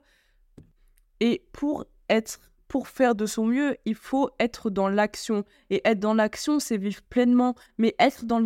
Et 1.21 1.45
pour 1.53 1.85
être 2.09 2.39
pour 2.73 2.89
faire 2.89 3.15
de 3.15 3.27
son 3.27 3.45
mieux, 3.45 3.77
il 3.85 3.95
faut 3.95 4.31
être 4.41 4.71
dans 4.71 4.89
l'action. 4.89 5.45
Et 5.69 5.83
être 5.85 6.01
dans 6.01 6.15
l'action, 6.15 6.59
c'est 6.59 6.79
vivre 6.79 7.03
pleinement. 7.03 7.55
Mais 7.77 7.95
être 7.99 8.25
dans 8.25 8.39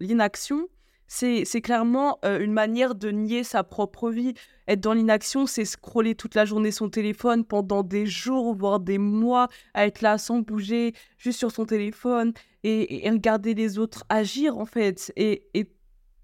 l'inaction, 0.00 0.68
c'est, 1.06 1.44
clairement 1.60 2.18
euh, 2.24 2.40
une 2.40 2.54
manière 2.54 2.94
de 2.94 3.10
nier 3.10 3.44
sa 3.44 3.64
propre 3.64 4.10
vie. 4.10 4.32
Être 4.66 4.80
dans 4.80 4.94
l'inaction, 4.94 5.44
c'est 5.44 5.66
scroller 5.66 6.14
toute 6.14 6.34
la 6.34 6.46
journée 6.46 6.70
son 6.70 6.88
téléphone 6.88 7.44
pendant 7.44 7.82
des 7.82 8.06
jours, 8.06 8.54
voire 8.54 8.80
des 8.80 8.96
mois, 8.96 9.48
à 9.74 9.86
être 9.86 10.00
là 10.00 10.16
sans 10.16 10.38
bouger, 10.38 10.94
juste 11.18 11.40
sur 11.40 11.52
son 11.52 11.66
téléphone 11.66 12.32
et, 12.62 13.06
regarder 13.10 13.52
les 13.52 13.78
autres 13.78 14.04
agir, 14.08 14.56
en 14.56 14.64
fait. 14.64 15.12
Et, 15.16 15.50
et 15.52 15.70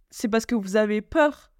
c'est 0.08 0.28
parce 0.28 0.46
que 0.46 0.54
vous 0.54 0.76
avez 0.76 1.02
peur. 1.02 1.52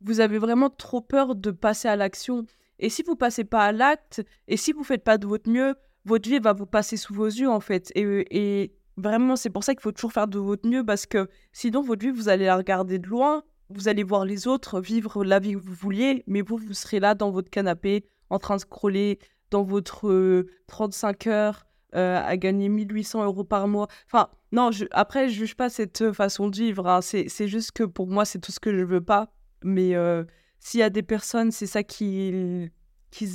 Vous 0.00 0.18
avez 0.18 0.38
vraiment 0.38 0.70
trop 0.70 1.00
peur 1.00 1.36
de 1.36 1.52
passer 1.52 1.86
à 1.86 1.94
l'action. 1.94 2.46
Et 2.78 2.88
si 2.88 3.02
vous 3.02 3.16
passez 3.16 3.44
pas 3.44 3.64
à 3.64 3.72
l'acte, 3.72 4.22
et 4.48 4.56
si 4.56 4.72
vous 4.72 4.84
faites 4.84 5.04
pas 5.04 5.18
de 5.18 5.26
votre 5.26 5.50
mieux, 5.50 5.74
votre 6.04 6.28
vie 6.28 6.38
va 6.38 6.52
vous 6.52 6.66
passer 6.66 6.96
sous 6.96 7.14
vos 7.14 7.26
yeux 7.26 7.50
en 7.50 7.60
fait. 7.60 7.90
Et, 7.94 8.72
vraiment, 8.96 9.36
c'est 9.36 9.50
pour 9.50 9.62
ça 9.62 9.74
qu'il 9.74 9.82
faut 9.82 9.92
toujours 9.92 10.12
faire 10.12 10.28
de 10.28 10.38
votre 10.38 10.66
mieux 10.66 10.84
parce 10.84 11.04
que 11.04 11.28
sinon, 11.52 11.82
votre 11.82 12.02
vie, 12.02 12.10
vous 12.10 12.28
allez 12.28 12.46
la 12.46 12.56
regarder 12.56 12.98
de 12.98 13.06
loin, 13.06 13.42
vous 13.68 13.88
allez 13.88 14.02
voir 14.02 14.24
les 14.24 14.46
autres 14.46 14.80
vivre 14.80 15.22
la 15.22 15.38
vie 15.38 15.52
que 15.52 15.58
vous 15.58 15.74
vouliez, 15.74 16.24
mais 16.26 16.40
vous, 16.40 16.56
vous 16.56 16.72
serez 16.72 17.00
là 17.00 17.14
dans 17.14 17.30
votre 17.30 17.50
canapé 17.50 18.06
en 18.30 18.38
train 18.38 18.56
de 18.56 18.60
scroller 18.60 19.18
dans 19.50 19.64
votre 19.64 20.46
35 20.68 21.26
euh, 21.26 21.30
heures 21.30 21.66
euh, 21.94 22.20
à 22.24 22.36
gagner 22.36 22.68
1800 22.68 23.24
euros 23.24 23.44
par 23.44 23.68
mois. 23.68 23.86
Enfin, 24.06 24.28
non, 24.52 24.70
après, 24.92 25.28
je 25.28 25.34
juge 25.34 25.56
pas 25.56 25.68
cette 25.68 26.12
façon 26.12 26.48
de 26.48 26.56
vivre. 26.56 26.86
Hein. 26.86 27.00
C'est 27.02 27.48
juste 27.48 27.72
que 27.72 27.84
pour 27.84 28.06
moi, 28.06 28.24
c'est 28.24 28.38
tout 28.38 28.52
ce 28.52 28.60
que 28.60 28.76
je 28.76 28.84
veux 28.84 29.02
pas. 29.02 29.28
Mais. 29.62 29.94
Euh, 29.94 30.24
s'il 30.58 30.80
y 30.80 30.82
a 30.82 30.90
des 30.90 31.02
personnes, 31.02 31.50
c'est 31.50 31.66
ça 31.66 31.82
qu'ils 31.82 32.70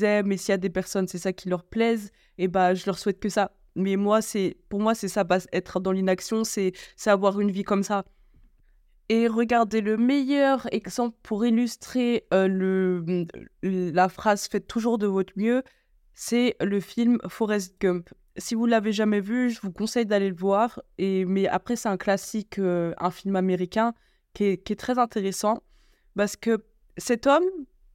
aiment, 0.04 0.32
et 0.32 0.38
s'il 0.38 0.50
y 0.50 0.54
a 0.54 0.58
des 0.58 0.70
personnes, 0.70 1.08
c'est 1.08 1.18
ça 1.18 1.34
qui 1.34 1.50
leur 1.50 1.64
plaise, 1.64 2.12
et 2.38 2.48
bah, 2.48 2.74
je 2.74 2.86
leur 2.86 2.98
souhaite 2.98 3.20
que 3.20 3.30
ça. 3.30 3.52
Mais 3.76 3.96
moi, 3.96 4.22
c'est 4.22 4.58
pour 4.70 4.80
moi, 4.82 4.96
c'est 4.96 5.08
ça, 5.08 5.26
être 5.54 5.80
dans 5.80 5.92
l'inaction, 5.92 6.44
c'est 6.44 6.74
avoir 7.06 7.40
une 7.40 7.52
vie 7.52 7.64
comme 7.64 7.84
ça. 7.84 8.04
Et 9.10 9.28
regardez, 9.28 9.82
le 9.82 9.98
meilleur 9.98 10.68
exemple 10.74 11.18
pour 11.22 11.46
illustrer 11.46 12.26
euh, 12.34 12.48
le, 12.48 13.26
la 13.62 14.08
phrase 14.08 14.48
Faites 14.48 14.68
toujours 14.68 14.98
de 14.98 15.08
votre 15.08 15.34
mieux, 15.36 15.64
c'est 16.14 16.56
le 16.62 16.80
film 16.80 17.18
Forrest 17.28 17.76
Gump. 17.82 18.10
Si 18.38 18.56
vous 18.56 18.66
l'avez 18.66 18.94
jamais 18.94 19.20
vu, 19.20 19.50
je 19.50 19.60
vous 19.62 19.72
conseille 19.72 20.06
d'aller 20.06 20.30
le 20.30 20.36
voir. 20.36 20.82
Et, 20.98 21.26
mais 21.26 21.46
après, 21.48 21.76
c'est 21.76 21.90
un 21.90 21.98
classique, 21.98 22.58
euh, 22.60 22.94
un 23.00 23.12
film 23.12 23.36
américain 23.36 23.94
qui 24.34 24.46
est, 24.46 24.58
qui 24.58 24.72
est 24.74 24.78
très 24.78 24.98
intéressant 24.98 25.62
parce 26.16 26.38
que 26.38 26.64
cet 26.98 27.28
homme, 27.28 27.46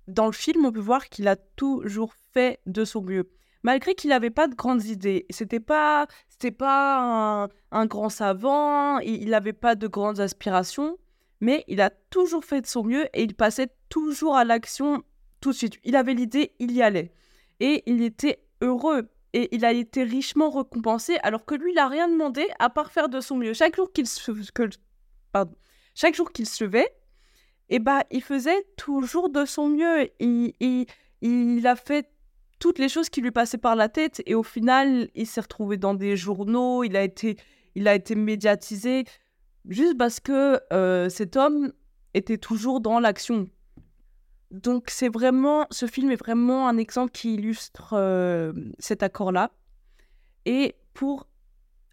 dans 0.08 0.26
le 0.26 0.32
film, 0.32 0.64
on 0.66 0.72
peut 0.72 0.80
voir 0.80 1.08
qu'il 1.08 1.28
a 1.28 1.36
toujours 1.36 2.12
fait 2.32 2.60
de 2.66 2.84
son 2.84 3.02
mieux. 3.02 3.30
Malgré 3.62 3.94
qu'il 3.94 4.10
n'avait 4.10 4.30
pas 4.30 4.46
de 4.46 4.54
grandes 4.54 4.84
idées, 4.84 5.26
c'était 5.30 5.60
pas, 5.60 6.06
c'était 6.28 6.52
pas 6.52 7.48
un, 7.72 7.86
grand 7.86 8.08
savant, 8.08 8.98
il 9.00 9.30
n'avait 9.30 9.52
pas 9.52 9.74
de 9.74 9.88
grandes 9.88 10.20
aspirations, 10.20 10.98
mais 11.40 11.64
il 11.66 11.80
a 11.80 11.90
toujours 11.90 12.44
fait 12.44 12.60
de 12.60 12.66
son 12.66 12.84
mieux 12.84 13.06
et 13.12 13.24
il 13.24 13.34
passait 13.34 13.70
toujours 13.88 14.36
à 14.36 14.44
l'action 14.44 15.02
tout 15.40 15.50
de 15.50 15.56
suite. 15.56 15.78
Il 15.84 15.96
avait 15.96 16.14
l'idée, 16.14 16.52
il 16.58 16.72
y 16.72 16.82
allait. 16.82 17.12
Et 17.60 17.82
il 17.86 18.02
était 18.02 18.38
heureux. 18.60 19.08
Et 19.32 19.54
il 19.54 19.64
a 19.64 19.72
été 19.72 20.02
richement 20.02 20.50
récompensé, 20.50 21.18
alors 21.22 21.44
que 21.44 21.54
lui, 21.54 21.72
il 21.72 21.74
n'a 21.74 21.88
rien 21.88 22.08
demandé 22.08 22.46
à 22.58 22.70
part 22.70 22.90
faire 22.90 23.08
de 23.08 23.20
son 23.20 23.36
mieux. 23.36 23.52
Chaque 23.52 23.76
jour 23.76 23.92
qu'il 23.92 24.06
se, 24.06 24.30
pardon, 25.30 25.54
chaque 25.94 26.14
jour 26.14 26.32
qu'il 26.32 26.46
se 26.46 26.64
levait, 26.64 26.88
eh 27.68 27.78
ben, 27.78 28.02
il 28.10 28.22
faisait 28.22 28.64
toujours 28.76 29.28
de 29.30 29.44
son 29.44 29.68
mieux. 29.68 30.08
Il, 30.20 31.66
a 31.66 31.76
fait 31.76 32.08
toutes 32.58 32.78
les 32.78 32.88
choses 32.88 33.08
qui 33.08 33.20
lui 33.20 33.32
passaient 33.32 33.58
par 33.58 33.76
la 33.76 33.88
tête. 33.88 34.22
Et 34.26 34.34
au 34.34 34.42
final, 34.42 35.08
il 35.14 35.26
s'est 35.26 35.40
retrouvé 35.40 35.76
dans 35.76 35.94
des 35.94 36.16
journaux, 36.16 36.84
il 36.84 36.96
a 36.96 37.02
été, 37.02 37.36
il 37.74 37.88
a 37.88 37.94
été 37.94 38.14
médiatisé, 38.14 39.04
juste 39.68 39.98
parce 39.98 40.20
que 40.20 40.60
euh, 40.72 41.08
cet 41.08 41.36
homme 41.36 41.72
était 42.14 42.38
toujours 42.38 42.80
dans 42.80 43.00
l'action. 43.00 43.48
Donc 44.52 44.90
c'est 44.90 45.08
vraiment, 45.08 45.66
ce 45.70 45.86
film 45.86 46.10
est 46.12 46.16
vraiment 46.16 46.68
un 46.68 46.78
exemple 46.78 47.10
qui 47.10 47.34
illustre 47.34 47.94
euh, 47.94 48.52
cet 48.78 49.02
accord-là. 49.02 49.50
Et 50.44 50.76
pour 50.94 51.26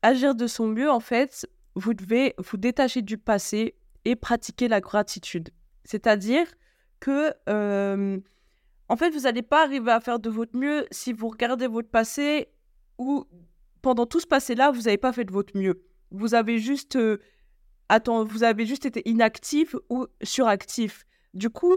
agir 0.03 0.35
de 0.35 0.45
son 0.45 0.67
mieux, 0.67 0.89
en 0.89 0.99
fait, 0.99 1.47
vous 1.75 1.95
devez 1.95 2.35
vous 2.37 2.57
détacher 2.57 3.01
du 3.01 3.17
passé 3.17 3.75
et 4.05 4.15
pratiquer 4.15 4.67
la 4.67 4.79
gratitude. 4.79 5.49
C'est-à-dire 5.83 6.47
que, 6.99 7.33
euh, 7.49 8.19
en 8.89 8.95
fait, 8.95 9.09
vous 9.11 9.21
n'allez 9.21 9.41
pas 9.41 9.63
arriver 9.63 9.91
à 9.91 9.99
faire 9.99 10.19
de 10.19 10.29
votre 10.29 10.55
mieux 10.55 10.85
si 10.91 11.13
vous 11.13 11.27
regardez 11.27 11.67
votre 11.67 11.89
passé 11.89 12.49
ou 12.97 13.25
pendant 13.81 14.05
tout 14.05 14.19
ce 14.19 14.27
passé-là, 14.27 14.71
vous 14.71 14.83
n'avez 14.83 14.97
pas 14.97 15.11
fait 15.11 15.25
de 15.25 15.31
votre 15.31 15.57
mieux. 15.57 15.83
Vous 16.11 16.35
avez 16.35 16.59
juste, 16.59 16.95
euh, 16.95 17.19
vous 18.25 18.43
avez 18.43 18.65
juste 18.65 18.85
été 18.85 19.07
inactif 19.07 19.75
ou 19.89 20.07
suractif. 20.21 21.05
Du 21.33 21.49
coup, 21.49 21.75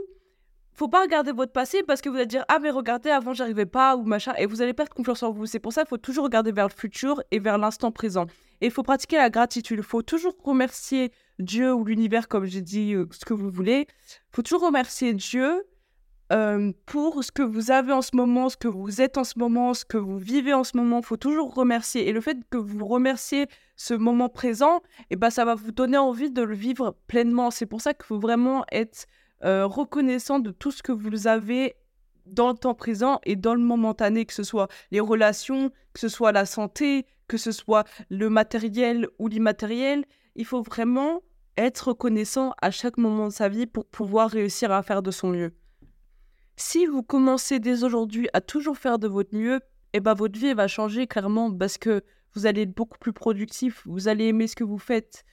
faut 0.73 0.89
pas 0.89 1.01
regarder 1.01 1.33
votre 1.33 1.53
passé 1.53 1.83
parce 1.83 2.03
que 2.03 2.11
vous 2.11 2.17
allez 2.17 2.27
dire 2.27 2.45
ah 2.49 2.59
mais 2.59 2.69
regardez 2.71 3.09
avant 3.09 3.33
j'arrivais 3.33 3.65
pas 3.65 3.97
ou 3.97 4.05
machin 4.05 4.35
et 4.37 4.45
vous 4.45 4.61
allez 4.61 4.75
perdre 4.75 4.93
confiance 4.93 5.23
en 5.23 5.33
vous. 5.33 5.47
C'est 5.47 5.59
pour 5.59 5.73
ça 5.73 5.83
qu'il 5.83 5.89
faut 5.89 5.97
toujours 5.97 6.25
regarder 6.25 6.53
vers 6.53 6.69
le 6.69 6.75
futur 6.75 7.23
et 7.31 7.39
vers 7.39 7.57
l'instant 7.57 7.91
présent. 7.91 8.27
Et 8.61 8.67
il 8.67 8.71
faut 8.71 8.83
pratiquer 8.83 9.17
la 9.17 9.31
gratitude. 9.31 9.79
Il 9.79 9.85
faut 9.85 10.03
toujours 10.03 10.35
remercier 10.45 11.13
Dieu 11.39 11.73
ou 11.73 11.85
l'univers 11.85 12.29
comme 12.29 12.45
j'ai 12.45 12.63
dit 12.63 12.95
euh, 12.95 13.07
ce 13.11 13.25
que 13.25 13.35
vous 13.35 13.51
voulez. 13.51 13.87
Faut 14.33 14.43
toujours 14.43 14.63
remercier 14.63 15.15
Dieu 15.15 15.67
euh, 16.33 16.73
pour 16.87 17.23
ce 17.23 17.31
que 17.31 17.43
vous 17.43 17.71
avez 17.71 17.93
en 17.93 18.03
ce 18.03 18.17
moment, 18.17 18.49
ce 18.49 18.57
que 18.57 18.69
vous 18.69 19.01
êtes 19.01 19.17
en 19.17 19.25
ce 19.25 19.39
moment, 19.39 19.75
ce 19.75 19.85
que 19.85 19.97
vous 19.97 20.19
vivez 20.19 20.53
en 20.53 20.65
ce 20.65 20.77
moment. 20.77 21.03
Faut 21.03 21.17
toujours 21.17 21.55
remercier. 21.55 22.09
Et 22.09 22.13
le 22.13 22.21
fait 22.21 22.39
que 22.51 22.57
vous 22.57 22.85
remerciez 22.85 23.47
ce 23.77 23.95
moment 23.95 24.29
présent, 24.29 24.83
eh 25.11 25.17
ben, 25.17 25.31
ça 25.31 25.45
va 25.45 25.55
vous 25.55 25.71
donner 25.71 25.99
envie 25.99 26.31
de 26.31 26.43
le 26.43 26.55
vivre 26.55 26.97
pleinement. 27.07 27.51
C'est 27.51 27.67
pour 27.67 27.81
ça 27.81 27.95
qu'il 27.95 28.07
faut 28.07 28.19
vraiment 28.19 28.65
être 28.73 29.07
euh, 29.45 29.67
reconnaissant 29.67 30.41
de 30.41 30.51
tout 30.51 30.73
ce 30.73 30.83
que 30.83 30.93
vous 30.93 31.27
avez 31.29 31.77
dans 32.27 32.49
le 32.49 32.57
temps 32.57 32.75
présent 32.75 33.21
et 33.25 33.37
dans 33.37 33.55
le 33.55 33.61
momentané, 33.61 34.25
que 34.27 34.35
ce 34.35 34.43
soit 34.43 34.69
les 34.91 34.99
relations, 34.99 35.71
que 35.93 36.01
ce 36.01 36.09
soit 36.09 36.33
la 36.33 36.45
santé, 36.45 37.07
que 37.29 37.37
ce 37.37 37.53
soit 37.53 37.85
le 38.11 38.29
matériel 38.29 39.09
ou 39.21 39.29
l'immatériel. 39.29 40.05
Il 40.37 40.45
faut 40.45 40.63
vraiment 40.63 41.23
être 41.57 41.89
reconnaissant 41.89 42.53
à 42.61 42.71
chaque 42.71 42.99
moment 42.99 43.29
de 43.29 43.33
sa 43.33 43.49
vie 43.49 43.67
pour 43.67 43.87
pouvoir 43.87 44.31
réussir 44.31 44.71
à 44.71 44.83
faire 44.83 45.03
de 45.03 45.11
son 45.11 45.31
mieux. 45.31 45.53
Si 46.57 46.87
vous 46.87 47.03
commencez 47.03 47.59
dès 47.59 47.85
aujourd'hui 47.85 48.29
à 48.35 48.41
toujours 48.41 48.77
faire 48.77 48.99
de 48.99 49.09
votre 49.09 49.35
mieux, 49.35 49.61
eh 49.95 50.01
ben 50.01 50.15
votre 50.15 50.39
vie 50.39 50.53
va 50.53 50.69
changer 50.69 51.07
clairement 51.07 51.51
parce 51.51 51.79
que 51.79 52.03
vous 52.35 52.47
allez 52.47 52.63
être 52.63 52.75
beaucoup 52.75 52.99
plus 52.99 53.15
productif, 53.15 53.83
vous 53.87 54.09
allez 54.09 54.27
aimer 54.27 54.47
ce 54.47 54.57
que 54.57 54.65
vous 54.65 54.79
faites, 54.79 55.25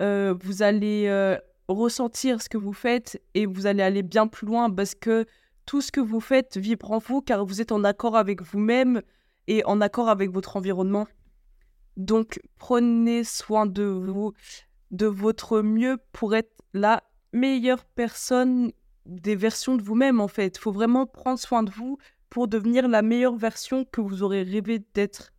euh, 0.00 0.34
vous 0.40 0.62
allez 0.62 1.06
euh, 1.08 1.36
ressentir 1.66 2.40
ce 2.40 2.48
que 2.48 2.58
vous 2.58 2.72
faites 2.72 3.20
et 3.34 3.46
vous 3.46 3.66
allez 3.66 3.82
aller 3.82 4.02
bien 4.02 4.28
plus 4.28 4.46
loin 4.46 4.70
parce 4.70 4.94
que 4.94 5.26
tout 5.66 5.80
ce 5.80 5.90
que 5.90 6.00
vous 6.00 6.20
faites 6.20 6.56
vibre 6.56 6.92
en 6.92 6.98
vous 6.98 7.20
car 7.20 7.44
vous 7.44 7.60
êtes 7.60 7.72
en 7.72 7.82
accord 7.82 8.16
avec 8.16 8.42
vous-même 8.42 9.02
et 9.48 9.64
en 9.64 9.80
accord 9.80 10.08
avec 10.08 10.30
votre 10.30 10.56
environnement. 10.56 11.06
Donc 11.96 12.40
prenez 12.58 13.24
soin 13.24 13.66
de 13.66 13.82
vous, 13.82 14.32
de 14.90 15.06
votre 15.06 15.62
mieux 15.62 15.98
pour 16.12 16.34
être 16.34 16.52
la 16.72 17.02
meilleure 17.32 17.84
personne 17.84 18.72
des 19.06 19.36
versions 19.36 19.76
de 19.76 19.82
vous-même 19.82 20.20
en 20.20 20.28
fait. 20.28 20.56
Il 20.56 20.60
faut 20.60 20.72
vraiment 20.72 21.06
prendre 21.06 21.38
soin 21.38 21.62
de 21.62 21.70
vous 21.70 21.98
pour 22.30 22.48
devenir 22.48 22.88
la 22.88 23.02
meilleure 23.02 23.36
version 23.36 23.84
que 23.84 24.00
vous 24.00 24.22
aurez 24.22 24.42
rêvé 24.42 24.82
d'être. 24.94 25.32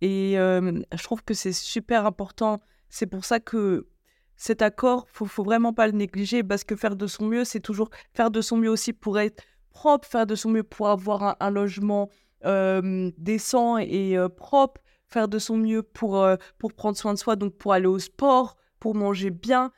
Et 0.00 0.38
euh, 0.38 0.80
je 0.94 1.02
trouve 1.02 1.22
que 1.22 1.34
c'est 1.34 1.52
super 1.52 2.06
important. 2.06 2.58
C'est 2.88 3.06
pour 3.06 3.24
ça 3.24 3.40
que 3.40 3.88
cet 4.36 4.62
accord, 4.62 5.06
faut, 5.08 5.26
faut 5.26 5.42
vraiment 5.42 5.74
pas 5.74 5.86
le 5.86 5.92
négliger 5.92 6.42
parce 6.44 6.64
que 6.64 6.76
faire 6.76 6.96
de 6.96 7.06
son 7.06 7.26
mieux, 7.26 7.44
c'est 7.44 7.60
toujours 7.60 7.90
faire 8.14 8.30
de 8.30 8.40
son 8.40 8.56
mieux 8.56 8.70
aussi 8.70 8.92
pour 8.92 9.18
être 9.18 9.42
propre, 9.70 10.06
faire 10.08 10.26
de 10.26 10.34
son 10.34 10.50
mieux 10.50 10.62
pour 10.62 10.88
avoir 10.88 11.36
un, 11.40 11.50
logement 11.50 12.08
euh, 12.44 13.10
décent 13.18 13.78
et 13.78 14.16
euh, 14.16 14.28
propre, 14.28 14.80
faire 15.08 15.28
de 15.28 15.38
son 15.38 15.56
mieux 15.56 15.82
pour, 15.82 16.22
euh, 16.22 16.36
pour 16.58 16.72
prendre 16.72 16.96
soin 16.96 17.14
de 17.14 17.18
soi, 17.18 17.36
donc 17.36 17.54
pour 17.56 17.72
aller 17.72 17.86
au 17.86 17.98
sport, 17.98 18.56
pour 18.80 18.94
manger 18.94 19.30
bien. 19.30 19.72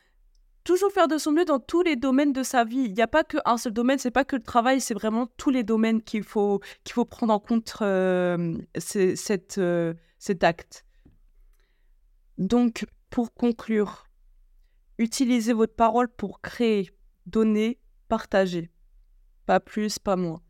Toujours 0.64 0.93
faire 0.93 1.09
de 1.09 1.18
son 1.18 1.33
mieux 1.33 1.45
dans 1.45 1.59
tous 1.59 1.83
les 1.83 1.97
domaines 1.97 2.33
de 2.33 2.43
sa 2.43 2.64
vie. 2.64 2.85
Il 2.85 2.93
n'y 2.93 3.03
a 3.03 3.09
pas 3.09 3.24
qu'un 3.24 3.57
seul 3.57 3.72
domaine, 3.72 3.99
c'est 3.99 4.11
pas 4.11 4.24
que 4.24 4.37
le 4.37 4.43
travail, 4.43 4.81
c'est 4.81 4.95
vraiment 4.95 5.26
tous 5.37 5.51
les 5.51 5.62
domaines 5.62 6.03
qu'il 6.03 6.22
faut, 6.22 6.61
faut 6.89 7.05
prendre 7.05 7.33
en 7.33 7.41
compte 7.41 7.83
cette, 8.76 9.61
cet 10.18 10.45
acte. 10.45 10.85
Donc, 12.37 12.87
pour 13.09 13.33
conclure, 13.33 14.05
Utilisez 15.01 15.55
votre 15.55 15.74
parole 15.74 16.09
pour 16.09 16.43
créer, 16.43 16.91
donner, 17.24 17.78
partager. 18.09 18.70
Pas 19.47 19.59
plus, 19.59 19.99
pas 19.99 20.14
moins. 20.14 20.43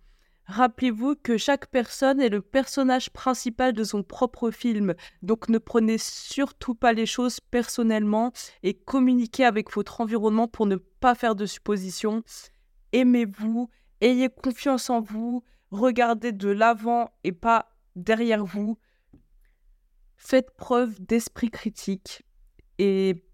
Rappelez-vous 0.51 1.15
que 1.15 1.37
chaque 1.37 1.67
personne 1.67 2.21
est 2.21 2.29
le 2.29 2.43
personnage 2.43 3.11
principal 3.11 3.73
de 3.73 3.85
son 3.85 4.03
propre 4.03 4.51
film, 4.51 4.95
donc 5.23 5.49
ne 5.49 5.59
prenez 5.59 5.97
surtout 5.97 6.75
pas 6.75 6.93
les 6.93 7.07
choses 7.07 7.39
personnellement 7.39 8.33
et 8.65 8.75
communiquez 8.75 9.45
avec 9.45 9.73
votre 9.73 10.01
environnement 10.01 10.49
pour 10.49 10.67
ne 10.67 10.75
pas 10.75 11.15
faire 11.15 11.37
de 11.37 11.47
suppositions. 11.47 12.25
Aimez-vous, 12.93 13.71
ayez 14.01 14.29
confiance 14.29 14.91
en 14.91 15.01
vous, 15.01 15.45
regardez 15.71 16.33
de 16.33 16.49
l'avant 16.49 17.11
et 17.23 17.31
pas 17.31 17.71
derrière 17.95 18.45
vous. 18.45 18.77
Faites 20.17 20.51
preuve 20.57 21.01
d'esprit 21.01 21.51
critique 21.51 22.25
et 22.79 23.25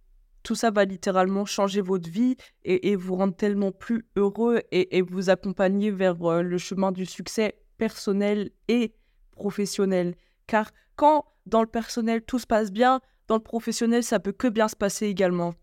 tout 0.47 0.55
ça 0.55 0.70
va 0.70 0.84
littéralement 0.84 1.44
changer 1.44 1.80
votre 1.80 2.09
vie 2.09 2.36
et, 2.62 2.94
vous 2.94 3.16
rendre 3.16 3.34
tellement 3.34 3.72
plus 3.72 4.07
heureux 4.14 4.62
et, 4.70 5.03
vous 5.03 5.28
accompagner 5.28 5.90
vers 5.90 6.22
euh, 6.22 6.40
le 6.40 6.57
chemin 6.57 6.92
du 6.92 7.05
succès 7.05 7.59
personnel 7.78 8.51
et 8.68 8.94
professionnel. 9.32 10.14
Car 10.47 10.70
quand 10.94 11.24
dans 11.47 11.62
le 11.62 11.66
personnel 11.66 12.22
tout 12.22 12.38
se 12.38 12.47
passe 12.47 12.70
bien, 12.70 13.01
dans 13.26 13.34
le 13.34 13.42
professionnel 13.42 14.05
ça 14.05 14.20
peut 14.20 14.30
que 14.30 14.47
bien 14.47 14.68
se 14.68 14.76
passer 14.76 15.07
également. 15.07 15.55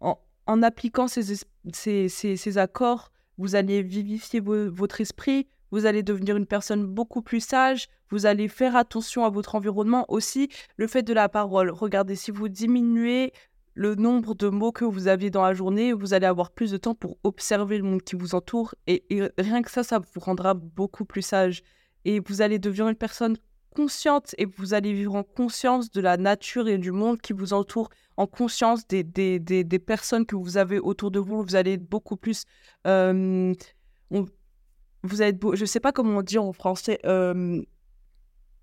En, 0.00 0.62
appliquant 0.62 1.08
ces, 1.08 1.34
ces, 1.72 2.58
accords, 2.58 3.10
vous 3.38 3.56
allez 3.56 3.82
vivifier 3.82 4.38
votre 4.38 5.00
esprit, 5.00 5.48
vous 5.72 5.84
allez 5.84 6.04
devenir 6.04 6.36
une 6.36 6.46
personne 6.46 6.86
beaucoup 6.86 7.22
plus 7.22 7.40
sage, 7.40 7.88
vous 8.10 8.26
allez 8.26 8.46
faire 8.46 8.76
attention 8.76 9.24
à 9.24 9.30
votre 9.30 9.56
environnement 9.56 10.04
aussi, 10.06 10.48
le 10.76 10.86
fait 10.86 11.02
de 11.02 11.12
la 11.12 11.28
parole. 11.28 11.70
Regardez, 11.70 12.14
si 12.14 12.30
vous 12.30 12.48
diminuez 12.48 13.32
le 13.76 13.94
nombre 13.94 14.34
de 14.34 14.48
mots 14.48 14.72
que 14.72 14.86
vous 14.86 15.06
avez 15.06 15.28
dans 15.28 15.42
la 15.42 15.52
journée, 15.52 15.92
vous 15.92 16.14
allez 16.14 16.24
avoir 16.26 16.50
plus 16.50 16.70
de 16.70 16.78
temps 16.78 16.94
pour 16.94 17.18
observer 17.24 17.76
le 17.76 17.84
monde 17.84 18.02
qui 18.02 18.16
vous 18.16 18.34
entoure. 18.34 18.74
Et, 18.86 19.04
rien 19.36 19.60
que 19.60 19.70
ça, 19.70 19.82
ça 19.82 19.98
vous 19.98 20.20
rendra 20.20 20.54
beaucoup 20.54 21.04
plus 21.04 21.20
sage. 21.20 21.62
Et 22.06 22.18
vous 22.20 22.40
allez 22.40 22.58
devenir 22.58 22.88
une 22.88 22.96
personne 22.96 23.36
consciente 23.74 24.34
et 24.38 24.46
vous 24.46 24.72
allez 24.72 24.94
vivre 24.94 25.14
en 25.14 25.22
conscience 25.22 25.90
de 25.90 26.00
la 26.00 26.16
nature 26.16 26.68
et 26.68 26.78
du 26.78 26.90
monde 26.90 27.20
qui 27.20 27.34
vous 27.34 27.52
entoure, 27.52 27.90
en 28.16 28.26
conscience 28.26 28.88
des, 28.88 29.04
des, 29.04 29.38
des, 29.38 29.78
personnes 29.78 30.24
que 30.24 30.36
vous 30.36 30.56
avez 30.56 30.78
autour 30.78 31.10
de 31.10 31.18
vous. 31.18 31.42
Vous 31.42 31.54
allez 31.54 31.74
être 31.74 31.86
beaucoup 31.86 32.16
plus... 32.16 32.44
Euh, 32.86 33.52
vous 34.10 35.20
allez 35.20 35.36
être, 35.36 35.54
je 35.54 35.60
ne 35.60 35.66
sais 35.66 35.80
pas 35.80 35.92
comment 35.92 36.20
on 36.20 36.22
dit 36.22 36.38
en 36.38 36.54
français, 36.54 36.98
euh, 37.04 37.60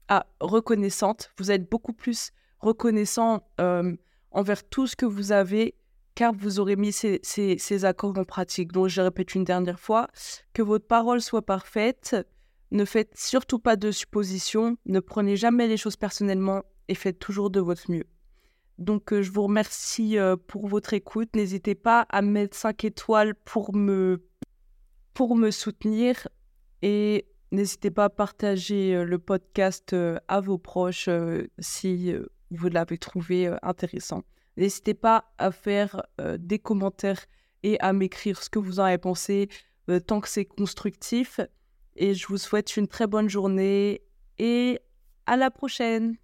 ah, 0.07 0.25
reconnaissante. 0.39 1.31
Vous 1.37 1.51
être 1.51 1.69
beaucoup 1.69 1.93
plus 1.93 2.31
reconnaissant. 2.59 3.47
Euh, 3.61 3.95
envers 4.33 4.67
tout 4.67 4.87
ce 4.87 4.95
que 4.95 5.05
vous 5.05 5.31
avez, 5.31 5.75
car 6.15 6.33
vous 6.33 6.59
aurez 6.59 6.75
mis 6.75 6.91
ces, 6.91 7.19
ces, 7.23 7.85
accords 7.85 8.17
en 8.17 8.23
pratique. 8.23 8.71
Donc, 8.71 8.87
je 8.87 9.01
répète 9.01 9.35
une 9.35 9.43
dernière 9.43 9.79
fois, 9.79 10.07
que 10.53 10.61
votre 10.61 10.85
parole 10.85 11.21
soit 11.21 11.41
parfaite. 11.41 12.15
Ne 12.71 12.85
faites 12.85 13.17
surtout 13.17 13.59
pas 13.59 13.75
de 13.75 13.91
suppositions, 13.91 14.77
ne 14.85 14.99
prenez 14.99 15.35
jamais 15.35 15.67
les 15.67 15.77
choses 15.77 15.95
personnellement 15.95 16.63
et 16.87 16.95
faites 16.95 17.19
toujours 17.19 17.51
de 17.51 17.59
votre 17.59 17.89
mieux. 17.91 18.05
Donc, 18.79 19.13
euh, 19.13 19.21
je 19.21 19.31
vous 19.31 19.43
remercie 19.43 20.17
euh, 20.17 20.35
pour 20.35 20.67
votre 20.67 20.93
écoute. 20.93 21.29
N'hésitez 21.35 21.75
pas 21.75 22.07
à 22.09 22.21
mettre 22.21 22.57
5 22.57 22.83
étoiles 22.85 23.35
pour 23.35 23.75
me, 23.75 24.23
pour 25.13 25.35
me 25.35 25.51
soutenir 25.51 26.27
et 26.81 27.27
n'hésitez 27.51 27.91
pas 27.91 28.05
à 28.05 28.09
partager 28.09 28.95
euh, 28.95 29.03
le 29.03 29.19
podcast 29.19 29.95
à 30.27 30.41
vos 30.41 30.57
proches 30.57 31.09
si 31.59 32.13
vous 32.57 32.69
l'avez 32.69 32.97
trouvé 32.97 33.47
euh, 33.47 33.57
intéressant. 33.61 34.23
N'hésitez 34.57 34.93
pas 34.93 35.33
à 35.37 35.51
faire 35.51 36.03
euh, 36.21 36.37
des 36.39 36.59
commentaires 36.59 37.25
et 37.63 37.79
à 37.79 37.93
m'écrire 37.93 38.41
ce 38.43 38.49
que 38.49 38.59
vous 38.59 38.79
en 38.79 38.83
avez 38.83 38.97
pensé. 38.97 39.49
tant 40.07 40.21
que 40.21 40.29
c'est 40.29 40.45
constructif. 40.45 41.39
Et 41.95 42.13
je 42.13 42.27
vous 42.27 42.37
souhaite 42.37 42.75
une 42.77 42.87
très 42.87 43.07
bonne 43.07 43.29
journée 43.29 44.01
et 44.37 44.79
à 45.25 45.37
la 45.37 45.51
prochaine. 45.51 46.17